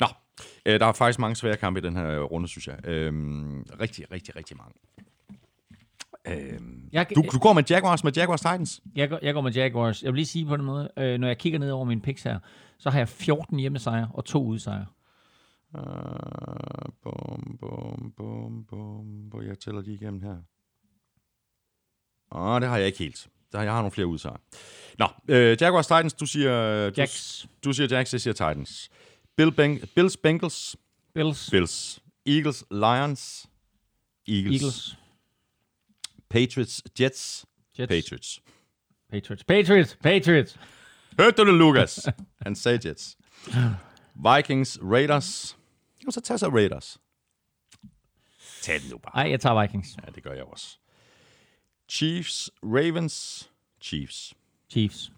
[0.00, 0.06] Nå,
[0.66, 2.78] øh, der er faktisk mange svære kampe i den her runde, synes jeg.
[2.84, 4.74] Øhm, rigtig, rigtig, rigtig mange.
[6.28, 8.80] Øhm, Jeg, du, du går med Jaguars med Jaguars Titans.
[8.96, 10.02] jeg, går, jeg går med Jaguars.
[10.02, 12.22] Jeg vil lige sige på den måde, øh, når jeg kigger ned over mine picks
[12.22, 12.38] her,
[12.78, 14.86] så har jeg 14 hjemmesejre og to udsejre.
[15.78, 15.82] Uh,
[17.02, 19.42] bum, bum, bum, bum, bum.
[19.46, 20.36] Jeg tæller lige igennem her.
[22.32, 23.28] Åh, det har jeg ikke helt.
[23.52, 24.40] Der, jeg har nogle flere udsagn.
[24.98, 26.50] Nå, øh, Jaguars Titans, du siger...
[26.90, 28.90] Du, Jacks, du siger Jacks, jeg siger Titans.
[29.36, 30.76] Bill Beng- Bills, Bengals,
[31.14, 32.00] Bills, Bills.
[32.26, 33.46] Eagles, Lions,
[34.28, 34.54] Eagles.
[34.62, 34.96] Eagles,
[36.28, 37.46] Patriots, Jets,
[37.78, 38.40] Jets, Patriots.
[39.10, 40.58] Patriots, Patriots, Patriots,
[41.20, 42.08] Hørte du det, Lukas?
[42.42, 43.18] Han sagde Jets.
[44.14, 45.56] Vikings, Raiders,
[46.00, 46.98] Jamen, så tag så Raiders.
[48.62, 49.12] Tag den nu bare.
[49.24, 49.96] Nej, jeg tager Vikings.
[50.06, 50.78] Ja, det gør jeg også.
[51.88, 53.50] Chiefs, Ravens,
[53.80, 54.34] Chiefs.
[54.70, 55.12] Chiefs.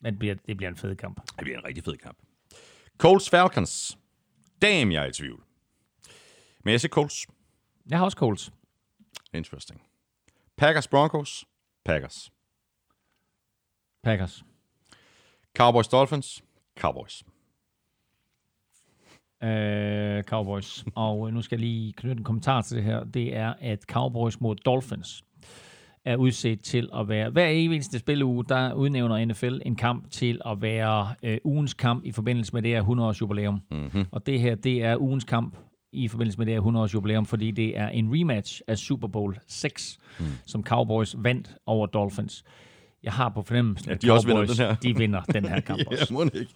[0.00, 1.20] Men det bliver, det bliver en fed kamp.
[1.26, 2.18] Det bliver en rigtig fed kamp.
[3.02, 3.98] Colts, Falcons.
[4.60, 5.42] Damn, jeg er i tvivl.
[6.64, 7.26] Men jeg siger Colts.
[7.90, 8.52] Jeg har også Colts.
[9.32, 9.82] Interesting.
[10.56, 11.44] Packers, Broncos.
[11.84, 12.32] Packers.
[14.02, 14.44] Packers.
[15.56, 16.44] Cowboys, Dolphins.
[16.78, 17.24] Cowboys.
[19.42, 20.84] Øh, Cowboys.
[20.94, 23.04] Og nu skal jeg lige knytte en kommentar til det her.
[23.04, 25.24] Det er, at Cowboys mod Dolphins
[26.04, 27.30] er udset til at være...
[27.30, 32.12] Hver eneste spilleuge, der udnævner NFL en kamp til at være øh, ugens kamp i
[32.12, 33.60] forbindelse med det her 100-års jubilæum.
[33.70, 34.04] Mm-hmm.
[34.10, 35.56] Og det her, det er ugens kamp
[35.92, 39.36] i forbindelse med det her 100-års jubilæum, fordi det er en rematch af Super Bowl
[39.48, 40.24] 6, mm.
[40.46, 42.44] som Cowboys vandt over Dolphins.
[43.02, 44.74] Jeg har på fornemmelsen, Ja, at de også vinder Cowboys, den her.
[44.74, 46.30] de vinder den her kamp Ja, også.
[46.34, 46.52] ikke.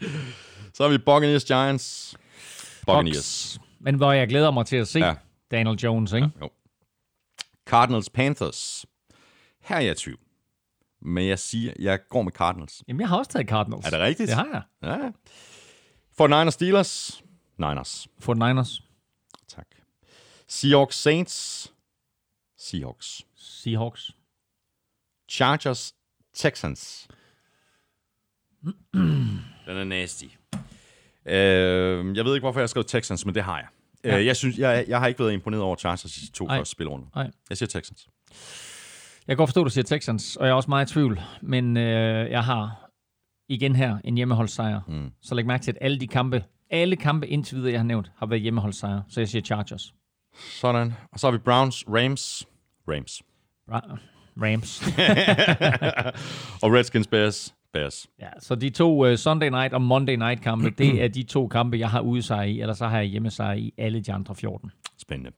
[0.75, 2.17] Så har vi Buccaneers, Giants.
[2.87, 3.15] Buccaneers.
[3.17, 3.61] Bucks.
[3.81, 5.07] Men hvor jeg glæder mig til at se Ja.
[5.07, 5.15] ja.
[5.51, 6.29] Daniel Jones, ikke?
[6.41, 6.51] Jo.
[7.67, 8.87] Cardinals, Panthers.
[9.67, 10.19] Her er jeg i tvivl.
[11.03, 12.83] Men jeg siger, jeg går med Cardinals.
[12.89, 13.87] Jamen, jeg har også taget Cardinals.
[13.87, 14.29] Er det rigtigt?
[14.29, 14.63] Det har jeg.
[14.83, 15.11] Ja.
[16.17, 17.23] For Niners, Steelers.
[17.59, 18.09] Niners.
[18.19, 18.83] For Niners.
[19.49, 19.67] Tak.
[20.49, 21.73] Seahawks, Saints.
[22.59, 23.27] Seahawks.
[23.37, 24.11] Seahawks.
[25.29, 25.95] Chargers,
[26.35, 27.09] Texans.
[28.95, 30.25] Den er nasty.
[31.27, 33.69] Øh, jeg ved ikke, hvorfor jeg har skrevet Texans, men det har jeg.
[34.05, 34.11] Ja.
[34.11, 34.19] Ja.
[34.19, 36.73] Øh, jeg, synes, jeg, jeg har ikke været imponeret over Chargers i de to første
[36.73, 37.07] spilrunder.
[37.51, 38.09] Jeg siger Texans.
[39.29, 41.21] Jeg kan godt forstå, at du siger Texans, og jeg er også meget i tvivl.
[41.43, 42.91] Men øh, jeg har
[43.49, 44.81] igen her en hjemmeholdssejr.
[44.89, 45.11] Mm.
[45.23, 48.11] Så læg mærke til, at alle de kampe, alle kampe indtil videre, jeg har nævnt,
[48.17, 49.03] har været hjemmeholdssejr.
[49.09, 49.95] Så jeg siger Chargers.
[50.61, 50.95] Sådan.
[51.13, 52.47] Og så har vi Browns, Rams.
[52.89, 53.23] Rams.
[53.71, 53.99] Ra-
[54.43, 54.83] Rams.
[56.63, 57.55] Og Redskins, Bears.
[57.77, 58.07] Bears.
[58.21, 61.49] ja, så de to uh, Sunday night og Monday night kampe, det er de to
[61.49, 64.71] kampe, jeg har udsejr i, eller så har jeg hjemmesejr i alle de andre 14.
[64.99, 65.31] Spændende.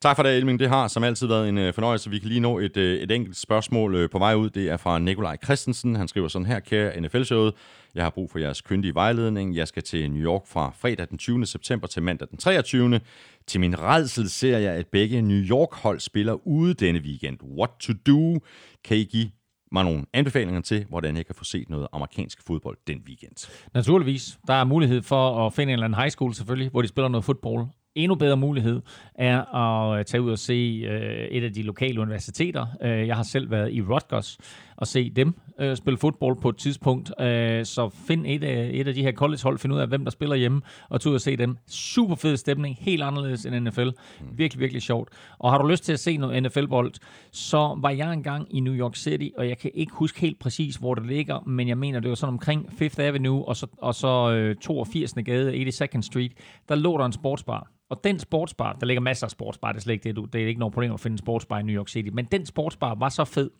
[0.00, 0.60] Tak for det, Elming.
[0.60, 2.10] Det har som altid været en øh, fornøjelse.
[2.10, 4.50] Vi kan lige nå et, øh, et enkelt spørgsmål på vej ud.
[4.50, 5.96] Det er fra Nikolaj Christensen.
[5.96, 7.54] Han skriver sådan her, kære NFL-showet.
[7.94, 9.56] Jeg har brug for jeres kyndige vejledning.
[9.56, 11.46] Jeg skal til New York fra fredag den 20.
[11.46, 13.00] september til mandag den 23.
[13.46, 17.38] Til min redsel ser jeg, at begge New York-hold spiller ude denne weekend.
[17.58, 18.40] What to do?
[18.84, 19.30] Kan I give
[19.72, 23.50] mig nogle anbefalinger til, hvordan jeg kan få set noget amerikansk fodbold den weekend?
[23.74, 24.38] Naturligvis.
[24.46, 27.08] Der er mulighed for at finde en eller anden high school selvfølgelig, hvor de spiller
[27.08, 27.66] noget fodbold.
[27.94, 28.82] Endnu bedre mulighed
[29.14, 32.66] er at tage ud og se øh, et af de lokale universiteter.
[32.82, 34.38] Øh, jeg har selv været i Rutgers
[34.76, 37.20] og se dem øh, spille fodbold på et tidspunkt.
[37.20, 40.10] Øh, så find et af, et af de her collegehold, find ud af, hvem der
[40.10, 41.56] spiller hjemme, og tage ud og se dem.
[41.66, 43.88] Super fed stemning, helt anderledes end NFL.
[44.32, 45.08] Virkelig, virkelig sjovt.
[45.38, 46.92] Og har du lyst til at se noget NFL-bold,
[47.32, 50.76] så var jeg engang i New York City, og jeg kan ikke huske helt præcis,
[50.76, 53.94] hvor det ligger, men jeg mener, det var sådan omkring 5th Avenue, og så, og
[53.94, 55.14] så øh, 82.
[55.24, 56.32] gade, 82nd Street,
[56.68, 57.70] der lå der en sportsbar.
[57.90, 60.42] Og den sportsbar, der ligger masser af sportsbar, det er slet ikke det, du, det
[60.42, 62.94] er ikke noget problem at finde en sportsbar i New York City, men den sportsbar
[62.94, 63.50] var så fed,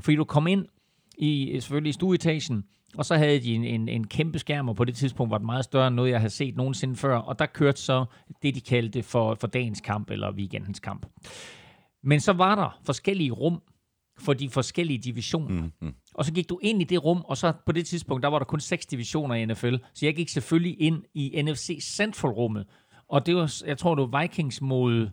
[0.00, 0.66] fordi du kom ind
[1.18, 2.64] i selvfølgelig i stueetagen,
[2.96, 5.44] og så havde de en, en, en kæmpe skærm, og på det tidspunkt var det
[5.44, 8.04] meget større end noget, jeg havde set nogensinde før, og der kørte så
[8.42, 11.06] det, de kaldte for, for dagens kamp, eller weekendens kamp.
[12.02, 13.62] Men så var der forskellige rum
[14.18, 15.62] for de forskellige divisioner.
[15.62, 15.94] Mm-hmm.
[16.14, 18.38] Og så gik du ind i det rum, og så på det tidspunkt, der var
[18.38, 22.66] der kun seks divisioner i NFL, så jeg gik selvfølgelig ind i NFC Central-rummet,
[23.08, 25.08] og det var, jeg tror, det var Vikings mod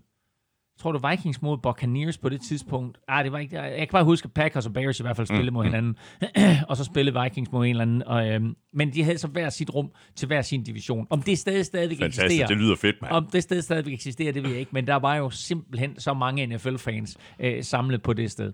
[0.80, 2.98] tror, var Vikings mod Buccaneers på det tidspunkt.
[3.08, 5.28] Ah, det var ikke, jeg kan bare huske, at Packers og Bears i hvert fald
[5.28, 5.96] spillede mod hinanden.
[6.70, 8.04] og så spillede Vikings mod en eller anden.
[8.04, 11.08] Og, øhm, men de havde så hver sit rum til hver sin division.
[11.10, 12.24] Om det sted stadigvæk Fantastisk.
[12.26, 13.14] eksisterer, Det lyder fedt, mand.
[13.14, 14.72] om det sted stadigvæk eksisterer, det ved jeg ikke.
[14.74, 18.54] Men der var jo simpelthen så mange NFL-fans øh, samlet på det sted.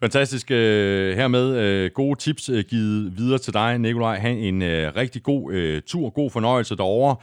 [0.00, 0.50] Fantastisk.
[0.50, 4.18] Øh, hermed øh, gode tips øh, givet videre til dig, Nikolaj.
[4.18, 4.62] Ha' en
[4.96, 7.16] rigtig god tur, god fornøjelse derovre.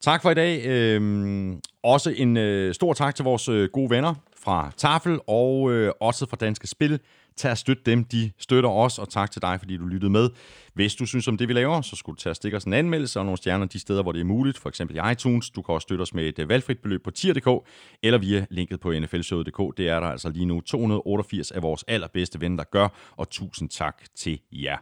[0.00, 0.66] Tak for i dag.
[0.66, 1.52] Øh,
[1.92, 6.26] også en øh, stor tak til vores øh, gode venner fra Tafel og øh, også
[6.26, 7.00] fra Danske Spil.
[7.36, 10.30] Tag og støt dem, de støtter os, og tak til dig, fordi du lyttede med.
[10.74, 12.72] Hvis du synes om det, vi laver, så skulle du tage og stikke os en
[12.72, 15.50] anmeldelse og nogle stjerner de steder, hvor det er muligt, for eksempel i iTunes.
[15.50, 17.68] Du kan også støtte os med et øh, valgfrit beløb på tier.dk,
[18.02, 19.76] eller via linket på nflshowet.dk.
[19.76, 23.68] Det er der altså lige nu 288 af vores allerbedste venner, der gør, og tusind
[23.68, 24.76] tak til jer.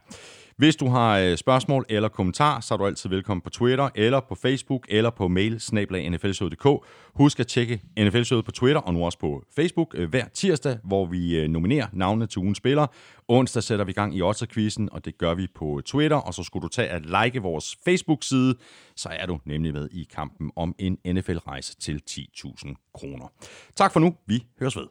[0.57, 4.21] Hvis du har øh, spørgsmål eller kommentar, så er du altid velkommen på Twitter, eller
[4.21, 6.87] på Facebook, eller på mail snablag.nflshowet.dk.
[7.15, 11.07] Husk at tjekke nfl på Twitter, og nu også på Facebook, øh, hver tirsdag, hvor
[11.07, 12.89] vi øh, nominerer navnene til ugens spillere.
[13.29, 16.63] Onsdag sætter vi gang i Otter-quizzen, og det gør vi på Twitter, og så skulle
[16.63, 18.55] du tage at like vores Facebook-side,
[18.97, 23.33] så er du nemlig med i kampen om en NFL-rejse til 10.000 kroner.
[23.75, 24.15] Tak for nu.
[24.27, 24.87] Vi høres ved.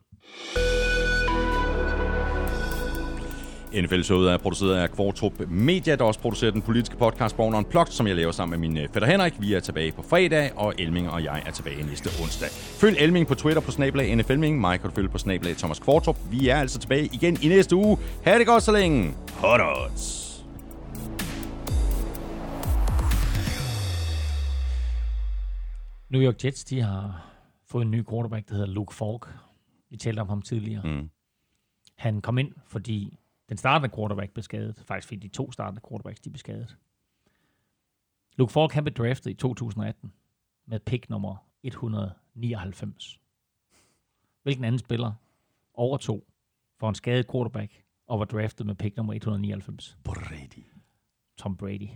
[3.82, 8.08] NFL-showet er produceret af Kvartrup Media, der også producerer den politiske podcast Born Unplugged, som
[8.08, 9.34] jeg laver sammen med min øh, fætter Henrik.
[9.40, 12.50] Vi er tilbage på fredag, og Elming og jeg er tilbage næste onsdag.
[12.52, 14.60] Følg Elming på Twitter på snablag NFLming.
[14.60, 16.18] Mig kan du følge på snablag Thomas Kvartrup.
[16.32, 17.98] Vi er altså tilbage igen i næste uge.
[18.24, 19.14] Ha' det godt så længe.
[19.34, 20.26] Hot odds.
[26.10, 27.32] New York Jets, de har
[27.68, 29.28] fået en ny quarterback, der hedder Luke Falk.
[29.90, 30.82] Vi talte om ham tidligere.
[30.84, 31.10] Mm.
[31.98, 34.84] Han kom ind, fordi den startende quarterback blev skadet.
[34.88, 36.78] Faktisk fordi de to startende quarterbacks, de blev skadet.
[38.36, 40.14] Luke Falk, han blev draftet i 2018
[40.66, 43.20] med pick nummer 199.
[44.44, 45.14] Hvilken anden spiller
[45.74, 46.24] overtog
[46.80, 49.98] for en skadet quarterback og var draftet med pick nummer 199?
[50.04, 50.66] Brady.
[51.38, 51.90] Tom Brady.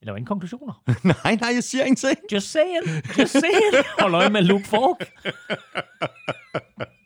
[0.00, 0.82] Eller ingen konklusioner?
[1.24, 2.18] nej, nej, jeg siger ingenting.
[2.32, 2.84] Just saying.
[3.18, 3.74] Just saying.
[4.00, 5.12] Hold øje med Luke Falk.